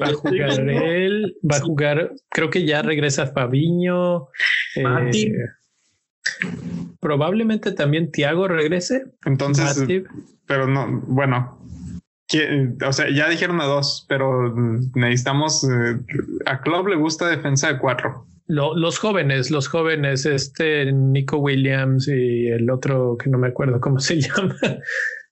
Va 0.00 0.08
a 0.08 0.14
jugar 0.14 0.60
él, 0.60 1.36
va 1.50 1.56
a 1.56 1.60
jugar, 1.60 2.12
creo 2.30 2.50
que 2.50 2.64
ya 2.64 2.82
regresa 2.82 3.28
Fabiño. 3.28 4.28
Eh, 4.76 5.32
probablemente 7.00 7.72
también 7.72 8.10
Tiago 8.10 8.48
regrese. 8.48 9.04
Entonces, 9.24 9.84
pero 10.46 10.66
no, 10.66 11.02
bueno, 11.06 11.58
o 12.86 12.92
sea, 12.92 13.10
ya 13.10 13.28
dijeron 13.28 13.60
a 13.60 13.64
dos, 13.64 14.04
pero 14.08 14.54
necesitamos. 14.94 15.64
Eh, 15.64 15.98
a 16.46 16.60
Club 16.60 16.88
le 16.88 16.96
gusta 16.96 17.26
defensa 17.26 17.72
de 17.72 17.78
cuatro. 17.78 18.26
Los 18.48 18.98
jóvenes, 18.98 19.50
los 19.50 19.68
jóvenes, 19.68 20.24
este 20.26 20.90
Nico 20.92 21.36
Williams 21.36 22.08
y 22.08 22.48
el 22.48 22.70
otro 22.70 23.16
que 23.22 23.28
no 23.30 23.38
me 23.38 23.48
acuerdo 23.48 23.80
cómo 23.80 24.00
se 24.00 24.20
llama. 24.20 24.56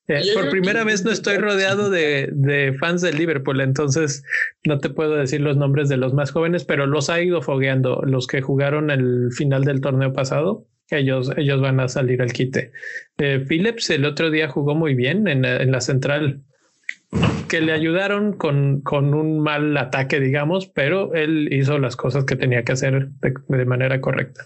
Eh, 0.08 0.22
por 0.34 0.50
primera 0.50 0.84
vez 0.84 1.04
no 1.04 1.10
estoy 1.10 1.38
rodeado 1.38 1.90
de, 1.90 2.28
de, 2.32 2.74
fans 2.74 3.02
del 3.02 3.16
Liverpool, 3.16 3.60
entonces 3.60 4.22
no 4.64 4.78
te 4.78 4.88
puedo 4.88 5.16
decir 5.16 5.40
los 5.40 5.56
nombres 5.56 5.88
de 5.88 5.96
los 5.96 6.14
más 6.14 6.30
jóvenes, 6.30 6.64
pero 6.64 6.86
los 6.86 7.10
ha 7.10 7.20
ido 7.20 7.42
fogueando. 7.42 8.02
Los 8.06 8.28
que 8.28 8.40
jugaron 8.40 8.90
el 8.90 9.32
final 9.32 9.64
del 9.64 9.80
torneo 9.80 10.12
pasado, 10.12 10.68
ellos, 10.90 11.32
ellos 11.36 11.60
van 11.60 11.80
a 11.80 11.88
salir 11.88 12.22
al 12.22 12.32
quite. 12.32 12.70
Eh, 13.18 13.44
Phillips 13.48 13.90
el 13.90 14.04
otro 14.04 14.30
día 14.30 14.48
jugó 14.48 14.76
muy 14.76 14.94
bien 14.94 15.26
en, 15.26 15.44
en 15.44 15.72
la 15.72 15.80
central 15.80 16.44
que 17.48 17.60
le 17.60 17.72
ayudaron 17.72 18.32
con, 18.32 18.80
con, 18.80 19.14
un 19.14 19.40
mal 19.40 19.76
ataque, 19.76 20.20
digamos, 20.20 20.66
pero 20.66 21.14
él 21.14 21.48
hizo 21.52 21.78
las 21.78 21.96
cosas 21.96 22.24
que 22.24 22.36
tenía 22.36 22.64
que 22.64 22.72
hacer 22.72 23.08
de, 23.48 23.64
manera 23.64 24.00
correcta. 24.00 24.44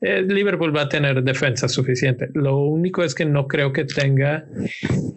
Eh, 0.00 0.22
Liverpool 0.22 0.74
va 0.74 0.82
a 0.82 0.88
tener 0.88 1.22
defensa 1.22 1.68
suficiente. 1.68 2.28
Lo 2.34 2.58
único 2.58 3.02
es 3.02 3.14
que 3.14 3.24
no 3.24 3.48
creo 3.48 3.72
que 3.72 3.84
tenga 3.84 4.46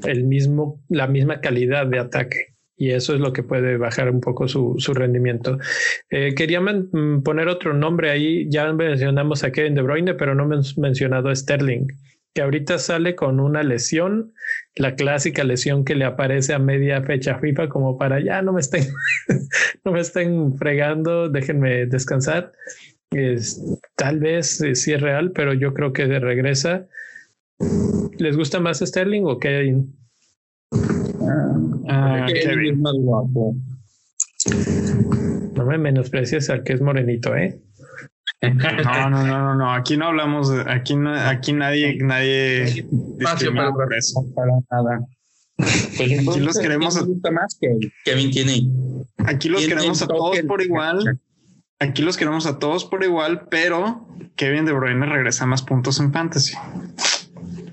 el 0.05 0.23
mismo, 0.25 0.81
la 0.89 1.07
misma 1.07 1.41
calidad 1.41 1.87
de 1.87 1.99
ataque. 1.99 2.55
Y 2.75 2.91
eso 2.91 3.13
es 3.13 3.19
lo 3.19 3.31
que 3.31 3.43
puede 3.43 3.77
bajar 3.77 4.09
un 4.09 4.21
poco 4.21 4.47
su, 4.47 4.73
su 4.79 4.95
rendimiento. 4.95 5.59
Eh, 6.09 6.33
quería 6.35 6.61
poner 7.23 7.47
otro 7.47 7.73
nombre 7.75 8.09
ahí. 8.09 8.47
Ya 8.49 8.73
mencionamos 8.73 9.43
a 9.43 9.51
Kevin 9.51 9.75
De 9.75 9.83
Bruyne, 9.83 10.15
pero 10.15 10.33
no 10.33 10.45
hemos 10.45 10.79
mencionado 10.79 11.29
a 11.29 11.35
Sterling 11.35 11.85
que 12.33 12.41
ahorita 12.41 12.79
sale 12.79 13.15
con 13.15 13.39
una 13.39 13.63
lesión, 13.63 14.33
la 14.75 14.95
clásica 14.95 15.43
lesión 15.43 15.83
que 15.83 15.95
le 15.95 16.05
aparece 16.05 16.53
a 16.53 16.59
media 16.59 17.01
fecha 17.03 17.39
FIFA 17.39 17.67
como 17.69 17.97
para 17.97 18.23
ya 18.23 18.41
no 18.41 18.53
me 18.53 18.61
estén, 18.61 18.85
no 19.85 19.91
me 19.91 19.99
estén 19.99 20.57
fregando, 20.57 21.29
déjenme 21.29 21.85
descansar. 21.87 22.53
Es, 23.11 23.61
tal 23.95 24.19
vez 24.19 24.61
eh, 24.61 24.75
sí 24.75 24.93
es 24.93 25.01
real, 25.01 25.31
pero 25.31 25.53
yo 25.53 25.73
creo 25.73 25.91
que 25.91 26.07
de 26.07 26.19
regresa. 26.19 26.87
¿Les 28.17 28.37
gusta 28.37 28.59
más 28.59 28.79
Sterling 28.79 29.23
o 29.25 29.37
Kevin? 29.37 29.93
Ah, 31.89 32.25
Kevin 32.27 32.73
es 32.73 32.77
más 32.79 32.93
guapo. 32.93 33.55
No 35.55 35.65
me 35.65 35.77
menosprecies 35.77 36.49
al 36.49 36.63
que 36.63 36.73
es 36.73 36.81
morenito, 36.81 37.35
¿eh? 37.35 37.59
No, 38.41 39.09
no, 39.09 39.23
no, 39.23 39.55
no, 39.55 39.73
Aquí 39.73 39.97
no 39.97 40.07
hablamos, 40.07 40.49
aquí 40.65 40.95
no, 40.95 41.13
aquí 41.13 41.53
nadie, 41.53 41.97
nadie 42.01 42.63
espacio 42.63 43.53
para, 43.53 43.97
eso. 43.97 44.25
para 44.35 44.51
nada. 44.71 45.07
aquí 45.59 46.39
los 46.39 46.57
queremos 46.57 46.97
a, 46.97 47.31
más 47.31 47.55
que 47.61 47.77
Kevin 48.03 48.31
tiene. 48.31 48.67
Aquí 49.17 49.47
los 49.47 49.65
queremos 49.67 50.01
a 50.01 50.07
todos 50.07 50.39
por 50.39 50.61
igual. 50.63 51.19
Aquí 51.77 52.01
los 52.01 52.17
queremos 52.17 52.47
a 52.47 52.57
todos 52.57 52.85
por 52.85 53.03
igual, 53.03 53.47
pero 53.49 54.07
Kevin 54.35 54.65
De 54.65 54.71
Bruyne 54.71 55.05
regresa 55.05 55.45
más 55.45 55.61
puntos 55.61 55.99
en 55.99 56.11
fantasy. 56.11 56.55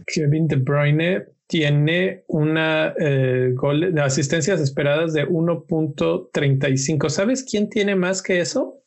Kevin 0.07 0.49
De 0.49 0.57
Bruyne 0.57 1.25
tiene 1.47 2.25
una 2.27 2.95
eh, 2.99 3.53
gol 3.55 3.95
de 3.95 4.01
asistencias 4.03 4.61
esperadas 4.61 5.14
de 5.14 5.27
1.35. 5.27 7.09
¿Sabes 7.09 7.43
quién 7.43 7.71
tiene 7.71 7.97
más 7.97 8.23
que 8.23 8.41
eso? 8.41 8.83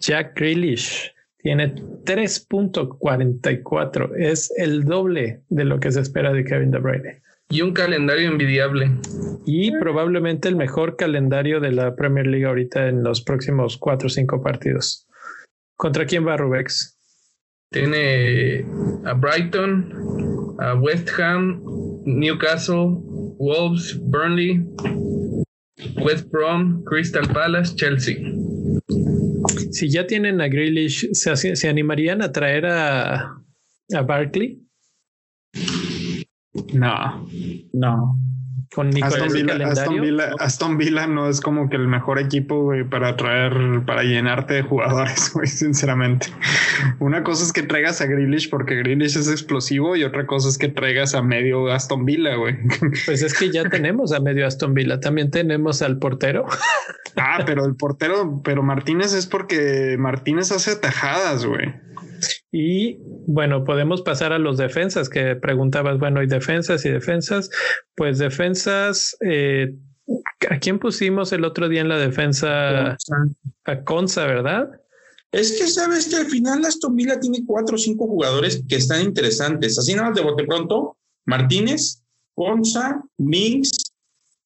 Jack 0.00 0.36
Grealish 0.36 1.14
tiene 1.38 1.74
3.44. 1.74 4.16
Es 4.16 4.52
el 4.56 4.84
doble 4.84 5.42
de 5.48 5.64
lo 5.64 5.80
que 5.80 5.92
se 5.92 6.00
espera 6.00 6.32
de 6.32 6.44
Kevin 6.44 6.70
De 6.70 6.78
Bruyne. 6.78 7.22
Y 7.48 7.62
un 7.62 7.72
calendario 7.72 8.28
envidiable. 8.28 8.90
Y 9.44 9.76
probablemente 9.78 10.48
el 10.48 10.54
mejor 10.56 10.96
calendario 10.96 11.60
de 11.60 11.72
la 11.72 11.96
Premier 11.96 12.26
League 12.26 12.46
ahorita 12.46 12.88
en 12.88 13.02
los 13.02 13.22
próximos 13.22 13.76
cuatro 13.76 14.06
o 14.06 14.10
cinco 14.10 14.42
partidos. 14.42 15.06
¿Contra 15.76 16.06
quién 16.06 16.26
va 16.26 16.36
Rubex? 16.36 16.96
Tiene 17.72 18.64
a 19.04 19.12
Brighton, 19.14 20.56
a 20.60 20.74
West 20.74 21.08
Ham, 21.18 21.62
Newcastle, 22.04 22.98
Wolves, 23.38 23.98
Burnley, 24.00 24.64
West 26.04 26.28
Brom, 26.30 26.84
Crystal 26.84 27.26
Palace, 27.32 27.74
Chelsea. 27.74 28.18
Si 29.70 29.88
ya 29.88 30.06
tienen 30.06 30.40
a 30.40 30.48
Grealish, 30.48 31.08
¿se, 31.12 31.36
se 31.36 31.68
animarían 31.68 32.22
a 32.22 32.32
traer 32.32 32.66
a, 32.66 33.42
a 33.94 34.02
Barkley? 34.02 34.60
No. 36.72 37.28
No. 37.72 38.18
Con 38.72 38.90
Nicolás 38.90 39.14
Aston 39.14 39.32
Villa, 39.32 39.46
calendario. 39.46 39.82
Aston, 39.82 40.00
Villa, 40.00 40.30
Aston 40.38 40.78
Villa 40.78 41.06
no 41.08 41.28
es 41.28 41.40
como 41.40 41.68
que 41.68 41.76
el 41.76 41.88
mejor 41.88 42.20
equipo, 42.20 42.62
güey, 42.62 42.84
para 42.84 43.16
traer, 43.16 43.82
para 43.84 44.04
llenarte 44.04 44.54
de 44.54 44.62
jugadores, 44.62 45.30
güey, 45.34 45.48
sinceramente. 45.48 46.28
Una 47.00 47.24
cosa 47.24 47.44
es 47.44 47.52
que 47.52 47.64
traigas 47.64 48.00
a 48.00 48.06
Grealish 48.06 48.48
porque 48.48 48.76
Grealish 48.76 49.16
es 49.16 49.28
explosivo 49.28 49.96
y 49.96 50.04
otra 50.04 50.24
cosa 50.26 50.48
es 50.48 50.56
que 50.56 50.68
traigas 50.68 51.16
a 51.16 51.22
medio 51.22 51.72
Aston 51.72 52.04
Villa, 52.04 52.36
güey. 52.36 52.56
Pues 53.06 53.22
es 53.22 53.36
que 53.36 53.50
ya 53.50 53.68
tenemos 53.68 54.12
a 54.12 54.20
medio 54.20 54.46
Aston 54.46 54.72
Villa. 54.74 55.00
También 55.00 55.30
tenemos 55.30 55.82
al 55.82 55.98
portero. 55.98 56.46
Ah, 57.16 57.42
pero 57.44 57.64
el 57.64 57.74
portero, 57.74 58.40
pero 58.44 58.62
Martínez 58.62 59.12
es 59.14 59.26
porque 59.26 59.96
Martínez 59.98 60.52
hace 60.52 60.72
atajadas, 60.72 61.44
güey. 61.44 61.74
Y 62.52 62.98
bueno, 63.26 63.64
podemos 63.64 64.02
pasar 64.02 64.32
a 64.32 64.38
los 64.38 64.58
defensas 64.58 65.08
que 65.08 65.36
preguntabas. 65.36 65.98
Bueno, 65.98 66.20
hay 66.20 66.26
defensas 66.26 66.84
y 66.84 66.90
defensas. 66.90 67.50
Pues 67.94 68.18
defensas, 68.18 69.16
eh, 69.20 69.74
¿a 70.48 70.58
quién 70.58 70.78
pusimos 70.78 71.32
el 71.32 71.44
otro 71.44 71.68
día 71.68 71.80
en 71.80 71.88
la 71.88 71.98
defensa? 71.98 72.96
A 73.64 73.84
Conza, 73.84 74.26
¿verdad? 74.26 74.70
Es 75.32 75.52
que 75.52 75.68
sabes 75.68 76.08
que 76.08 76.16
al 76.16 76.26
final 76.26 76.64
Aston 76.64 76.96
Villa 76.96 77.20
tiene 77.20 77.44
cuatro 77.46 77.76
o 77.76 77.78
cinco 77.78 78.06
jugadores 78.06 78.64
que 78.68 78.76
están 78.76 79.02
interesantes. 79.02 79.78
Así 79.78 79.94
nada 79.94 80.08
más 80.08 80.16
de 80.16 80.22
bote 80.22 80.44
pronto, 80.44 80.96
Martínez, 81.26 82.02
Ponza, 82.34 83.00
Minks, 83.18 83.70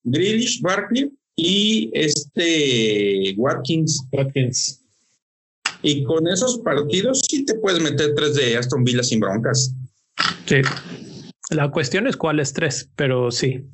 Grealish, 0.02 0.60
Barkley 0.60 1.10
y 1.36 1.90
este 1.94 3.34
Watkins. 3.38 4.06
Watkins. 4.12 4.83
Y 5.84 6.02
con 6.04 6.26
esos 6.26 6.58
partidos 6.60 7.20
sí 7.28 7.44
te 7.44 7.54
puedes 7.56 7.80
meter 7.80 8.14
tres 8.14 8.34
de 8.34 8.56
Aston 8.56 8.84
Villa 8.84 9.02
sin 9.02 9.20
broncas. 9.20 9.74
Sí. 10.46 10.62
La 11.50 11.70
cuestión 11.70 12.06
es 12.06 12.16
cuáles 12.16 12.54
tres, 12.54 12.90
pero 12.96 13.30
sí. 13.30 13.66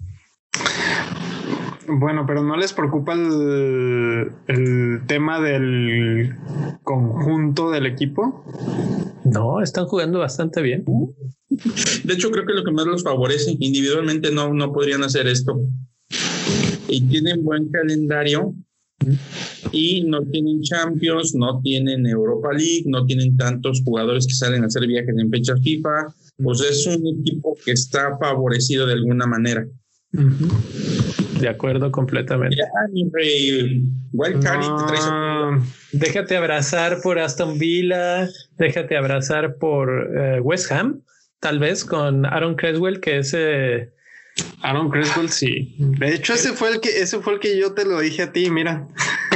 Bueno, 1.87 2.25
pero 2.27 2.43
no 2.43 2.57
les 2.57 2.73
preocupa 2.73 3.15
el, 3.15 4.33
el 4.49 5.01
tema 5.07 5.41
del 5.41 6.35
conjunto 6.83 7.71
del 7.71 7.87
equipo. 7.87 8.45
No, 9.25 9.63
están 9.63 9.87
jugando 9.87 10.19
bastante 10.19 10.63
bien. 10.63 10.85
De 11.49 12.15
hecho, 12.15 12.33
creo 12.33 12.45
que 12.45 12.55
lo 12.55 12.65
que 12.65 12.73
más 12.73 12.87
los 12.87 13.05
favorece, 13.05 13.57
individualmente 13.61 14.33
no, 14.33 14.53
no 14.53 14.73
podrían 14.73 15.05
hacer 15.05 15.29
esto. 15.29 15.61
Y 16.89 17.03
tienen 17.03 17.45
buen 17.45 17.71
calendario 17.71 18.53
y 19.73 20.05
no 20.05 20.23
tienen 20.23 20.63
Champions, 20.63 21.35
no 21.35 21.61
tienen 21.63 22.07
Europa 22.07 22.53
League, 22.53 22.85
no 22.87 23.05
tienen 23.07 23.37
tantos 23.37 23.83
jugadores 23.85 24.27
que 24.27 24.35
salen 24.35 24.65
a 24.65 24.67
hacer 24.67 24.87
viajes 24.87 25.15
en 25.17 25.31
fecha 25.31 25.57
FIFA. 25.57 26.07
Pues 26.43 26.61
es 26.61 26.87
un 26.87 27.07
equipo 27.07 27.57
que 27.65 27.73
está 27.73 28.17
favorecido 28.19 28.87
de 28.87 28.95
alguna 28.95 29.27
manera. 29.27 29.67
De 30.13 31.49
acuerdo, 31.49 31.91
completamente. 31.91 32.57
No, 32.57 32.65
Déjate 35.93 36.37
abrazar 36.37 37.01
por 37.03 37.19
Aston 37.19 37.59
Villa, 37.59 38.29
déjate 38.59 38.97
abrazar 38.97 39.57
por 39.57 40.11
eh, 40.17 40.41
West 40.41 40.71
Ham, 40.73 41.03
tal 41.41 41.59
vez 41.59 41.85
con 41.85 42.27
Aaron 42.27 42.57
Creswell, 42.57 43.01
que 43.01 43.19
es 43.19 43.35
eh, 43.37 43.91
Aaron 44.63 44.91
Creswell 44.91 45.31
sí. 45.31 45.75
De 45.79 46.15
hecho, 46.15 46.35
ese 46.35 46.53
fue 46.53 46.71
el 46.71 46.81
que, 46.81 47.01
ese 47.01 47.21
fue 47.21 47.35
el 47.35 47.41
que 47.41 47.59
yo 47.59 47.73
te 47.73 47.85
lo 47.85 48.01
dije 48.01 48.23
a 48.23 48.33
ti, 48.33 48.51
mira. 48.51 48.87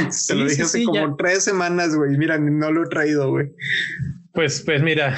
Sí, 0.09 0.27
te 0.27 0.35
lo 0.35 0.43
dije 0.43 0.55
sí, 0.55 0.61
hace 0.61 0.77
sí, 0.79 0.85
como 0.85 1.09
ya. 1.09 1.15
tres 1.17 1.43
semanas, 1.43 1.95
güey. 1.95 2.17
Mira, 2.17 2.37
no 2.37 2.71
lo 2.71 2.85
he 2.85 2.89
traído, 2.89 3.29
güey. 3.29 3.51
Pues, 4.33 4.61
pues 4.61 4.81
mira, 4.83 5.17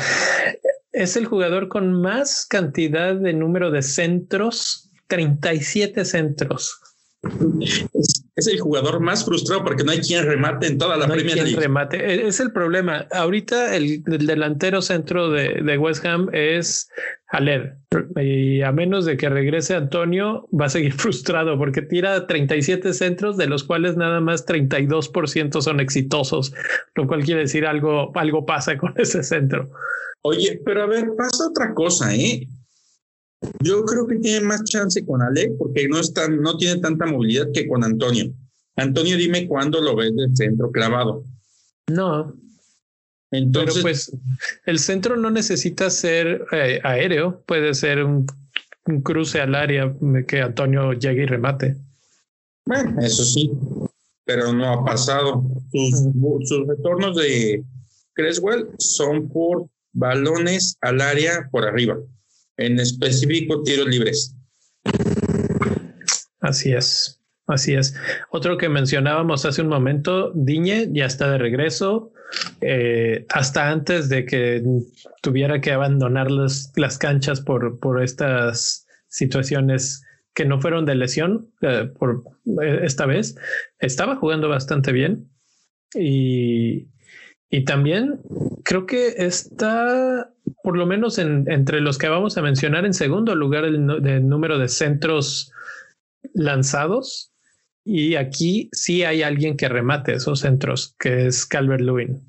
es 0.91 1.15
el 1.15 1.25
jugador 1.25 1.67
con 1.67 2.01
más 2.01 2.45
cantidad 2.45 3.15
de 3.15 3.33
número 3.33 3.71
de 3.71 3.81
centros, 3.81 4.91
37 5.07 6.05
centros. 6.05 6.79
Es, 8.37 8.47
el 8.47 8.59
jugador 8.59 8.99
más 8.99 9.25
frustrado 9.25 9.63
porque 9.63 9.83
no 9.83 9.91
hay 9.91 9.99
quien 9.99 10.25
remate 10.25 10.67
en 10.67 10.77
toda 10.77 10.95
la 10.95 11.07
no 11.07 11.13
hay 11.15 11.23
quien 11.23 11.43
League. 11.43 11.59
remate. 11.59 11.97
E- 11.97 12.27
Es 12.27 12.39
el 12.39 12.51
problema. 12.51 13.07
Ahorita 13.11 13.75
el, 13.75 14.03
el 14.05 14.25
delantero 14.27 14.81
centro 14.81 15.29
de, 15.29 15.61
de 15.63 15.77
West 15.77 16.05
Ham 16.05 16.29
es 16.33 16.89
Haller. 17.29 17.77
Y 18.15 18.61
a 18.61 18.71
menos 18.71 19.05
de 19.05 19.17
que 19.17 19.27
regrese 19.29 19.75
Antonio, 19.75 20.47
va 20.57 20.65
a 20.67 20.69
seguir 20.69 20.93
frustrado 20.97 21.57
porque 21.57 21.81
tira 21.81 22.27
37 22.27 22.93
centros, 22.93 23.37
de 23.37 23.47
los 23.47 23.63
cuales 23.63 23.97
nada 23.97 24.21
más 24.21 24.45
32% 24.45 25.61
son 25.61 25.79
exitosos, 25.79 26.53
lo 26.95 27.07
cual 27.07 27.23
quiere 27.23 27.41
decir 27.41 27.65
algo, 27.65 28.11
algo 28.15 28.45
pasa 28.45 28.77
con 28.77 28.93
ese 28.97 29.23
centro. 29.23 29.69
Oye, 30.21 30.61
pero 30.65 30.83
a 30.83 30.87
ver, 30.87 31.07
pasa 31.17 31.47
otra 31.49 31.73
cosa, 31.73 32.13
¿eh? 32.13 32.47
Yo 33.63 33.83
creo 33.85 34.07
que 34.07 34.17
tiene 34.17 34.41
más 34.45 34.63
chance 34.63 35.05
con 35.05 35.21
Ale 35.21 35.51
porque 35.57 35.87
no, 35.87 35.99
está, 35.99 36.27
no 36.27 36.57
tiene 36.57 36.81
tanta 36.81 37.05
movilidad 37.05 37.47
que 37.53 37.67
con 37.67 37.83
Antonio. 37.83 38.33
Antonio, 38.75 39.17
dime 39.17 39.47
cuándo 39.47 39.81
lo 39.81 39.95
ves 39.95 40.15
del 40.15 40.35
centro 40.35 40.71
clavado. 40.71 41.23
No, 41.87 42.35
Entonces, 43.31 43.75
pero 43.75 43.81
pues 43.81 44.11
el 44.65 44.79
centro 44.79 45.15
no 45.15 45.31
necesita 45.31 45.89
ser 45.89 46.45
eh, 46.51 46.79
aéreo, 46.83 47.41
puede 47.45 47.73
ser 47.73 48.03
un, 48.03 48.27
un 48.85 49.01
cruce 49.01 49.39
al 49.41 49.55
área 49.55 49.93
que 50.27 50.41
Antonio 50.41 50.93
llegue 50.93 51.23
y 51.23 51.25
remate. 51.27 51.77
bueno, 52.65 52.99
eso 53.01 53.23
sí, 53.23 53.51
pero 54.25 54.53
no 54.53 54.73
ha 54.73 54.85
pasado. 54.85 55.43
Sus, 55.71 56.49
sus 56.49 56.67
retornos 56.67 57.15
de 57.15 57.63
Creswell 58.13 58.67
son 58.77 59.29
por 59.29 59.67
balones 59.93 60.77
al 60.81 61.01
área 61.01 61.47
por 61.51 61.65
arriba, 61.65 61.97
en 62.57 62.79
específico 62.79 63.63
tiros 63.63 63.87
libres. 63.87 64.35
Así 66.39 66.71
es, 66.71 67.19
así 67.47 67.73
es. 67.73 67.95
Otro 68.31 68.57
que 68.57 68.69
mencionábamos 68.69 69.45
hace 69.45 69.61
un 69.61 69.69
momento, 69.69 70.31
Diñe 70.33 70.89
ya 70.91 71.05
está 71.05 71.31
de 71.31 71.37
regreso, 71.37 72.11
eh, 72.61 73.25
hasta 73.29 73.71
antes 73.71 74.09
de 74.09 74.25
que 74.25 74.63
tuviera 75.21 75.61
que 75.61 75.71
abandonar 75.71 76.29
las, 76.31 76.71
las 76.75 76.97
canchas 76.97 77.41
por, 77.41 77.79
por 77.79 78.03
estas 78.03 78.85
situaciones 79.07 80.03
que 80.33 80.45
no 80.45 80.61
fueron 80.61 80.85
de 80.85 80.95
lesión 80.95 81.51
eh, 81.61 81.89
por 81.97 82.23
eh, 82.61 82.81
esta 82.83 83.05
vez. 83.05 83.35
Estaba 83.79 84.15
jugando 84.17 84.49
bastante 84.49 84.91
bien 84.91 85.29
y, 85.95 86.89
y 87.49 87.65
también 87.65 88.19
creo 88.63 88.85
que 88.85 89.15
está 89.17 90.31
por 90.63 90.77
lo 90.77 90.85
menos 90.85 91.17
en, 91.17 91.49
entre 91.49 91.81
los 91.81 91.97
que 91.97 92.09
vamos 92.09 92.37
a 92.37 92.41
mencionar 92.41 92.85
en 92.85 92.93
segundo 92.93 93.35
lugar 93.35 93.65
el, 93.65 93.85
número 94.27 94.57
de 94.57 94.69
centros 94.69 95.51
lanzados 96.33 97.31
y 97.85 98.15
aquí 98.15 98.69
sí 98.73 99.03
hay 99.03 99.23
alguien 99.23 99.55
que 99.55 99.69
remate 99.69 100.13
esos 100.13 100.41
centros, 100.41 100.95
que 100.99 101.27
es 101.27 101.45
Calvert 101.45 101.81
Lewin. 101.81 102.21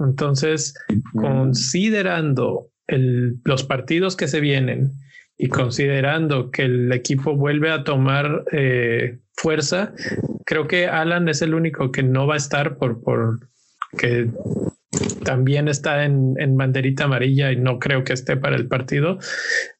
Entonces, 0.00 0.74
considerando 1.14 2.70
los 2.88 3.62
partidos 3.62 4.16
que 4.16 4.26
se 4.26 4.40
vienen 4.40 4.90
y 5.38 5.48
considerando 5.48 6.50
que 6.50 6.62
el 6.62 6.92
equipo 6.92 7.36
vuelve 7.36 7.70
a 7.70 7.84
tomar 7.84 8.44
eh, 8.50 9.20
fuerza, 9.36 9.94
creo 10.44 10.66
que 10.66 10.88
Alan 10.88 11.28
es 11.28 11.40
el 11.40 11.54
único 11.54 11.92
que 11.92 12.02
no 12.02 12.26
va 12.26 12.34
a 12.34 12.38
estar 12.38 12.76
por, 12.78 13.00
por 13.00 13.48
que 13.96 14.28
también 15.24 15.68
está 15.68 16.04
en, 16.04 16.34
en 16.38 16.56
banderita 16.56 17.04
amarilla 17.04 17.52
y 17.52 17.56
no 17.56 17.78
creo 17.78 18.04
que 18.04 18.12
esté 18.12 18.36
para 18.36 18.56
el 18.56 18.68
partido. 18.68 19.18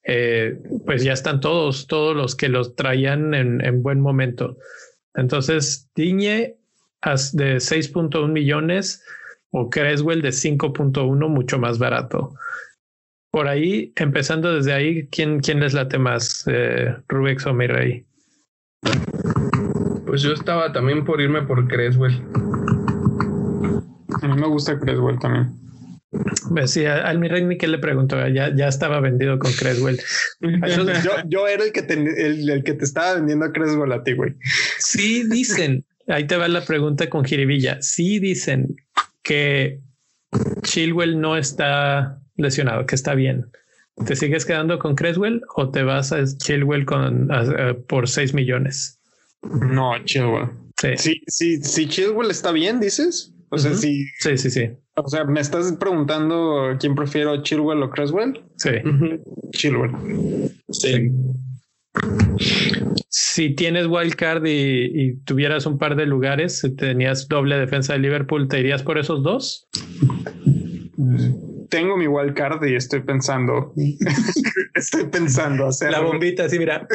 Eh, 0.04 0.58
pues 0.86 1.04
ya 1.04 1.12
están 1.12 1.40
todos, 1.40 1.86
todos 1.86 2.16
los 2.16 2.34
que 2.34 2.48
los 2.48 2.74
traían 2.76 3.34
en, 3.34 3.64
en 3.64 3.82
buen 3.82 4.00
momento. 4.00 4.56
Entonces, 5.14 5.90
Diñe 5.94 6.56
de 7.32 7.56
6.1 7.56 8.28
millones 8.28 9.04
o 9.50 9.68
Creswell 9.68 10.22
de 10.22 10.30
5.1, 10.30 11.28
mucho 11.28 11.58
más 11.58 11.78
barato. 11.78 12.34
Por 13.30 13.48
ahí, 13.48 13.92
empezando 13.96 14.54
desde 14.54 14.72
ahí, 14.72 15.08
¿quién, 15.08 15.40
quién 15.40 15.60
les 15.60 15.74
late 15.74 15.98
más? 15.98 16.44
Eh, 16.46 16.94
Rubex 17.08 17.46
o 17.46 17.54
mi 17.54 17.66
rey. 17.66 18.06
Pues 20.06 20.22
yo 20.22 20.32
estaba 20.32 20.72
también 20.72 21.04
por 21.04 21.20
irme 21.20 21.42
por 21.42 21.66
Creswell. 21.66 22.22
A 24.22 24.28
mí 24.28 24.40
me 24.40 24.46
gusta 24.46 24.78
Creswell 24.78 25.18
también. 25.18 25.50
Sí, 26.66 26.84
al 26.84 27.18
mi 27.18 27.28
rey 27.28 27.44
ni 27.44 27.56
que 27.56 27.66
le 27.66 27.78
preguntó, 27.78 28.16
ya, 28.28 28.54
ya 28.54 28.68
estaba 28.68 29.00
vendido 29.00 29.38
con 29.38 29.50
Creswell. 29.52 29.98
Yo, 30.40 31.16
yo 31.26 31.48
era 31.48 31.64
el 31.64 31.72
que, 31.72 31.82
te, 31.82 31.94
el, 31.94 32.48
el 32.50 32.64
que 32.64 32.74
te 32.74 32.84
estaba 32.84 33.14
vendiendo 33.14 33.46
a 33.46 33.52
Creswell 33.52 33.92
a 33.92 34.04
ti, 34.04 34.12
güey. 34.12 34.34
Sí 34.78 35.24
dicen, 35.28 35.84
ahí 36.08 36.26
te 36.26 36.36
va 36.36 36.48
la 36.48 36.64
pregunta 36.64 37.08
con 37.08 37.24
jiribilla, 37.24 37.80
sí 37.80 38.18
dicen 38.18 38.76
que 39.22 39.80
Chilwell 40.62 41.20
no 41.20 41.36
está 41.36 42.20
lesionado, 42.36 42.86
que 42.86 42.94
está 42.94 43.14
bien. 43.14 43.46
¿Te 44.06 44.16
sigues 44.16 44.44
quedando 44.44 44.78
con 44.78 44.94
Creswell 44.94 45.42
o 45.54 45.70
te 45.70 45.82
vas 45.82 46.12
a 46.12 46.24
Chilwell 46.24 46.84
con, 46.84 47.28
por 47.88 48.08
6 48.08 48.34
millones? 48.34 48.98
No, 49.42 49.92
Chilwell. 50.04 50.50
Sí. 50.80 51.22
Sí, 51.28 51.62
sí, 51.62 51.88
Chilwell 51.88 52.30
está 52.30 52.52
bien, 52.52 52.80
dices. 52.80 53.32
O 53.52 53.58
sea, 53.58 53.74
sí. 53.74 54.06
Sí, 54.18 54.38
sí, 54.38 54.50
sí. 54.50 54.70
O 54.96 55.08
sea, 55.08 55.24
me 55.24 55.40
estás 55.40 55.72
preguntando 55.74 56.74
quién 56.80 56.94
prefiero, 56.94 57.42
Chilwell 57.42 57.82
o 57.82 57.90
Creswell. 57.90 58.42
Sí. 58.56 58.70
Chilwell. 59.50 59.90
Sí. 60.70 61.10
Si 63.10 63.54
tienes 63.54 63.86
wildcard 63.86 64.46
y, 64.46 64.84
y 64.84 65.16
tuvieras 65.24 65.66
un 65.66 65.76
par 65.76 65.96
de 65.96 66.06
lugares, 66.06 66.60
si 66.60 66.74
tenías 66.74 67.28
doble 67.28 67.58
defensa 67.58 67.92
de 67.92 67.98
Liverpool, 67.98 68.48
¿te 68.48 68.58
irías 68.58 68.82
por 68.82 68.96
esos 68.96 69.22
dos? 69.22 69.68
tengo 71.72 71.96
mi 71.96 72.06
wildcard 72.06 72.62
y 72.66 72.74
estoy 72.76 73.00
pensando, 73.00 73.72
estoy 74.74 75.06
pensando 75.06 75.66
hacer 75.66 75.90
la 75.90 76.00
bombita. 76.00 76.46
Sí, 76.48 76.58
mira, 76.58 76.86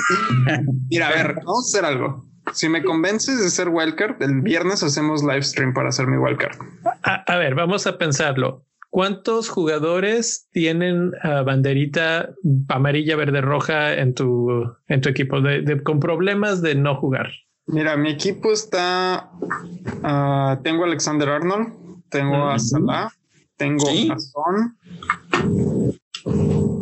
mira, 0.90 1.08
a 1.08 1.12
ver, 1.12 1.34
vamos 1.44 1.74
a 1.74 1.78
hacer 1.78 1.84
algo. 1.84 2.29
Si 2.52 2.68
me 2.68 2.82
convences 2.82 3.42
de 3.42 3.50
ser 3.50 3.68
wildcard, 3.68 4.22
el 4.22 4.40
viernes 4.40 4.82
hacemos 4.82 5.22
live 5.22 5.42
stream 5.42 5.72
para 5.72 5.88
hacer 5.88 6.06
mi 6.06 6.16
wildcard. 6.16 6.56
A, 7.02 7.14
a 7.26 7.36
ver, 7.36 7.54
vamos 7.54 7.86
a 7.86 7.98
pensarlo. 7.98 8.64
¿Cuántos 8.90 9.48
jugadores 9.48 10.48
tienen 10.50 11.12
uh, 11.22 11.44
banderita 11.44 12.30
amarilla, 12.68 13.14
verde, 13.14 13.40
roja 13.40 13.94
en 13.94 14.14
tu, 14.14 14.64
en 14.88 15.00
tu 15.00 15.08
equipo 15.08 15.40
de, 15.40 15.62
de, 15.62 15.80
con 15.82 16.00
problemas 16.00 16.60
de 16.60 16.74
no 16.74 16.96
jugar? 16.96 17.30
Mira, 17.66 17.96
mi 17.96 18.10
equipo 18.10 18.50
está. 18.50 19.30
Uh, 19.40 20.60
tengo 20.64 20.82
a 20.82 20.86
Alexander 20.88 21.28
Arnold, 21.28 21.68
tengo 22.08 22.36
uh 22.36 22.50
-huh. 22.50 22.54
a 22.54 22.58
Salah, 22.58 23.12
tengo 23.56 23.86
¿Sí? 23.86 24.10
a 24.10 24.18
Son 24.18 24.76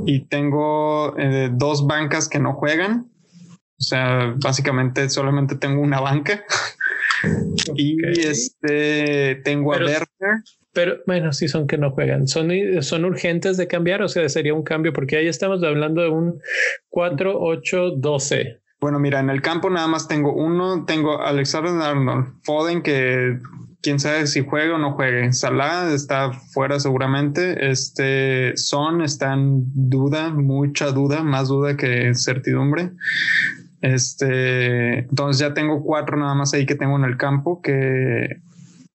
y 0.06 0.20
tengo 0.20 1.14
eh, 1.18 1.50
dos 1.52 1.86
bancas 1.86 2.28
que 2.28 2.38
no 2.38 2.54
juegan. 2.54 3.10
O 3.80 3.82
sea, 3.82 4.34
básicamente 4.36 5.08
solamente 5.08 5.54
tengo 5.56 5.80
una 5.80 6.00
banca. 6.00 6.44
y 7.76 7.96
este 8.06 9.40
tengo 9.44 9.72
Pero, 9.72 9.86
a 9.86 9.90
Werner. 9.90 10.42
Pero 10.72 10.98
bueno, 11.06 11.32
sí 11.32 11.48
son 11.48 11.66
que 11.66 11.78
no 11.78 11.90
juegan. 11.90 12.28
Son, 12.28 12.50
son 12.82 13.04
urgentes 13.04 13.56
de 13.56 13.66
cambiar, 13.66 14.02
o 14.02 14.08
sea, 14.08 14.28
sería 14.28 14.54
un 14.54 14.62
cambio 14.62 14.92
porque 14.92 15.16
ahí 15.16 15.26
estamos 15.26 15.62
hablando 15.62 16.02
de 16.02 16.08
un 16.08 16.40
4, 16.90 17.34
8, 17.40 17.90
12. 17.96 18.60
Bueno, 18.80 19.00
mira, 19.00 19.18
en 19.18 19.30
el 19.30 19.42
campo 19.42 19.70
nada 19.70 19.88
más 19.88 20.06
tengo 20.06 20.32
uno, 20.32 20.84
tengo 20.84 21.20
Alexander 21.20 21.72
Arnold, 21.82 22.34
Foden 22.44 22.82
que 22.82 23.38
quién 23.82 23.98
sabe 23.98 24.26
si 24.26 24.44
juega 24.44 24.74
o 24.76 24.78
no 24.78 24.92
juegue. 24.92 25.32
Salah 25.32 25.92
está 25.92 26.32
fuera 26.32 26.78
seguramente. 26.78 27.70
Este 27.70 28.56
Son 28.56 29.02
está 29.02 29.34
en 29.34 29.64
duda, 29.74 30.30
mucha 30.30 30.90
duda, 30.92 31.22
más 31.22 31.48
duda 31.48 31.76
que 31.76 32.14
certidumbre. 32.14 32.92
Este, 33.80 35.00
entonces 35.00 35.40
ya 35.40 35.54
tengo 35.54 35.84
cuatro 35.84 36.16
nada 36.16 36.34
más 36.34 36.52
ahí 36.52 36.66
que 36.66 36.74
tengo 36.74 36.96
en 36.96 37.04
el 37.04 37.16
campo 37.16 37.62
que, 37.62 38.40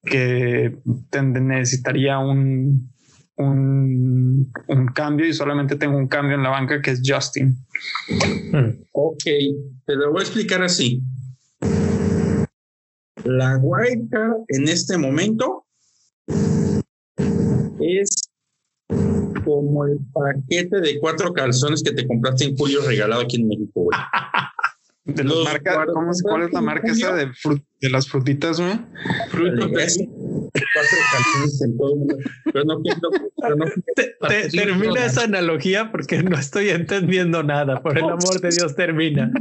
que 0.04 0.78
necesitaría 1.22 2.20
un, 2.20 2.92
un, 3.38 4.52
un, 4.68 4.88
cambio 4.88 5.26
y 5.26 5.34
solamente 5.34 5.78
tengo 5.78 5.98
un 5.98 6.08
cambio 6.08 6.36
en 6.36 6.44
la 6.44 6.50
banca 6.50 6.82
que 6.82 6.92
es 6.92 7.02
Justin. 7.06 7.56
Ok, 8.92 9.24
te 9.86 9.96
lo 9.96 10.12
voy 10.12 10.20
a 10.20 10.24
explicar 10.24 10.62
así. 10.62 11.02
La 13.24 13.58
wildcard 13.58 14.44
en 14.50 14.68
este 14.68 14.98
momento 14.98 15.66
es 17.80 18.30
como 19.46 19.86
el 19.86 20.00
paquete 20.12 20.82
de 20.82 21.00
cuatro 21.00 21.32
calzones 21.32 21.84
que 21.84 21.92
te 21.92 22.06
compraste 22.06 22.46
en 22.46 22.58
julio 22.58 22.82
regalado 22.86 23.22
aquí 23.22 23.38
en 23.42 23.48
México. 23.48 23.88
De 25.06 25.24
los 25.24 25.44
marca, 25.44 25.86
¿cómo, 25.94 26.12
¿Cuál 26.24 26.44
es 26.44 26.54
la 26.54 26.62
marca 26.62 26.92
esa 26.92 27.14
de, 27.14 27.34
frut, 27.34 27.62
de 27.82 27.90
las 27.90 28.08
frutitas, 28.08 28.60
güey? 28.60 28.80
Frutos 29.30 29.70
cuatro 30.74 30.98
calzones 31.12 31.62
en 31.62 31.78
todo 31.78 31.94
el 31.94 32.00
mundo. 32.00 32.18
Pero 32.46 32.66
no 32.66 32.82
quiero. 32.82 33.00
Pero 33.42 33.56
no 33.58 33.66
te, 33.96 34.16
te, 34.30 34.50
termina 34.50 35.06
esa 35.06 35.24
analogía 35.24 35.92
porque 35.92 36.24
no 36.24 36.38
estoy 36.38 36.70
entendiendo 36.70 37.44
nada. 37.44 37.82
Por 37.82 37.98
el 37.98 38.06
amor 38.06 38.40
de 38.40 38.50
Dios, 38.50 38.76
termina. 38.76 39.32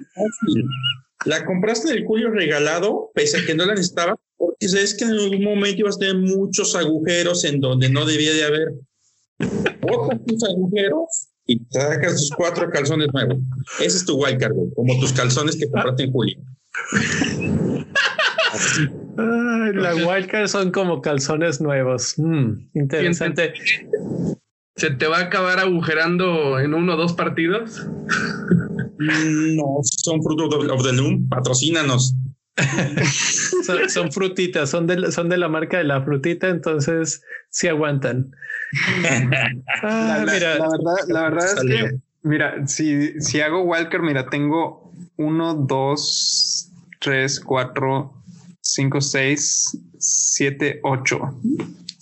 La 1.24 1.44
compraste 1.44 1.92
del 1.92 2.04
Julio 2.06 2.30
regalado, 2.30 3.10
pese 3.14 3.38
a 3.38 3.46
que 3.46 3.54
no 3.54 3.64
la 3.64 3.74
necesitaba, 3.74 4.16
porque 4.36 4.68
sabes 4.68 4.94
que 4.96 5.04
en 5.04 5.12
algún 5.12 5.44
momento 5.44 5.80
ibas 5.80 5.96
a 5.96 6.00
tener 6.00 6.16
muchos 6.16 6.74
agujeros 6.74 7.44
en 7.44 7.60
donde 7.60 7.88
no 7.88 8.04
debía 8.04 8.32
de 8.32 8.44
haber. 8.44 8.68
Botas 9.80 10.18
tus 10.26 10.42
agujeros 10.44 11.31
y 11.46 11.60
sacas 11.70 12.16
tus 12.16 12.30
cuatro 12.30 12.70
calzones 12.70 13.08
nuevos. 13.12 13.38
Ese 13.80 13.96
es 13.98 14.04
tu 14.04 14.16
wildcard, 14.22 14.54
como 14.74 14.98
tus 15.00 15.12
calzones 15.12 15.56
que 15.56 15.70
compraste 15.70 16.04
en 16.04 16.12
Julio. 16.12 16.38
Ay, 19.18 19.72
la 19.74 19.94
wildcard 19.94 20.48
son 20.48 20.70
como 20.70 21.00
calzones 21.00 21.60
nuevos. 21.60 22.14
Mm, 22.18 22.68
interesante. 22.74 23.54
¿Se 24.76 24.90
te 24.90 25.06
va 25.06 25.18
a 25.18 25.22
acabar 25.22 25.58
agujerando 25.58 26.58
en 26.58 26.74
uno 26.74 26.94
o 26.94 26.96
dos 26.96 27.12
partidos? 27.12 27.86
No, 28.98 29.80
son 29.82 30.22
frutos 30.22 30.54
of 30.70 30.82
the 30.82 30.92
loom, 30.92 31.28
patrocínanos. 31.28 32.14
son, 33.64 33.88
son, 33.88 34.12
frutitas, 34.12 34.70
son 34.70 34.86
de, 34.86 35.10
son 35.10 35.28
de 35.28 35.38
la 35.38 35.48
marca 35.48 35.78
de 35.78 35.84
la 35.84 36.02
frutita, 36.02 36.48
entonces 36.48 37.22
sí 37.50 37.68
aguantan. 37.68 38.34
ah, 39.82 40.22
la, 40.24 40.32
mira, 40.32 40.58
la, 40.58 40.68
verdad, 40.68 41.08
la 41.08 41.22
verdad 41.22 41.46
es 41.46 41.64
que, 41.64 41.98
mira, 42.22 42.66
si, 42.66 43.20
si 43.20 43.40
hago 43.40 43.62
Walker, 43.62 44.02
mira, 44.02 44.28
tengo 44.28 44.92
uno, 45.16 45.54
dos, 45.54 46.70
tres, 47.00 47.40
cuatro, 47.40 48.14
cinco, 48.60 49.00
seis, 49.00 49.78
siete, 49.98 50.80
ocho 50.82 51.38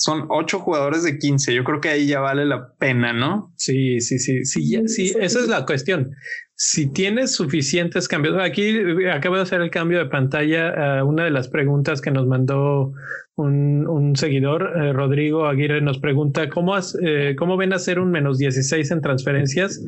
son 0.01 0.27
ocho 0.31 0.61
jugadores 0.61 1.03
de 1.03 1.19
15. 1.19 1.55
Yo 1.55 1.63
creo 1.63 1.81
que 1.81 1.91
ahí 1.91 2.07
ya 2.07 2.21
vale 2.21 2.47
la 2.47 2.73
pena, 2.73 3.13
¿no? 3.13 3.53
Sí, 3.57 4.01
sí, 4.01 4.19
sí, 4.19 4.47
sí, 4.47 4.71
ya, 4.71 4.81
sí, 4.87 5.15
esa 5.21 5.41
es 5.41 5.49
la 5.49 5.67
cuestión. 5.67 6.17
Si 6.63 6.93
tienes 6.93 7.35
suficientes 7.35 8.07
cambios, 8.07 8.37
aquí 8.39 8.77
acabo 9.11 9.37
de 9.37 9.41
hacer 9.41 9.63
el 9.63 9.71
cambio 9.71 9.97
de 9.97 10.05
pantalla. 10.05 11.03
Una 11.03 11.25
de 11.25 11.31
las 11.31 11.49
preguntas 11.49 12.03
que 12.03 12.11
nos 12.11 12.27
mandó 12.27 12.93
un, 13.37 13.89
un 13.89 14.15
seguidor, 14.15 14.71
eh, 14.77 14.93
Rodrigo 14.93 15.47
Aguirre, 15.47 15.81
nos 15.81 15.99
pregunta 15.99 16.51
cómo, 16.51 16.75
has, 16.75 16.99
eh, 17.03 17.35
cómo 17.39 17.57
ven 17.57 17.73
hacer 17.73 17.99
un 17.99 18.11
menos 18.11 18.37
16 18.37 18.91
en 18.91 19.01
transferencias, 19.01 19.83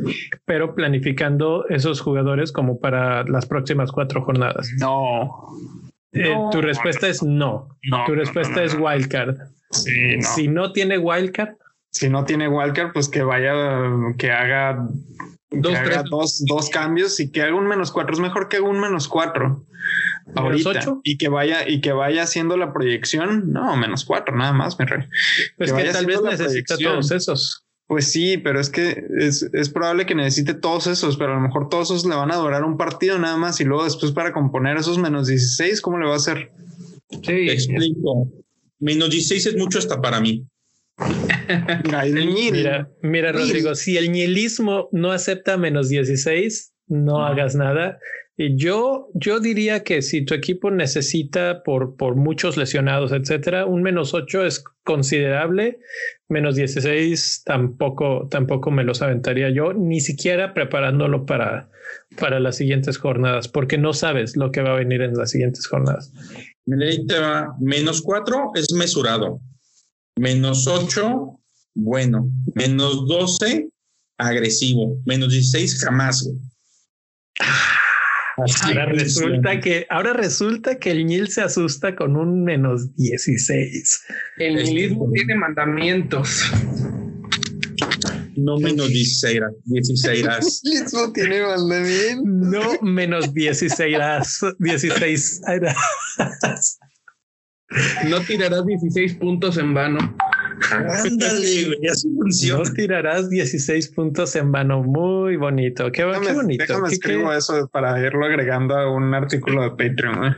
pero 0.46 0.74
planificando 0.74 1.68
esos 1.68 2.00
jugadores 2.00 2.52
como 2.52 2.80
para 2.80 3.22
las 3.24 3.44
próximas 3.44 3.92
cuatro 3.92 4.22
jornadas. 4.22 4.70
No. 4.78 5.48
Eh, 6.12 6.32
no. 6.32 6.48
tu 6.48 6.62
respuesta 6.62 7.06
es 7.06 7.22
no. 7.22 7.68
no 7.90 8.04
tu 8.06 8.14
respuesta 8.14 8.56
no, 8.56 8.62
es 8.62 8.74
wildcard. 8.80 9.36
Sí, 9.72 10.16
no. 10.16 10.22
Si 10.22 10.48
no 10.48 10.72
tiene 10.72 10.96
wildcard. 10.96 11.56
Si 11.90 12.08
no 12.08 12.24
tiene 12.24 12.48
wildcard, 12.48 12.94
pues 12.94 13.10
que 13.10 13.22
vaya, 13.22 13.54
que 14.16 14.30
haga, 14.30 14.88
dos, 15.54 15.72
que 15.72 15.78
haga 15.78 16.04
dos, 16.08 16.44
dos, 16.46 16.68
cambios 16.70 17.18
y 17.20 17.30
que 17.30 17.42
haga 17.42 17.54
un 17.54 17.66
menos 17.66 17.90
cuatro. 17.90 18.14
Es 18.14 18.20
mejor 18.20 18.48
que 18.48 18.56
haga 18.56 18.68
un 18.68 18.80
menos 18.80 19.08
cuatro. 19.08 19.64
Ahorita. 20.34 20.70
Ocho? 20.70 21.00
Y 21.04 21.18
que 21.18 21.28
vaya, 21.28 21.68
y 21.68 21.80
que 21.80 21.92
vaya 21.92 22.22
haciendo 22.22 22.56
la 22.56 22.72
proyección. 22.72 23.52
No, 23.52 23.76
menos 23.76 24.04
cuatro, 24.04 24.36
nada 24.36 24.52
más, 24.52 24.78
mi 24.78 24.86
rey. 24.86 25.06
Pues 25.56 25.72
que, 25.72 25.82
que 25.82 25.90
tal 25.90 26.06
vez 26.06 26.22
necesita 26.22 26.76
todos 26.76 27.10
esos. 27.10 27.64
Pues 27.86 28.10
sí, 28.10 28.38
pero 28.38 28.58
es 28.58 28.70
que 28.70 29.04
es, 29.18 29.42
es, 29.52 29.68
probable 29.68 30.06
que 30.06 30.14
necesite 30.14 30.54
todos 30.54 30.86
esos, 30.86 31.18
pero 31.18 31.32
a 31.32 31.34
lo 31.34 31.42
mejor 31.42 31.68
todos 31.68 31.90
esos 31.90 32.06
le 32.06 32.14
van 32.14 32.30
a 32.30 32.36
durar 32.36 32.64
un 32.64 32.78
partido 32.78 33.18
nada 33.18 33.36
más 33.36 33.60
y 33.60 33.64
luego 33.64 33.84
después 33.84 34.12
para 34.12 34.32
componer 34.32 34.78
esos 34.78 34.96
menos 34.96 35.26
16, 35.26 35.82
¿cómo 35.82 35.98
le 35.98 36.06
va 36.06 36.14
a 36.14 36.16
hacer? 36.16 36.52
Sí, 37.10 37.20
Te 37.20 37.52
explico. 37.52 38.30
Menos 38.78 39.10
16 39.10 39.46
es 39.46 39.56
mucho 39.56 39.78
hasta 39.78 40.00
para 40.00 40.20
mí. 40.20 40.46
Mira, 42.12 42.90
mira, 43.02 43.32
Rodrigo, 43.32 43.74
si 43.74 43.96
el 43.96 44.12
nihilismo 44.12 44.88
no 44.92 45.12
acepta 45.12 45.56
menos 45.56 45.88
16, 45.88 46.72
no, 46.88 47.18
no. 47.18 47.26
hagas 47.26 47.54
nada. 47.54 47.98
Y 48.36 48.56
yo, 48.56 49.10
yo 49.14 49.40
diría 49.40 49.84
que 49.84 50.00
si 50.00 50.24
tu 50.24 50.34
equipo 50.34 50.70
necesita 50.70 51.62
por, 51.62 51.96
por 51.96 52.16
muchos 52.16 52.56
lesionados, 52.56 53.12
etcétera, 53.12 53.66
un 53.66 53.82
menos 53.82 54.14
8 54.14 54.46
es 54.46 54.64
considerable. 54.84 55.80
Menos 56.28 56.56
16 56.56 57.42
tampoco, 57.44 58.28
tampoco 58.30 58.70
me 58.70 58.84
los 58.84 59.02
aventaría 59.02 59.50
yo, 59.50 59.74
ni 59.74 60.00
siquiera 60.00 60.54
preparándolo 60.54 61.26
para, 61.26 61.68
para 62.18 62.40
las 62.40 62.56
siguientes 62.56 62.96
jornadas, 62.96 63.48
porque 63.48 63.76
no 63.76 63.92
sabes 63.92 64.34
lo 64.36 64.50
que 64.50 64.62
va 64.62 64.72
a 64.72 64.76
venir 64.76 65.02
en 65.02 65.14
las 65.14 65.30
siguientes 65.30 65.66
jornadas. 65.66 66.10
Menos 66.64 68.00
4 68.00 68.52
es 68.54 68.72
mesurado. 68.72 69.40
Menos 70.16 70.66
8, 70.66 71.40
bueno. 71.74 72.30
Menos 72.54 73.06
12, 73.08 73.68
agresivo. 74.18 75.00
Menos 75.06 75.32
16, 75.32 75.80
jamás. 75.80 76.28
Ahora 78.36 78.86
resulta 78.86 79.60
que, 79.60 79.86
ahora 79.90 80.12
resulta 80.12 80.78
que 80.78 80.90
el 80.90 81.06
Nil 81.06 81.28
se 81.28 81.42
asusta 81.42 81.94
con 81.94 82.16
un 82.16 82.44
menos 82.44 82.94
16. 82.96 84.02
El 84.38 84.54
nihilismo 84.56 85.10
tiene 85.12 85.34
mandamientos. 85.34 86.50
No 88.36 88.58
menos 88.58 88.88
16, 88.88 89.40
16. 89.66 90.62
Mismo 90.64 91.12
tiene 91.12 91.42
mandamiento. 91.42 92.22
No 92.24 92.80
menos 92.80 93.32
16. 93.34 93.98
16. 94.58 95.40
No 98.08 98.20
tirarás 98.20 98.64
16 98.66 99.14
puntos 99.14 99.56
en 99.58 99.74
vano. 99.74 99.98
Ándale, 100.70 101.64
güey, 101.66 101.88
así 101.90 102.08
No 102.08 102.22
funciona. 102.22 102.70
tirarás 102.74 103.28
16 103.28 103.88
puntos 103.88 104.36
en 104.36 104.52
vano. 104.52 104.82
Muy 104.82 105.36
bonito. 105.36 105.90
Qué, 105.90 106.04
bonito. 106.04 106.32
déjame 106.58 106.88
Qué- 106.88 106.94
escribo 106.94 107.30
qué- 107.30 107.36
eso 107.38 107.68
para 107.72 107.98
irlo 108.00 108.24
agregando 108.26 108.76
a 108.76 108.90
un 108.90 109.12
artículo 109.14 109.62
de 109.62 109.70
Patreon. 109.70 110.24
¿eh? 110.24 110.36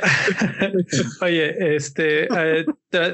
Oye, 1.20 1.76
este, 1.76 2.24
eh, 2.24 2.64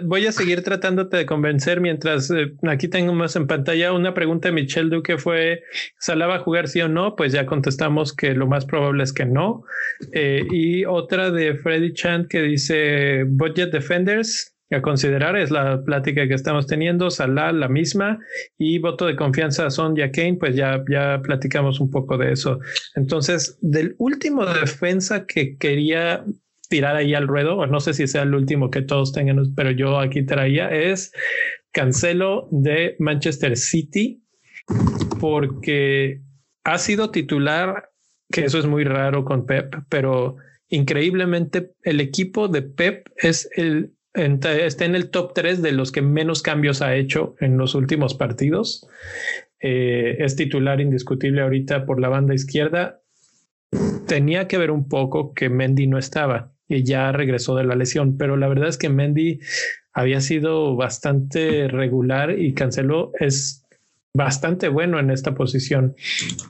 voy 0.02 0.26
a 0.26 0.32
seguir 0.32 0.62
tratándote 0.62 1.16
de 1.16 1.26
convencer 1.26 1.80
mientras 1.80 2.30
eh, 2.30 2.52
aquí 2.68 2.88
tengo 2.88 3.12
más 3.12 3.36
en 3.36 3.46
pantalla 3.46 3.92
una 3.92 4.14
pregunta 4.14 4.48
de 4.48 4.52
Michelle 4.52 4.90
Duque 4.90 5.18
fue, 5.18 5.62
¿Salah 5.98 6.26
va 6.26 6.36
a 6.36 6.40
jugar 6.40 6.68
sí 6.68 6.80
o 6.80 6.88
no? 6.88 7.16
Pues 7.16 7.32
ya 7.32 7.46
contestamos 7.46 8.14
que 8.14 8.34
lo 8.34 8.46
más 8.46 8.64
probable 8.64 9.04
es 9.04 9.12
que 9.12 9.24
no. 9.24 9.64
Eh, 10.12 10.44
y 10.50 10.84
otra 10.84 11.30
de 11.30 11.54
Freddy 11.54 11.92
Chant 11.92 12.28
que 12.28 12.42
dice, 12.42 13.24
Budget 13.26 13.70
Defenders 13.72 14.52
a 14.74 14.82
considerar 14.82 15.36
es 15.36 15.50
la 15.50 15.82
plática 15.84 16.26
que 16.26 16.34
estamos 16.34 16.66
teniendo, 16.66 17.10
Salah 17.10 17.52
la 17.52 17.68
misma 17.68 18.18
y 18.58 18.78
voto 18.78 19.06
de 19.06 19.16
confianza 19.16 19.66
a 19.66 19.70
Sonja 19.70 20.10
Kane, 20.10 20.36
pues 20.38 20.56
ya, 20.56 20.82
ya 20.90 21.20
platicamos 21.22 21.80
un 21.80 21.90
poco 21.90 22.16
de 22.16 22.32
eso. 22.32 22.58
Entonces, 22.94 23.58
del 23.60 23.94
último 23.98 24.46
defensa 24.46 25.26
que 25.26 25.56
quería 25.56 26.24
tirar 26.72 26.96
ahí 26.96 27.12
al 27.12 27.28
ruedo, 27.28 27.58
o 27.58 27.66
no 27.66 27.80
sé 27.80 27.92
si 27.92 28.06
sea 28.06 28.22
el 28.22 28.34
último 28.34 28.70
que 28.70 28.80
todos 28.80 29.12
tengan, 29.12 29.54
pero 29.54 29.72
yo 29.72 30.00
aquí 30.00 30.24
traía, 30.24 30.70
es 30.70 31.12
Cancelo 31.70 32.48
de 32.50 32.96
Manchester 32.98 33.58
City, 33.58 34.24
porque 35.20 36.22
ha 36.64 36.78
sido 36.78 37.10
titular, 37.10 37.90
que 38.30 38.46
eso 38.46 38.58
es 38.58 38.64
muy 38.64 38.84
raro 38.84 39.26
con 39.26 39.44
Pep, 39.44 39.74
pero 39.90 40.36
increíblemente 40.70 41.72
el 41.82 42.00
equipo 42.00 42.48
de 42.48 42.62
Pep 42.62 43.10
es 43.16 43.50
el 43.54 43.92
está 44.14 44.84
en 44.86 44.94
el 44.94 45.10
top 45.10 45.34
3 45.34 45.60
de 45.60 45.72
los 45.72 45.92
que 45.92 46.00
menos 46.00 46.40
cambios 46.40 46.80
ha 46.80 46.96
hecho 46.96 47.34
en 47.38 47.58
los 47.58 47.74
últimos 47.74 48.14
partidos. 48.14 48.88
Eh, 49.60 50.16
es 50.20 50.36
titular 50.36 50.80
indiscutible 50.80 51.42
ahorita 51.42 51.84
por 51.84 52.00
la 52.00 52.08
banda 52.08 52.34
izquierda. 52.34 53.02
Tenía 54.06 54.48
que 54.48 54.58
ver 54.58 54.70
un 54.70 54.88
poco 54.88 55.34
que 55.34 55.50
Mendy 55.50 55.86
no 55.86 55.98
estaba 55.98 56.52
y 56.72 56.84
ya 56.84 57.12
regresó 57.12 57.54
de 57.56 57.64
la 57.64 57.74
lesión, 57.74 58.16
pero 58.16 58.36
la 58.36 58.48
verdad 58.48 58.68
es 58.68 58.78
que 58.78 58.88
Mendy 58.88 59.40
había 59.92 60.20
sido 60.20 60.74
bastante 60.74 61.68
regular 61.68 62.38
y 62.38 62.54
Cancelo 62.54 63.12
es 63.20 63.64
bastante 64.14 64.68
bueno 64.68 64.98
en 64.98 65.10
esta 65.10 65.34
posición. 65.34 65.94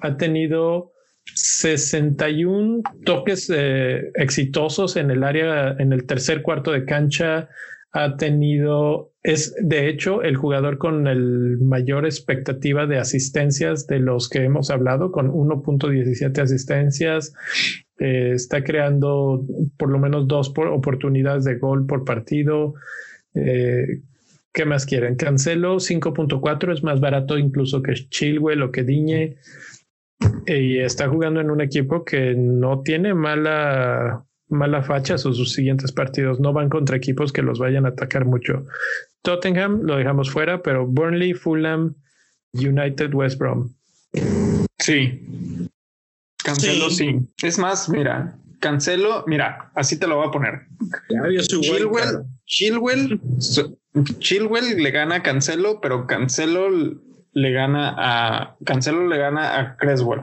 Ha 0.00 0.16
tenido 0.16 0.92
61 1.34 2.82
toques 3.04 3.50
eh, 3.54 4.10
exitosos 4.14 4.96
en 4.96 5.10
el 5.10 5.24
área, 5.24 5.76
en 5.78 5.92
el 5.92 6.06
tercer 6.06 6.42
cuarto 6.42 6.72
de 6.72 6.84
cancha. 6.84 7.48
Ha 7.92 8.16
tenido, 8.16 9.12
es 9.22 9.54
de 9.60 9.88
hecho 9.88 10.22
el 10.22 10.36
jugador 10.36 10.78
con 10.78 11.06
el 11.06 11.58
mayor 11.58 12.06
expectativa 12.06 12.86
de 12.86 12.98
asistencias 12.98 13.86
de 13.86 13.98
los 13.98 14.28
que 14.28 14.44
hemos 14.44 14.70
hablado, 14.70 15.12
con 15.12 15.30
1.17 15.30 16.38
asistencias. 16.40 17.34
Eh, 18.02 18.32
está 18.34 18.64
creando 18.64 19.46
por 19.76 19.88
lo 19.88 20.00
menos 20.00 20.26
dos 20.26 20.50
por 20.50 20.66
oportunidades 20.66 21.44
de 21.44 21.56
gol 21.58 21.86
por 21.86 22.04
partido. 22.04 22.74
Eh, 23.32 24.00
¿Qué 24.52 24.64
más 24.64 24.86
quieren? 24.86 25.14
Cancelo 25.14 25.76
5.4 25.76 26.72
es 26.72 26.82
más 26.82 26.98
barato 26.98 27.38
incluso 27.38 27.80
que 27.80 27.94
Chilwell 27.94 28.62
o 28.62 28.72
que 28.72 28.82
Diñe 28.82 29.36
y 30.46 30.78
está 30.78 31.08
jugando 31.08 31.40
en 31.40 31.50
un 31.50 31.60
equipo 31.60 32.04
que 32.04 32.34
no 32.34 32.82
tiene 32.82 33.14
mala 33.14 34.24
mala 34.48 34.82
facha 34.82 35.16
sus, 35.16 35.36
sus 35.36 35.52
siguientes 35.52 35.92
partidos. 35.92 36.40
No 36.40 36.52
van 36.52 36.70
contra 36.70 36.96
equipos 36.96 37.32
que 37.32 37.42
los 37.42 37.60
vayan 37.60 37.86
a 37.86 37.90
atacar 37.90 38.24
mucho. 38.24 38.66
Tottenham 39.22 39.82
lo 39.82 39.96
dejamos 39.96 40.28
fuera, 40.28 40.60
pero 40.60 40.88
Burnley, 40.88 41.34
Fulham, 41.34 41.94
United, 42.52 43.14
West 43.14 43.38
Brom. 43.38 43.72
Sí. 44.80 45.22
Cancelo, 46.44 46.90
Sí. 46.90 46.96
sí. 47.38 47.46
Es 47.46 47.58
más, 47.58 47.88
mira, 47.88 48.36
Cancelo, 48.60 49.24
mira, 49.26 49.70
así 49.74 49.98
te 49.98 50.06
lo 50.06 50.16
voy 50.16 50.28
a 50.28 50.30
poner. 50.30 50.62
Chilwell. 51.40 52.22
Chilwell, 52.46 53.20
Chilwell 54.18 54.76
le 54.82 54.90
gana 54.90 55.16
a 55.16 55.22
Cancelo, 55.22 55.80
pero 55.80 56.06
Cancelo 56.06 56.68
le 57.34 57.52
gana 57.52 57.94
a 57.96 58.56
Cancelo 58.64 59.06
le 59.08 59.18
gana 59.18 59.58
a 59.58 59.76
Creswell. 59.76 60.20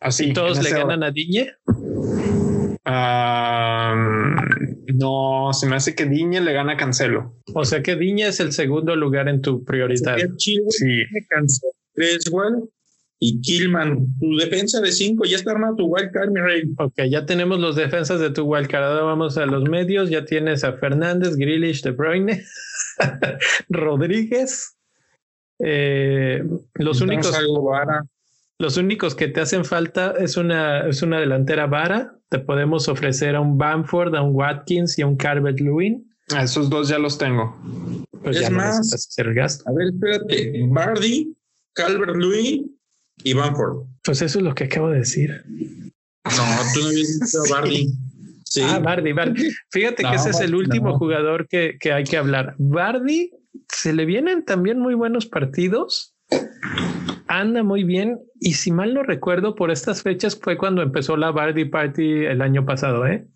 Así. 0.00 0.30
¿Y 0.30 0.32
todos 0.32 0.62
le 0.62 0.70
ganan 0.70 1.02
a 1.02 1.10
Diñe? 1.10 1.52
Ah, 2.84 3.94
no, 4.94 5.52
se 5.52 5.66
me 5.66 5.76
hace 5.76 5.94
que 5.94 6.06
Diñe 6.06 6.40
le 6.40 6.52
gana 6.52 6.72
a 6.72 6.76
Cancelo. 6.76 7.34
O 7.54 7.64
sea 7.64 7.82
que 7.82 7.96
Diñe 7.96 8.26
es 8.28 8.40
el 8.40 8.52
segundo 8.52 8.96
lugar 8.96 9.28
en 9.28 9.42
tu 9.42 9.64
prioridad. 9.64 10.16
Chilwell, 10.36 10.70
Sí. 10.70 11.02
Cancelo, 11.28 11.72
Creswell 11.94 12.70
y 13.20 13.40
Killman. 13.40 14.06
Tu 14.20 14.36
defensa 14.36 14.80
de 14.80 14.92
cinco 14.92 15.24
ya 15.24 15.36
está 15.36 15.50
armada 15.52 15.74
tu 15.76 15.86
wild 15.86 16.10
card, 16.12 16.30
mi 16.30 16.40
rey. 16.40 16.62
Ok, 16.78 17.02
ya 17.10 17.26
tenemos 17.26 17.58
los 17.58 17.74
defensas 17.76 18.20
de 18.20 18.30
tu 18.30 18.44
wildcard. 18.44 18.84
Ahora 18.84 19.02
vamos 19.02 19.36
a 19.38 19.46
los 19.46 19.64
medios. 19.68 20.08
Ya 20.10 20.24
tienes 20.24 20.62
a 20.64 20.74
Fernández, 20.74 21.36
Grealish, 21.36 21.82
De 21.82 21.90
Bruyne, 21.90 22.44
Rodríguez. 23.68 24.76
Eh, 25.58 26.44
los 26.74 27.00
únicos 27.00 27.26
Gonzalo 27.26 27.62
Vara. 27.62 28.04
Los 28.60 28.76
únicos 28.76 29.14
que 29.14 29.28
te 29.28 29.40
hacen 29.40 29.64
falta 29.64 30.14
es 30.18 30.36
una, 30.36 30.86
es 30.88 31.02
una 31.02 31.20
delantera 31.20 31.66
vara. 31.66 32.14
Te 32.28 32.38
podemos 32.40 32.88
ofrecer 32.88 33.36
a 33.36 33.40
un 33.40 33.56
Bamford, 33.56 34.14
a 34.16 34.22
un 34.22 34.34
Watkins 34.34 34.98
y 34.98 35.02
a 35.02 35.06
un 35.06 35.16
Calvert 35.16 35.60
Lewin. 35.60 36.04
A 36.34 36.42
esos 36.42 36.68
dos 36.68 36.88
ya 36.88 36.98
los 36.98 37.18
tengo. 37.18 37.56
Pues 38.22 38.36
Es 38.36 38.42
ya 38.42 38.50
no 38.50 38.56
más- 38.58 38.78
necesitas 38.78 39.08
hacer 39.08 39.26
el 39.28 39.34
gasto. 39.34 39.64
A 39.68 39.72
ver, 39.72 39.88
espérate. 39.88 40.62
Bardi, 40.68 41.36
Calvert 41.72 42.16
Louis 42.16 42.62
y. 43.24 43.34
Pues 44.04 44.22
eso 44.22 44.38
es 44.38 44.44
lo 44.44 44.54
que 44.54 44.64
acabo 44.64 44.90
de 44.90 44.98
decir. 44.98 45.42
No, 45.48 46.44
tú 46.74 46.80
no 46.82 46.88
habías 46.88 47.20
dicho 47.20 47.38
a 47.38 47.60
Bardi. 47.60 47.92
Sí. 48.44 48.62
Ah, 48.64 48.78
Bardi, 48.78 49.12
Bardi. 49.12 49.50
Fíjate 49.70 50.02
que 50.04 50.14
ese 50.14 50.30
es 50.30 50.40
el 50.40 50.54
último 50.54 50.90
no. 50.90 50.98
jugador 50.98 51.48
que, 51.48 51.76
que 51.78 51.92
hay 51.92 52.04
que 52.04 52.16
hablar. 52.16 52.54
Bardi 52.58 53.30
se 53.68 53.92
le 53.92 54.04
vienen 54.04 54.44
también 54.44 54.78
muy 54.78 54.94
buenos 54.94 55.26
partidos. 55.26 56.14
Anda 57.26 57.62
muy 57.62 57.84
bien. 57.84 58.18
Y 58.40 58.54
si 58.54 58.72
mal 58.72 58.94
no 58.94 59.02
recuerdo, 59.02 59.54
por 59.54 59.70
estas 59.70 60.02
fechas 60.02 60.38
fue 60.40 60.56
cuando 60.56 60.82
empezó 60.82 61.16
la 61.16 61.30
Bardi 61.30 61.66
Party 61.66 62.24
el 62.24 62.40
año 62.40 62.64
pasado, 62.64 63.06
¿eh? 63.06 63.26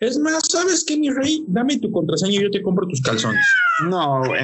Es 0.00 0.18
más, 0.18 0.42
¿sabes 0.48 0.84
qué, 0.86 0.96
mi 0.96 1.10
rey? 1.10 1.44
Dame 1.48 1.78
tu 1.78 1.90
contraseña 1.92 2.32
y 2.32 2.42
yo 2.42 2.50
te 2.50 2.62
compro 2.62 2.86
tus 2.88 3.00
calzones. 3.02 3.40
No, 3.88 4.22
güey. 4.24 4.42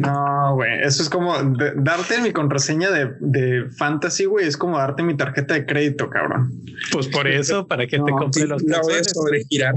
No, 0.00 0.54
güey. 0.54 0.80
Eso 0.82 1.02
es 1.02 1.08
como 1.08 1.36
de- 1.42 1.72
darte 1.76 2.20
mi 2.20 2.32
contraseña 2.32 2.90
de, 2.90 3.12
de 3.20 3.70
fantasy, 3.76 4.24
güey. 4.24 4.46
Es 4.46 4.56
como 4.56 4.78
darte 4.78 5.02
mi 5.02 5.16
tarjeta 5.16 5.54
de 5.54 5.66
crédito, 5.66 6.08
cabrón. 6.08 6.50
Pues 6.92 7.08
por 7.08 7.28
eso, 7.28 7.66
para 7.66 7.86
que 7.86 7.98
te 7.98 8.10
compre 8.10 8.42
Sí, 8.42 8.46
los 8.46 8.62
la 8.64 8.80
voy 8.80 8.94
a 8.94 8.96
calzones. 8.96 9.12
sobregirar. 9.12 9.74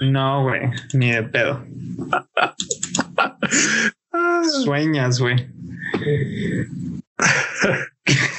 No, 0.00 0.42
güey. 0.44 0.62
Ni 0.94 1.12
de 1.12 1.22
pedo. 1.24 1.64
Sueñas, 4.64 5.20
güey. 5.20 5.36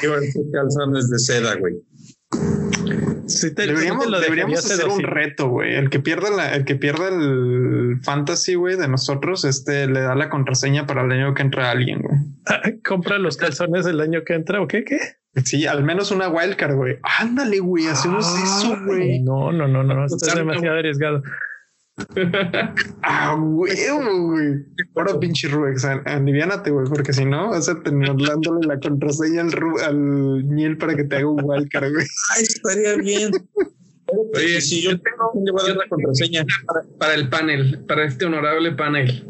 Tus 0.01 0.51
calzones 0.53 1.09
de 1.09 1.19
seda, 1.19 1.55
güey. 1.55 1.75
Sí 3.27 3.53
te- 3.53 3.63
sí 3.63 3.67
Deberíamos, 3.67 4.05
te 4.09 4.19
deberíamos 4.19 4.59
hacer 4.59 4.87
un 4.87 5.03
reto, 5.03 5.49
güey. 5.49 5.75
El 5.75 5.89
que 5.89 5.99
pierda 5.99 6.29
la, 6.29 6.55
el 6.55 6.65
que 6.65 6.75
pierda 6.75 7.09
el 7.09 7.99
fantasy, 8.03 8.55
güey, 8.55 8.77
de 8.77 8.87
nosotros, 8.87 9.43
este 9.45 9.87
le 9.87 9.99
da 10.01 10.15
la 10.15 10.29
contraseña 10.29 10.85
para 10.85 11.03
el 11.03 11.11
año 11.11 11.33
que 11.33 11.41
entra 11.41 11.69
alguien, 11.71 12.01
güey. 12.01 12.17
Compra 12.85 13.17
los 13.17 13.37
calzones 13.37 13.85
el 13.85 13.99
año 13.99 14.23
que 14.25 14.33
entra, 14.33 14.61
¿o 14.61 14.67
qué? 14.67 14.83
¿Qué? 14.85 14.97
Sí, 15.43 15.67
al 15.67 15.83
menos 15.83 16.11
una 16.11 16.29
wildcard, 16.29 16.75
güey. 16.75 16.97
Ándale, 17.19 17.59
güey. 17.59 17.85
Hacemos 17.87 18.25
eso, 18.41 18.75
güey. 18.85 19.19
No, 19.21 19.51
no, 19.51 19.67
no, 19.67 19.83
no. 19.83 20.03
Exacto. 20.03 20.39
demasiado 20.39 20.77
arriesgado. 20.77 21.21
Ah, 23.01 23.35
güey, 23.39 23.75
güey. 23.89 24.65
Ahora 24.95 25.19
pinche 25.19 25.47
Rubex, 25.47 25.83
a- 25.85 26.03
aliviánate, 26.05 26.69
güey, 26.71 26.85
porque 26.87 27.13
si 27.13 27.25
no 27.25 27.49
vas 27.49 27.67
a 27.69 27.81
terminar 27.81 28.15
dándole 28.17 28.67
la 28.67 28.79
contraseña 28.79 29.41
al, 29.41 29.51
Ru- 29.51 29.81
al 29.81 30.47
Niel 30.47 30.77
para 30.77 30.95
que 30.95 31.03
te 31.03 31.15
haga 31.17 31.27
un 31.27 31.41
wildcard, 31.43 31.91
güey. 31.93 32.05
Ay, 32.35 32.43
estaría 32.43 32.95
bien. 32.97 33.31
Oye, 34.35 34.61
si 34.61 34.81
yo 34.83 34.91
tengo, 35.01 35.31
le 35.43 35.51
voy 35.51 35.61
a 35.63 35.67
dar 35.69 35.77
la 35.77 35.87
contraseña. 35.89 36.45
Para, 36.65 36.81
para 36.99 37.13
el 37.15 37.29
panel, 37.29 37.83
para 37.87 38.05
este 38.05 38.25
honorable 38.25 38.71
panel. 38.73 39.25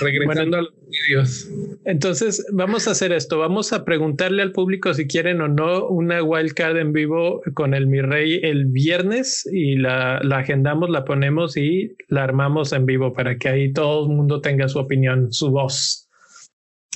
Regresando 0.00 0.56
a 0.58 0.62
los 0.62 0.74
vídeos. 0.86 1.50
Entonces, 1.84 2.46
vamos 2.52 2.88
a 2.88 2.92
hacer 2.92 3.12
esto. 3.12 3.38
Vamos 3.38 3.72
a 3.72 3.84
preguntarle 3.84 4.42
al 4.42 4.52
público 4.52 4.92
si 4.94 5.06
quieren 5.06 5.40
o 5.40 5.48
no 5.48 5.86
una 5.88 6.22
wildcard 6.22 6.76
en 6.76 6.92
vivo 6.92 7.40
con 7.54 7.74
el 7.74 7.86
Mi 7.86 8.00
Rey 8.00 8.40
el 8.42 8.66
viernes 8.66 9.48
y 9.52 9.76
la, 9.76 10.20
la 10.22 10.38
agendamos, 10.38 10.90
la 10.90 11.04
ponemos 11.04 11.56
y 11.56 11.96
la 12.08 12.24
armamos 12.24 12.72
en 12.72 12.86
vivo 12.86 13.12
para 13.12 13.36
que 13.38 13.48
ahí 13.48 13.72
todo 13.72 14.08
el 14.08 14.14
mundo 14.14 14.40
tenga 14.40 14.68
su 14.68 14.78
opinión, 14.78 15.32
su 15.32 15.50
voz. 15.50 16.08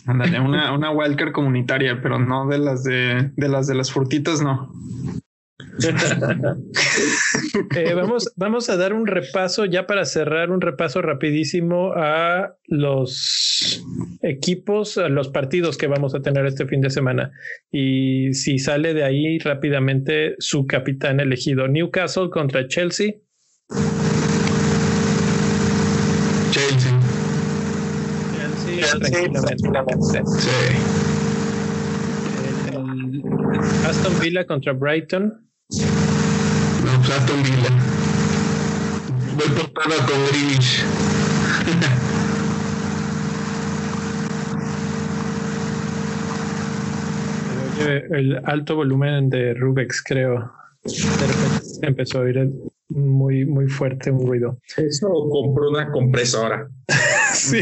Ándale, 0.06 0.40
una, 0.40 0.72
una 0.72 0.90
wildcard 0.90 1.32
comunitaria, 1.32 2.00
pero 2.02 2.18
no 2.18 2.48
de 2.48 2.58
las 2.58 2.82
de, 2.82 3.30
de 3.36 3.48
las 3.48 3.68
de 3.68 3.74
las 3.74 3.92
frutitas, 3.92 4.42
no. 4.42 4.72
Eh, 7.74 7.94
vamos, 7.94 8.32
vamos 8.36 8.68
a 8.68 8.76
dar 8.76 8.92
un 8.92 9.06
repaso 9.06 9.64
ya 9.64 9.86
para 9.86 10.04
cerrar 10.04 10.50
un 10.50 10.60
repaso 10.60 11.00
rapidísimo 11.02 11.92
a 11.94 12.54
los 12.66 13.82
equipos, 14.22 14.98
a 14.98 15.08
los 15.08 15.28
partidos 15.28 15.78
que 15.78 15.86
vamos 15.86 16.14
a 16.14 16.20
tener 16.20 16.46
este 16.46 16.66
fin 16.66 16.80
de 16.80 16.90
semana. 16.90 17.32
Y 17.70 18.34
si 18.34 18.58
sale 18.58 18.94
de 18.94 19.04
ahí 19.04 19.38
rápidamente 19.38 20.34
su 20.38 20.66
capitán 20.66 21.20
elegido, 21.20 21.68
Newcastle 21.68 22.30
contra 22.30 22.68
Chelsea. 22.68 23.14
Chelsea. 26.50 27.00
Chelsea, 28.76 29.28
tranquilamente. 29.30 30.22
Sí. 30.26 30.50
Aston 33.86 34.20
Villa 34.20 34.46
contra 34.46 34.72
Brighton. 34.72 35.51
No, 35.72 36.98
pues 36.98 37.10
Aston 37.10 37.42
Villa. 37.42 37.70
Voy 39.36 39.48
por 39.48 39.70
todo 39.70 39.94
con. 40.06 40.84
Oye, 47.80 48.04
el 48.10 48.40
alto 48.44 48.76
volumen 48.76 49.30
de 49.30 49.54
Rubex, 49.54 50.02
creo. 50.02 50.52
De 50.84 51.26
repente 51.26 51.86
empezó 51.86 52.18
a 52.18 52.22
oír 52.22 52.50
muy, 52.88 53.46
muy 53.46 53.66
fuerte 53.68 54.10
un 54.10 54.26
ruido. 54.26 54.58
Eso 54.76 55.08
compró 55.30 55.70
una 55.70 55.90
compresora. 55.90 56.68
Sí. 57.34 57.60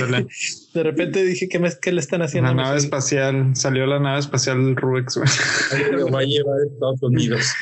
De 0.75 0.83
repente 0.83 1.25
dije, 1.25 1.49
¿qué, 1.49 1.59
me, 1.59 1.71
qué 1.81 1.93
le 1.93 2.01
están 2.01 2.23
haciendo? 2.23 2.55
La 2.55 2.63
nave 2.63 2.79
espacial, 2.79 3.55
salió 3.55 3.87
la 3.87 3.99
nave 3.99 4.21
espacial. 4.21 4.59
Ahí 4.59 5.93
lo 5.93 6.09
va 6.11 6.21
a 6.21 6.25
llevar 6.25 6.59
a 6.59 6.73
Estados 6.73 7.03
Unidos. 7.03 7.53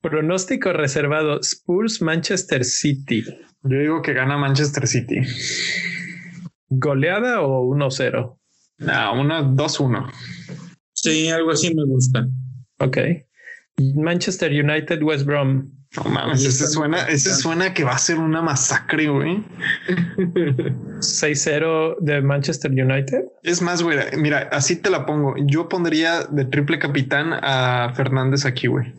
Pronóstico 0.00 0.72
reservado: 0.72 1.40
Spurs 1.40 2.02
Manchester 2.02 2.64
City. 2.64 3.24
Yo 3.62 3.78
digo 3.78 4.02
que 4.02 4.14
gana 4.14 4.36
Manchester 4.38 4.86
City. 4.86 5.20
¿Goleada 6.68 7.42
o 7.42 7.66
1-0? 7.74 8.38
No, 8.78 9.20
una 9.20 9.42
2-1. 9.42 10.10
Sí, 10.92 11.28
algo 11.28 11.50
así 11.50 11.74
me 11.74 11.84
gusta. 11.84 12.26
Ok. 12.78 12.98
Manchester 13.96 14.52
United 14.52 15.02
West 15.02 15.26
Brom. 15.26 15.70
No 15.96 16.04
mames, 16.04 16.44
ese 16.44 16.68
suena, 16.68 17.08
ese 17.08 17.34
suena 17.34 17.74
que 17.74 17.82
va 17.82 17.94
a 17.94 17.98
ser 17.98 18.18
una 18.18 18.40
masacre, 18.40 19.08
güey. 19.08 19.44
6-0 19.88 21.96
de 21.98 22.22
Manchester 22.22 22.70
United. 22.70 23.24
Es 23.42 23.60
más, 23.60 23.82
güey, 23.82 23.98
mira, 24.16 24.48
así 24.52 24.76
te 24.76 24.88
la 24.88 25.04
pongo. 25.04 25.34
Yo 25.46 25.68
pondría 25.68 26.22
de 26.24 26.44
triple 26.44 26.78
capitán 26.78 27.32
a 27.32 27.92
Fernández 27.96 28.44
aquí, 28.44 28.68
güey. 28.68 28.94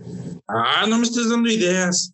Ah, 0.49 0.85
no 0.87 0.97
me 0.97 1.03
estés 1.03 1.29
dando 1.29 1.49
ideas. 1.49 2.13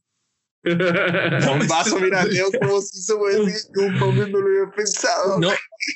Bombazo, 0.64 2.00
mira, 2.00 2.26
Leo 2.26 2.48
cómo 2.62 2.80
se 2.82 3.00
hizo, 3.00 3.18
güey. 3.18 3.36
No 3.74 4.12
no 4.12 4.28
lo 4.28 4.48
había 4.48 4.72
pensado. 4.76 5.40
No, 5.40 5.50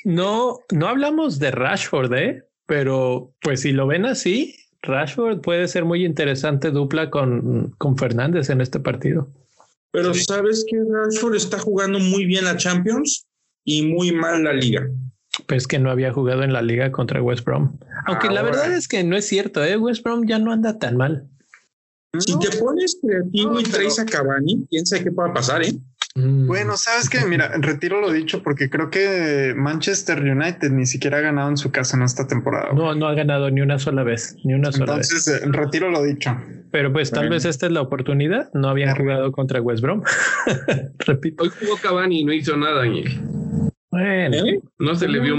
no, 0.04 0.58
no 0.72 0.88
hablamos 0.88 1.38
de 1.38 1.52
Rashford, 1.52 2.12
¿eh? 2.14 2.42
Pero 2.66 3.32
pues 3.42 3.60
si 3.60 3.72
lo 3.72 3.86
ven 3.86 4.06
así, 4.06 4.56
Rashford 4.82 5.40
puede 5.40 5.68
ser 5.68 5.84
muy 5.84 6.04
interesante 6.04 6.70
dupla 6.70 7.10
con, 7.10 7.72
con 7.78 7.96
Fernández 7.96 8.50
en 8.50 8.60
este 8.60 8.80
partido. 8.80 9.28
Pero 9.92 10.12
sabes 10.14 10.64
que 10.68 10.76
Rashford 10.78 11.34
está 11.36 11.58
jugando 11.58 11.98
muy 11.98 12.24
bien 12.24 12.44
la 12.44 12.56
Champions 12.56 13.26
y 13.64 13.82
muy 13.86 14.12
mal 14.12 14.42
la 14.44 14.52
liga. 14.52 14.88
Pues 15.46 15.66
que 15.66 15.78
no 15.78 15.90
había 15.90 16.12
jugado 16.12 16.42
en 16.42 16.52
la 16.52 16.62
liga 16.62 16.90
contra 16.92 17.22
West 17.22 17.44
Brom. 17.44 17.78
Aunque 18.06 18.28
la 18.28 18.42
verdad 18.42 18.72
es 18.72 18.88
que 18.88 19.02
no 19.04 19.16
es 19.16 19.26
cierto, 19.26 19.62
¿eh? 19.64 19.76
West 19.76 20.02
Brom 20.02 20.26
ya 20.26 20.38
no 20.38 20.52
anda 20.52 20.78
tan 20.78 20.96
mal. 20.96 21.28
Si 22.18 22.38
te 22.38 22.58
pones 22.58 22.98
creativo 23.00 23.52
No, 23.52 23.60
y 23.60 23.62
pero- 23.62 23.76
traes 23.76 23.98
a 23.98 24.04
Cavani, 24.04 24.66
quién 24.68 24.84
sabe 24.84 25.04
qué 25.04 25.12
pueda 25.12 25.32
pasar, 25.32 25.62
¿eh? 25.64 25.72
Mm. 26.14 26.46
Bueno, 26.46 26.76
sabes 26.76 27.08
que, 27.08 27.24
mira, 27.26 27.52
retiro 27.58 28.00
lo 28.00 28.12
dicho 28.12 28.42
porque 28.42 28.68
creo 28.68 28.90
que 28.90 29.54
Manchester 29.56 30.20
United 30.20 30.70
ni 30.70 30.86
siquiera 30.86 31.18
ha 31.18 31.20
ganado 31.20 31.48
en 31.48 31.56
su 31.56 31.70
casa 31.70 31.96
en 31.96 32.02
esta 32.02 32.26
temporada. 32.26 32.70
güey. 32.72 32.84
no, 32.84 32.94
no 32.94 33.06
ha 33.06 33.14
ganado 33.14 33.50
ni 33.50 33.60
una 33.60 33.78
sola 33.78 34.02
vez, 34.02 34.36
ni 34.44 34.54
una 34.54 34.72
sola 34.72 34.96
vez. 34.96 35.10
Entonces, 35.10 35.42
eh, 35.42 35.46
retiro 35.50 35.90
lo 35.90 36.02
dicho. 36.02 36.36
Pero 36.70 36.92
pues 36.92 37.10
tal 37.10 37.28
vez 37.28 37.44
esta 37.44 37.66
es 37.66 37.72
la 37.72 37.82
oportunidad. 37.82 38.50
No 38.54 38.68
habían 38.68 38.96
jugado 38.96 39.30
contra 39.32 39.60
West 39.60 39.82
Brom. 39.82 40.02
Repito. 41.06 41.44
Hoy 41.44 41.50
jugó 41.60 41.76
Cavani 41.76 42.20
y 42.20 42.24
no 42.24 42.32
hizo 42.32 42.56
nada. 42.56 42.84
Bueno, 43.90 44.36
¿Eh? 44.36 44.60
No 44.78 44.94
se 44.94 45.06
le 45.08 45.20
vio. 45.20 45.36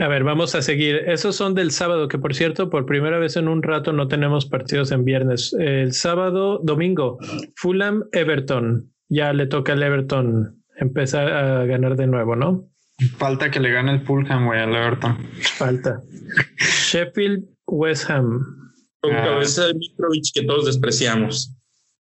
A 0.00 0.08
ver, 0.08 0.24
vamos 0.24 0.54
a 0.54 0.62
seguir. 0.62 0.96
Esos 1.06 1.36
son 1.36 1.54
del 1.54 1.70
sábado, 1.70 2.08
que 2.08 2.18
por 2.18 2.34
cierto, 2.34 2.70
por 2.70 2.86
primera 2.86 3.18
vez 3.18 3.36
en 3.36 3.48
un 3.48 3.62
rato 3.62 3.92
no 3.92 4.08
tenemos 4.08 4.46
partidos 4.46 4.90
en 4.92 5.04
viernes. 5.04 5.52
El 5.58 5.92
sábado, 5.92 6.60
domingo, 6.62 7.18
Fulham, 7.56 8.04
Everton. 8.12 8.90
Ya 9.08 9.32
le 9.32 9.46
toca 9.46 9.72
al 9.72 9.82
Everton 9.82 10.62
empezar 10.78 11.30
a 11.32 11.64
ganar 11.66 11.96
de 11.96 12.06
nuevo, 12.06 12.36
¿no? 12.36 12.66
Falta 13.16 13.50
que 13.50 13.60
le 13.60 13.70
gane 13.70 13.92
el 13.92 14.00
Fulham, 14.06 14.46
güey, 14.46 14.60
al 14.60 14.74
Everton. 14.74 15.18
Falta. 15.56 16.00
Sheffield, 16.90 17.44
West 17.66 18.08
Ham. 18.10 18.40
Con 19.00 19.14
Ah. 19.14 19.24
cabeza 19.24 19.66
de 19.66 19.74
Mitrovic 19.74 20.24
que 20.34 20.42
todos 20.42 20.66
despreciamos. 20.66 21.54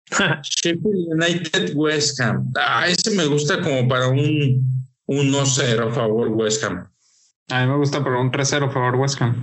Sheffield 0.63 1.13
United 1.13 1.71
West 1.75 2.19
Ham. 2.19 2.51
Ah, 2.57 2.85
ese 2.87 3.11
me 3.15 3.25
gusta 3.25 3.61
como 3.61 3.87
para 3.87 4.09
un, 4.09 4.19
un 5.05 5.31
1-0 5.31 5.87
a 5.87 5.91
favor 5.91 6.27
West 6.29 6.63
Ham. 6.65 6.87
A 7.51 7.65
mí 7.65 7.71
me 7.71 7.77
gusta, 7.77 8.03
pero 8.03 8.21
un 8.21 8.31
3-0 8.31 8.69
a 8.69 8.71
favor 8.71 8.95
West 8.95 9.21
Ham. 9.21 9.35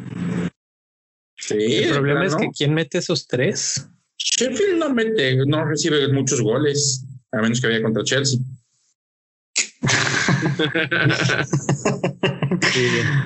Sí, 1.36 1.76
El 1.76 1.90
problema 1.92 2.24
es 2.26 2.32
¿no? 2.32 2.38
que 2.38 2.48
¿quién 2.56 2.74
mete 2.74 2.98
esos 2.98 3.26
tres? 3.26 3.88
Sheffield 4.18 4.78
no 4.78 4.92
mete, 4.92 5.36
no 5.46 5.64
recibe 5.64 6.12
muchos 6.12 6.40
goles, 6.40 7.04
a 7.32 7.40
menos 7.40 7.60
que 7.60 7.68
vaya 7.68 7.82
contra 7.82 8.02
Chelsea. 8.02 8.40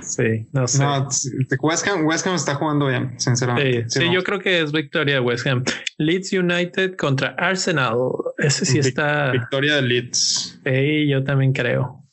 Sí, 0.02 0.46
no 0.52 0.66
sé. 0.68 0.78
No, 0.82 1.10
sí, 1.10 1.30
West 1.60 1.86
Ham, 1.86 2.06
West 2.06 2.26
Ham 2.26 2.34
está 2.34 2.54
jugando 2.54 2.86
bien, 2.86 3.10
Sí, 3.18 3.24
sinceramente. 3.24 3.84
sí, 3.88 4.12
yo 4.12 4.22
creo 4.22 4.38
que 4.40 4.60
es 4.60 4.72
victoria 4.72 5.14
de 5.14 5.20
West 5.20 5.46
Ham. 5.46 5.64
Leeds 5.98 6.32
United 6.32 6.96
contra 6.96 7.34
Arsenal. 7.38 7.96
Ese 8.38 8.64
sí 8.66 8.78
está. 8.78 9.30
Victoria 9.32 9.76
de 9.76 9.82
Leeds. 9.82 10.60
Sí, 10.64 11.08
yo 11.08 11.22
también 11.24 11.52
creo. 11.52 12.04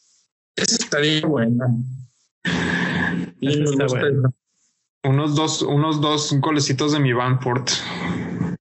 Ese 0.55 0.75
estaría 0.75 1.21
bueno. 1.25 1.65
Y 3.39 3.63
bueno. 3.63 4.33
Unos 5.03 5.35
dos, 5.35 5.61
unos 5.61 6.01
dos 6.01 6.35
golecitos 6.39 6.91
de 6.91 6.99
mi 6.99 7.13
Banford. 7.13 7.69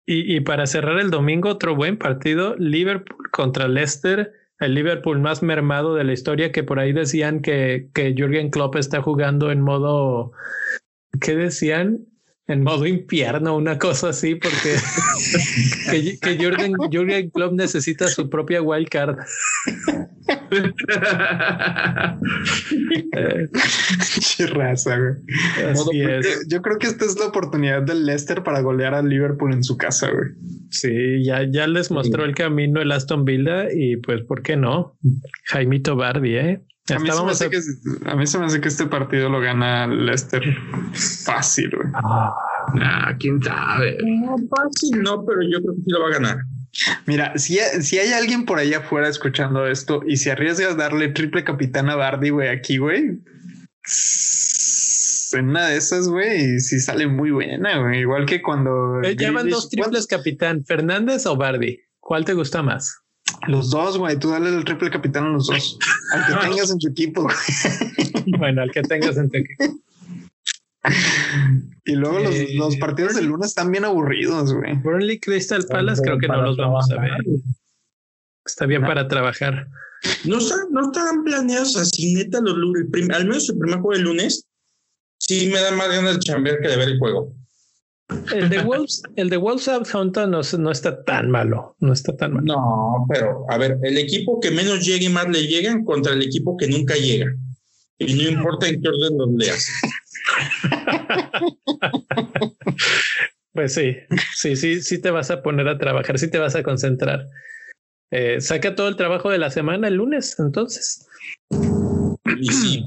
Y, 0.06 0.36
y 0.36 0.40
para 0.40 0.66
cerrar 0.66 0.98
el 1.00 1.10
domingo, 1.10 1.48
otro 1.50 1.74
buen 1.74 1.98
partido: 1.98 2.54
Liverpool 2.56 3.30
contra 3.30 3.68
Leicester. 3.68 4.32
El 4.60 4.74
Liverpool 4.74 5.20
más 5.20 5.42
mermado 5.42 5.94
de 5.94 6.02
la 6.02 6.12
historia, 6.12 6.50
que 6.50 6.64
por 6.64 6.80
ahí 6.80 6.92
decían 6.92 7.42
que, 7.42 7.90
que 7.94 8.14
Jürgen 8.16 8.50
Klopp 8.50 8.74
está 8.76 9.02
jugando 9.02 9.52
en 9.52 9.60
modo. 9.60 10.32
¿Qué 11.20 11.36
decían? 11.36 12.06
En 12.48 12.62
modo 12.62 12.86
infierno, 12.86 13.54
una 13.56 13.78
cosa 13.78 14.08
así, 14.08 14.34
porque 14.34 14.76
que, 15.90 16.18
que 16.18 16.36
Jürgen, 16.38 16.72
Jürgen 16.90 17.28
Klopp 17.28 17.52
necesita 17.52 18.08
su 18.08 18.30
propia 18.30 18.62
wild 18.62 18.88
card. 18.88 19.18
Eh, 23.16 23.48
Chirraza, 24.20 24.98
güey. 24.98 25.14
así 25.70 26.00
es. 26.02 26.46
Yo 26.48 26.62
creo 26.62 26.78
que 26.78 26.86
esta 26.86 27.04
es 27.04 27.18
la 27.18 27.26
oportunidad 27.26 27.82
del 27.82 28.06
Leicester 28.06 28.42
para 28.42 28.60
golear 28.60 28.94
al 28.94 29.08
Liverpool 29.08 29.52
en 29.52 29.62
su 29.62 29.76
casa, 29.76 30.10
güey. 30.10 30.30
Sí, 30.70 31.24
ya, 31.24 31.44
ya 31.50 31.66
les 31.66 31.90
mostró 31.90 32.24
el 32.24 32.34
camino 32.34 32.80
el 32.80 32.92
Aston 32.92 33.24
Villa 33.24 33.66
y 33.72 33.96
pues, 33.96 34.22
¿por 34.22 34.42
qué 34.42 34.56
no? 34.56 34.96
Jaimito 35.44 35.96
Bardi, 35.96 36.36
¿eh? 36.36 36.62
A 36.94 36.98
mí, 36.98 37.10
se 37.10 37.22
me 37.24 37.30
hace 37.32 37.44
a- 37.46 37.50
que, 37.50 37.58
a 38.06 38.16
mí 38.16 38.26
se 38.26 38.38
me 38.38 38.46
hace 38.46 38.60
que 38.60 38.68
este 38.68 38.86
partido 38.86 39.28
lo 39.28 39.40
gana 39.40 39.86
Leicester 39.86 40.42
fácil, 41.24 41.70
güey. 41.76 41.88
Ah, 41.94 43.14
quién 43.18 43.42
sabe. 43.42 43.98
No, 44.04 44.36
fácil, 44.48 45.02
no, 45.02 45.24
pero 45.24 45.40
yo 45.42 45.60
creo 45.60 45.74
que 45.74 45.82
sí 45.82 45.90
lo 45.90 46.00
va 46.02 46.08
a 46.08 46.12
ganar. 46.12 46.38
Mira, 47.06 47.32
si, 47.36 47.58
si 47.80 47.98
hay 47.98 48.12
alguien 48.12 48.44
por 48.44 48.58
allá 48.58 48.78
afuera 48.78 49.08
escuchando 49.08 49.66
esto 49.66 50.02
y 50.06 50.16
se 50.18 50.30
arriesga 50.30 50.70
a 50.70 50.74
darle 50.74 51.08
triple 51.08 51.42
capitán 51.44 51.88
a 51.90 51.96
Bardi, 51.96 52.30
güey, 52.30 52.48
aquí, 52.48 52.76
güey. 52.78 53.18
En 55.32 55.48
una 55.50 55.66
de 55.66 55.76
esas, 55.76 56.08
güey, 56.08 56.58
sí 56.60 56.80
sale 56.80 57.06
muy 57.06 57.30
buena, 57.30 57.78
güey. 57.78 58.00
Igual 58.00 58.24
que 58.26 58.40
cuando. 58.40 59.00
eh, 59.02 59.14
Llevan 59.16 59.46
Grealish- 59.46 59.50
dos 59.50 59.68
triples 59.68 60.06
capitán, 60.06 60.64
Fernández 60.64 61.26
o 61.26 61.36
Bardi. 61.36 61.80
¿Cuál 62.00 62.24
te 62.24 62.32
gusta 62.34 62.62
más? 62.62 62.98
Los 63.46 63.70
dos, 63.70 63.98
güey. 63.98 64.18
Tú 64.18 64.30
dale 64.30 64.48
el 64.48 64.64
triple 64.64 64.90
capitán 64.90 65.24
a 65.26 65.28
los 65.30 65.46
dos. 65.46 65.78
Al 66.12 66.26
que 66.26 66.46
tengas 66.48 66.70
en 66.70 66.78
tu 66.78 66.88
equipo. 66.88 67.28
bueno, 68.38 68.62
al 68.62 68.70
que 68.70 68.82
tengas 68.82 69.16
en 69.16 69.30
tu 69.30 69.38
equipo. 69.38 69.78
Y 71.84 71.92
luego 71.92 72.18
los, 72.20 72.34
eh, 72.34 72.48
los, 72.54 72.76
partidos 72.76 73.14
del 73.14 73.26
lunes 73.26 73.48
están 73.48 73.70
bien 73.70 73.84
aburridos, 73.84 74.54
güey. 74.54 74.74
Burnley 74.74 75.20
Crystal 75.20 75.64
Palace 75.68 76.02
creo 76.02 76.18
que 76.18 76.28
no 76.28 76.42
los 76.42 76.56
vamos 76.56 76.90
a 76.90 77.00
ver. 77.00 77.12
Está 78.44 78.66
bien 78.66 78.82
para 78.82 79.06
trabajar. 79.08 79.68
No 80.24 80.38
están, 80.38 80.60
no 80.70 80.86
están 80.86 81.24
planeados 81.24 81.76
así, 81.76 82.14
neta, 82.14 82.40
los 82.40 82.56
lunes. 82.56 82.86
al 83.10 83.26
menos 83.26 83.48
el 83.50 83.58
primer 83.58 83.80
juego 83.80 83.94
del 83.94 84.02
lunes 84.02 84.46
sí 85.18 85.50
me 85.52 85.60
da 85.60 85.72
más 85.72 85.88
ganas 85.88 86.14
de 86.14 86.20
chambear 86.20 86.58
que 86.60 86.68
de 86.68 86.76
ver 86.76 86.88
el 86.88 86.98
juego. 86.98 87.34
El 88.34 88.48
de 88.48 88.62
Wolves, 88.62 89.02
el 89.16 89.28
de 89.28 89.36
Wolves 89.36 89.64
Southampton 89.64 90.30
no, 90.30 90.40
no 90.58 90.70
está 90.70 91.04
tan 91.04 91.30
malo, 91.30 91.76
no 91.80 91.92
está 91.92 92.16
tan 92.16 92.32
malo. 92.32 92.46
No, 92.46 93.06
pero 93.08 93.44
a 93.50 93.58
ver, 93.58 93.78
el 93.82 93.98
equipo 93.98 94.40
que 94.40 94.50
menos 94.50 94.84
llegue 94.84 95.10
más 95.10 95.28
le 95.28 95.46
llegan 95.46 95.84
contra 95.84 96.14
el 96.14 96.22
equipo 96.22 96.56
que 96.56 96.68
nunca 96.68 96.94
llega. 96.94 97.34
Y 97.98 98.14
no 98.14 98.30
importa 98.30 98.68
en 98.68 98.80
qué 98.80 98.88
orden 98.88 99.18
los 99.18 99.30
leas. 99.32 99.68
pues 103.52 103.74
sí, 103.74 103.96
sí, 104.34 104.56
sí, 104.56 104.80
sí 104.80 104.98
te 105.00 105.10
vas 105.10 105.30
a 105.30 105.42
poner 105.42 105.68
a 105.68 105.78
trabajar, 105.78 106.18
sí 106.18 106.30
te 106.30 106.38
vas 106.38 106.54
a 106.54 106.62
concentrar. 106.62 107.26
Eh, 108.10 108.40
saca 108.40 108.74
todo 108.74 108.88
el 108.88 108.96
trabajo 108.96 109.30
de 109.30 109.38
la 109.38 109.50
semana 109.50 109.88
el 109.88 109.94
lunes, 109.94 110.36
entonces. 110.38 111.06
Y 112.40 112.46
sí, 112.46 112.84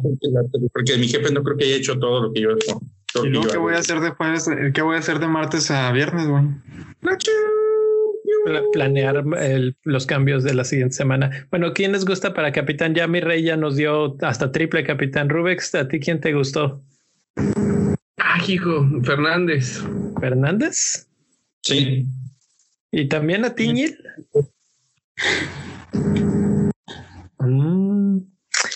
porque, 0.74 0.98
mi 0.98 1.08
jefe 1.08 1.32
no 1.32 1.44
creo 1.44 1.58
que 1.58 1.66
haya 1.66 1.76
hecho 1.76 2.00
todo 2.00 2.24
lo 2.24 2.34
que 2.34 2.42
yo 2.42 2.52
he 2.52 2.54
hecho. 2.54 2.80
¿Y 3.24 3.48
qué 3.48 3.58
voy 3.58 3.74
a 3.74 3.80
hacer 3.80 4.00
después? 4.00 4.50
¿Qué 4.74 4.82
voy 4.82 4.96
a 4.96 5.00
hacer 5.00 5.20
de 5.20 5.28
martes 5.28 5.70
a 5.72 5.92
viernes, 5.92 6.28
güey? 6.28 6.46
planear 8.74 9.24
los 9.84 10.06
cambios 10.06 10.44
de 10.44 10.54
la 10.54 10.64
siguiente 10.64 10.96
semana. 10.96 11.48
Bueno, 11.52 11.74
¿quién 11.74 11.92
les 11.92 12.06
gusta 12.06 12.34
para 12.34 12.52
capitán? 12.52 12.96
Ya 12.96 13.08
mi 13.08 13.20
rey 13.20 13.44
ya 13.44 13.58
nos 13.58 13.76
dio 13.76 14.18
hasta 14.22 14.52
triple 14.52 14.84
capitán 14.84 15.30
Rubex. 15.30 15.76
¿A 15.76 15.88
ti 15.88 16.00
quién 16.00 16.20
te 16.20 16.34
gustó? 16.34 16.82
Ah, 18.18 18.42
hijo, 18.48 18.88
Fernández. 19.04 19.84
¿Fernández? 20.20 21.08
Sí. 21.62 22.08
¿Y 22.92 23.08
también 23.08 23.46
a 23.46 23.54
Tiñil? 23.54 23.98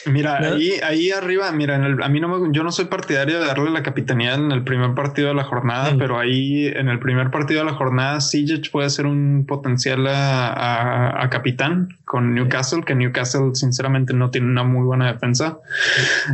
Mira, 0.07 0.37
ahí, 0.37 0.73
ahí 0.83 1.11
arriba, 1.11 1.51
mira, 1.51 1.75
en 1.75 1.83
el, 1.83 2.03
a 2.03 2.09
mí 2.09 2.19
no 2.19 2.27
me, 2.27 2.53
yo 2.53 2.63
no 2.63 2.71
soy 2.71 2.85
partidario 2.85 3.39
de 3.39 3.45
darle 3.45 3.71
la 3.71 3.83
capitanía 3.83 4.35
en 4.35 4.51
el 4.51 4.63
primer 4.63 4.93
partido 4.93 5.29
de 5.29 5.33
la 5.33 5.43
jornada, 5.43 5.95
pero 5.97 6.19
ahí 6.19 6.67
en 6.67 6.89
el 6.89 6.99
primer 6.99 7.31
partido 7.31 7.61
de 7.61 7.65
la 7.65 7.73
jornada, 7.73 8.21
Sijic 8.21 8.71
puede 8.71 8.89
ser 8.89 9.05
un 9.05 9.45
potencial 9.47 10.05
a, 10.07 11.23
a, 11.23 11.29
capitán 11.29 11.89
con 12.05 12.33
Newcastle, 12.33 12.83
que 12.85 12.95
Newcastle 12.95 13.51
sinceramente 13.53 14.13
no 14.13 14.31
tiene 14.31 14.47
una 14.47 14.63
muy 14.63 14.83
buena 14.83 15.11
defensa. 15.11 15.57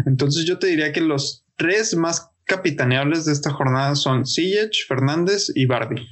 Entonces 0.06 0.46
yo 0.46 0.60
te 0.60 0.68
diría 0.68 0.92
que 0.92 1.02
los 1.02 1.44
tres 1.56 1.96
más 1.96 2.30
capitaneables 2.46 3.26
de 3.26 3.34
esta 3.34 3.52
jornada 3.52 3.96
son 3.96 4.26
Sijic, 4.26 4.88
Fernández 4.88 5.52
y 5.56 5.66
Bardi. 5.66 6.08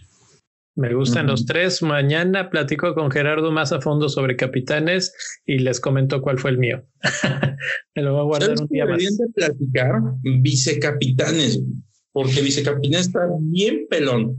Me 0.80 0.94
gustan 0.94 1.28
los 1.28 1.46
tres. 1.46 1.82
Mañana 1.82 2.50
platico 2.50 2.96
con 2.96 3.12
Gerardo 3.12 3.52
más 3.52 3.74
a 3.74 3.82
fondo 3.82 4.08
sobre 4.08 4.38
capitanes 4.38 5.14
y 5.46 5.60
les 5.60 5.82
comento 5.82 6.22
cuál 6.22 6.40
fue 6.40 6.52
el 6.52 6.58
mío. 6.58 6.86
Me 7.96 8.02
lo 8.02 8.14
voy 8.14 8.22
a 8.22 8.24
guardar 8.24 8.56
un 8.62 8.68
día 8.68 8.86
más. 8.86 8.98
de 8.98 9.28
platicar 9.36 9.96
vicecapitanes, 10.24 11.62
porque 12.14 12.42
vicecapitán 12.42 13.02
está 13.02 13.28
bien 13.42 13.88
pelón. 13.90 14.38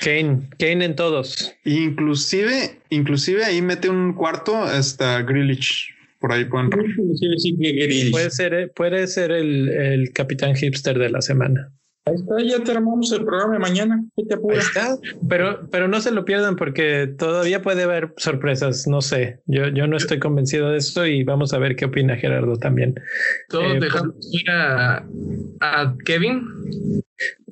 Kane, 0.00 0.48
Kane 0.58 0.86
en 0.86 0.96
todos. 0.96 1.52
Inclusive, 1.66 2.80
inclusive 2.88 3.44
ahí 3.44 3.60
mete 3.60 3.90
un 3.90 4.14
cuarto 4.14 4.56
hasta 4.56 5.20
Grilich. 5.20 5.90
Por 6.18 6.32
ahí 6.32 6.46
pueden. 6.46 6.70
Puede 8.10 8.30
ser, 8.30 8.54
eh, 8.54 8.68
puede 8.68 9.06
ser 9.06 9.32
el, 9.32 9.68
el 9.68 10.12
capitán 10.14 10.54
hipster 10.54 10.98
de 10.98 11.10
la 11.10 11.20
semana. 11.20 11.70
Ahí 12.04 12.14
está, 12.16 12.34
ya 12.42 12.64
terminamos 12.64 13.12
el 13.12 13.24
programa 13.24 13.52
de 13.54 13.58
mañana. 13.60 14.04
Ahí 14.16 14.24
está, 14.58 14.96
pero, 15.28 15.68
pero 15.70 15.86
no 15.86 16.00
se 16.00 16.10
lo 16.10 16.24
pierdan 16.24 16.56
porque 16.56 17.06
todavía 17.06 17.62
puede 17.62 17.84
haber 17.84 18.12
sorpresas. 18.16 18.88
No 18.88 19.00
sé, 19.00 19.40
yo, 19.46 19.68
yo 19.68 19.86
no 19.86 19.96
estoy 19.96 20.18
convencido 20.18 20.70
de 20.70 20.78
eso 20.78 21.06
y 21.06 21.22
vamos 21.22 21.52
a 21.52 21.58
ver 21.58 21.76
qué 21.76 21.84
opina 21.84 22.16
Gerardo 22.16 22.56
también. 22.56 22.94
Todos 23.48 23.74
eh, 23.74 23.80
dejamos 23.80 24.16
ir 24.32 24.50
a, 24.50 25.06
a 25.60 25.94
Kevin. 26.04 26.42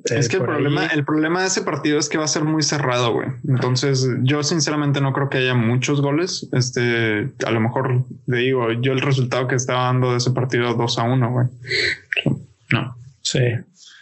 Es 0.05 0.27
que 0.27 0.37
el 0.37 0.43
problema, 0.43 0.87
el 0.87 1.05
problema 1.05 1.41
de 1.41 1.47
ese 1.47 1.61
partido 1.61 1.99
es 1.99 2.09
que 2.09 2.17
va 2.17 2.25
a 2.25 2.27
ser 2.27 2.43
muy 2.43 2.63
cerrado, 2.63 3.13
güey. 3.13 3.27
Entonces, 3.47 4.05
yo 4.23 4.43
sinceramente 4.43 4.99
no 4.99 5.13
creo 5.13 5.29
que 5.29 5.37
haya 5.37 5.53
muchos 5.53 6.01
goles. 6.01 6.49
Este, 6.53 7.31
a 7.45 7.51
lo 7.51 7.59
mejor 7.61 8.03
le 8.25 8.37
digo, 8.37 8.71
yo 8.73 8.93
el 8.93 9.01
resultado 9.01 9.47
que 9.47 9.55
estaba 9.55 9.85
dando 9.85 10.11
de 10.11 10.17
ese 10.17 10.31
partido 10.31 10.73
2 10.73 10.99
a 10.99 11.03
1, 11.03 11.31
güey. 11.31 11.47
No. 12.71 12.95
Sí. 13.21 13.39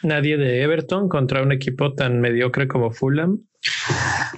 Nadie 0.04 0.38
de 0.38 0.62
Everton 0.62 1.10
contra 1.10 1.42
un 1.42 1.52
equipo 1.52 1.94
tan 1.94 2.22
mediocre 2.22 2.68
como 2.68 2.92
Fulham. 2.92 3.40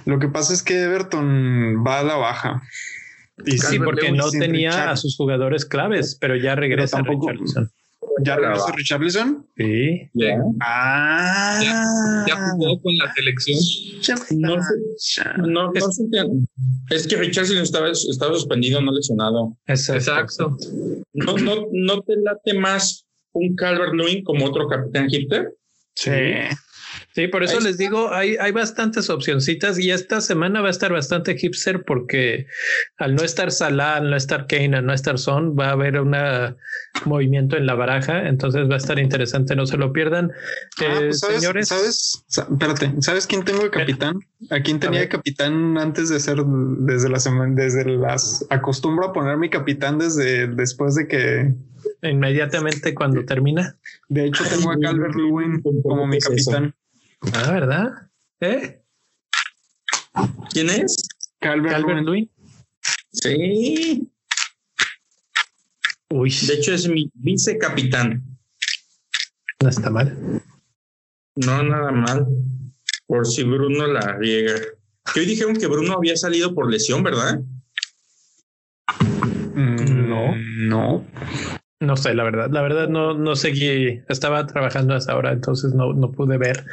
Lo 0.04 0.18
que 0.18 0.28
pasa 0.28 0.52
es 0.52 0.62
que 0.62 0.82
Everton 0.82 1.84
va 1.86 2.00
a 2.00 2.02
la 2.02 2.16
baja. 2.16 2.62
Y 3.46 3.58
sí, 3.58 3.78
porque 3.78 4.12
no 4.12 4.30
tenía 4.30 4.90
a 4.90 4.96
sus 4.96 5.16
jugadores 5.16 5.64
claves, 5.64 6.16
pero 6.20 6.36
ya 6.36 6.54
regresa 6.54 7.00
Richarlison. 7.02 7.70
¿Ya 8.20 8.36
regresa 8.36 8.72
Richarlison? 8.72 9.46
Sí. 9.56 10.10
Ah. 10.60 12.24
Ya, 12.28 12.36
jugó 12.52 12.80
con 12.82 12.96
la 12.98 13.12
selección. 13.14 13.58
No, 14.38 14.56
no, 15.46 15.72
es, 16.90 17.06
que 17.06 17.16
Richarlison 17.16 17.62
estaba, 17.62 17.90
estaba 17.90 18.34
suspendido, 18.34 18.80
no 18.80 18.92
lesionado. 18.92 19.56
Exacto. 19.66 20.56
No, 21.14 21.36
no, 21.38 21.66
no 21.72 22.02
te 22.02 22.16
late 22.16 22.54
más 22.54 23.06
un 23.32 23.56
Calvert 23.56 23.94
Lewin 23.94 24.24
como 24.24 24.46
otro 24.46 24.68
capitán 24.68 25.08
Hitler. 25.10 25.52
Sí. 25.94 26.10
Sí, 27.14 27.28
por 27.28 27.42
eso 27.42 27.60
les 27.60 27.76
digo, 27.76 28.12
hay, 28.12 28.36
hay 28.36 28.52
bastantes 28.52 29.10
opcioncitas 29.10 29.78
y 29.78 29.90
esta 29.90 30.20
semana 30.20 30.62
va 30.62 30.68
a 30.68 30.70
estar 30.70 30.92
bastante 30.92 31.36
hipster 31.36 31.84
porque 31.84 32.46
al 32.96 33.14
no 33.14 33.22
estar 33.22 33.50
Salah, 33.50 33.96
al 33.96 34.10
no 34.10 34.16
estar 34.16 34.46
Kane, 34.46 34.76
al 34.76 34.86
no 34.86 34.94
estar 34.94 35.18
Son, 35.18 35.54
va 35.58 35.68
a 35.68 35.72
haber 35.72 36.00
un 36.00 36.14
movimiento 37.04 37.56
en 37.56 37.66
la 37.66 37.74
baraja, 37.74 38.28
entonces 38.28 38.68
va 38.68 38.74
a 38.74 38.78
estar 38.78 38.98
interesante, 38.98 39.54
no 39.54 39.66
se 39.66 39.76
lo 39.76 39.92
pierdan. 39.92 40.32
Ah, 40.78 40.84
eh, 40.84 40.96
pues, 40.98 41.20
¿sabes, 41.20 41.40
señores, 41.40 41.68
¿sabes? 41.68 42.24
Espérate, 42.28 42.92
¿sabes 43.00 43.26
quién 43.26 43.44
tengo 43.44 43.62
de 43.62 43.70
capitán? 43.70 44.18
¿A 44.50 44.60
quién 44.60 44.80
tenía 44.80 45.00
de 45.00 45.08
capitán 45.08 45.76
antes 45.76 46.08
de 46.08 46.18
ser 46.18 46.38
desde 46.46 47.10
la 47.10 47.20
semana, 47.20 47.54
desde 47.54 47.84
las 47.84 48.46
acostumbro 48.48 49.08
a 49.08 49.12
poner 49.12 49.36
mi 49.36 49.50
capitán 49.50 49.98
desde 49.98 50.46
después 50.46 50.94
de 50.94 51.06
que 51.08 51.54
inmediatamente 52.02 52.94
cuando 52.94 53.24
termina. 53.24 53.76
De 54.08 54.26
hecho, 54.26 54.44
tengo 54.44 54.72
a 54.72 54.78
Calvert 54.78 55.14
Lewin 55.14 55.62
como 55.62 56.06
mi 56.06 56.18
capitán. 56.18 56.74
Ah, 57.34 57.52
¿verdad? 57.52 57.88
¿Eh? 58.40 58.82
¿Quién 60.52 60.70
es? 60.70 60.96
Calvert, 61.40 62.04
Lewin. 62.04 62.30
Sí. 63.12 64.08
Uy. 66.10 66.34
De 66.46 66.54
hecho, 66.54 66.74
es 66.74 66.88
mi 66.88 67.10
vicecapitán. 67.14 68.22
No 69.62 69.68
está 69.68 69.90
mal. 69.90 70.42
No, 71.36 71.62
nada 71.62 71.92
mal. 71.92 72.26
Por 73.06 73.26
si 73.26 73.44
Bruno 73.44 73.86
la 73.86 74.16
riega. 74.18 74.54
Que 75.12 75.20
hoy 75.20 75.26
dijeron 75.26 75.56
que 75.56 75.66
Bruno 75.66 75.94
había 75.94 76.16
salido 76.16 76.54
por 76.54 76.70
lesión, 76.70 77.02
¿verdad? 77.02 77.40
Mm, 79.54 80.08
no. 80.08 80.34
No. 80.36 81.06
No 81.82 81.96
sé, 81.96 82.14
la 82.14 82.22
verdad. 82.22 82.48
La 82.48 82.62
verdad 82.62 82.88
no, 82.88 83.12
no 83.14 83.34
seguí. 83.34 84.00
Estaba 84.08 84.46
trabajando 84.46 84.94
hasta 84.94 85.12
ahora, 85.12 85.32
entonces 85.32 85.74
no, 85.74 85.92
no 85.92 86.12
pude 86.12 86.38
ver. 86.38 86.64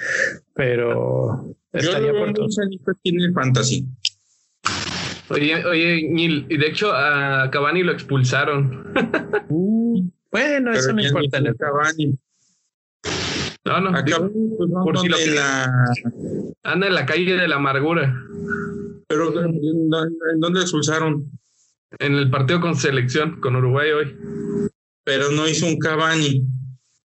Pero 0.53 1.55
estaría 1.73 2.11
por 2.11 2.31
todo. 2.33 2.47
tiene 3.01 3.33
fantasy. 3.33 3.87
Oye, 5.29 5.65
oye, 5.65 6.07
Nil, 6.09 6.45
y 6.47 6.57
de 6.57 6.67
hecho 6.67 6.91
a 6.93 7.49
Cavani 7.49 7.83
lo 7.83 7.91
expulsaron. 7.91 8.93
Uh, 9.51 10.07
bueno, 10.31 10.71
eso 10.73 10.93
no 10.93 11.01
importa. 11.01 11.41
Cavani. 11.57 12.15
No, 13.65 13.81
no. 13.81 13.91
Pues, 13.91 14.15
por 14.83 14.99
si 14.99 15.07
lo 15.07 15.17
que 15.17 15.31
la... 15.31 15.71
anda 16.61 16.85
en 16.85 16.93
la 16.93 17.07
calle 17.07 17.35
de 17.35 17.47
la 17.47 17.55
amargura. 17.55 18.15
Pero 19.07 19.33
¿en 19.43 20.39
dónde 20.39 20.61
expulsaron? 20.61 21.31
En 21.97 22.13
el 22.13 22.29
partido 22.29 22.61
con 22.61 22.75
selección, 22.75 23.41
con 23.41 23.55
Uruguay 23.55 23.89
hoy 23.89 24.15
pero 25.09 25.31
no 25.31 25.47
hizo 25.47 25.65
un 25.65 25.79
Cavani. 25.79 26.45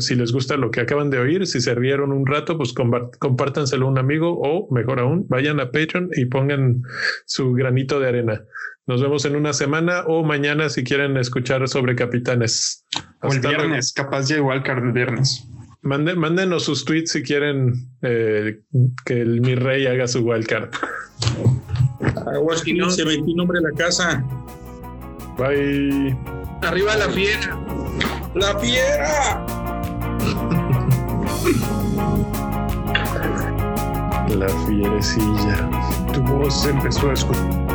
Si 0.00 0.16
les 0.16 0.32
gusta 0.32 0.56
lo 0.56 0.72
que 0.72 0.80
acaban 0.80 1.08
de 1.08 1.20
oír, 1.20 1.46
si 1.46 1.60
se 1.60 1.76
rieron 1.76 2.10
un 2.10 2.26
rato, 2.26 2.56
pues 2.56 2.72
compártanselo 2.72 3.86
a 3.86 3.90
un 3.90 3.98
amigo 3.98 4.40
o 4.42 4.68
mejor 4.74 4.98
aún, 4.98 5.24
vayan 5.28 5.60
a 5.60 5.70
Patreon 5.70 6.10
y 6.16 6.24
pongan 6.24 6.82
su 7.26 7.52
granito 7.52 8.00
de 8.00 8.08
arena. 8.08 8.42
Nos 8.88 9.00
vemos 9.00 9.24
en 9.24 9.36
una 9.36 9.52
semana 9.52 10.02
o 10.08 10.24
mañana 10.24 10.68
si 10.68 10.82
quieren 10.82 11.16
escuchar 11.16 11.68
sobre 11.68 11.94
capitanes. 11.94 12.84
o 13.22 13.32
el 13.32 13.38
viernes, 13.38 13.92
capaz 13.92 14.26
de 14.26 14.38
igual 14.38 14.64
que 14.64 14.72
viernes. 15.82 16.16
mándenos 16.16 16.64
sus 16.64 16.84
tweets 16.84 17.12
si 17.12 17.22
quieren 17.22 17.88
eh, 18.02 18.60
que 19.04 19.20
el, 19.20 19.40
mi 19.40 19.54
rey 19.54 19.86
haga 19.86 20.06
su 20.06 20.20
wildcard. 20.20 20.70
Aguas 22.34 22.62
no 22.74 22.90
se 22.90 23.04
metió 23.04 23.34
nombre 23.36 23.60
de 23.60 23.70
la 23.70 23.76
casa. 23.76 24.24
Bye. 25.38 26.16
Arriba 26.62 26.96
la 26.96 27.08
fiera. 27.10 27.58
La 28.34 28.58
fiera. 28.58 29.46
la 34.36 34.48
fierecilla. 34.66 35.70
Tu 36.12 36.20
voz 36.22 36.66
empezó 36.66 37.10
a 37.10 37.12
escuchar. 37.14 37.67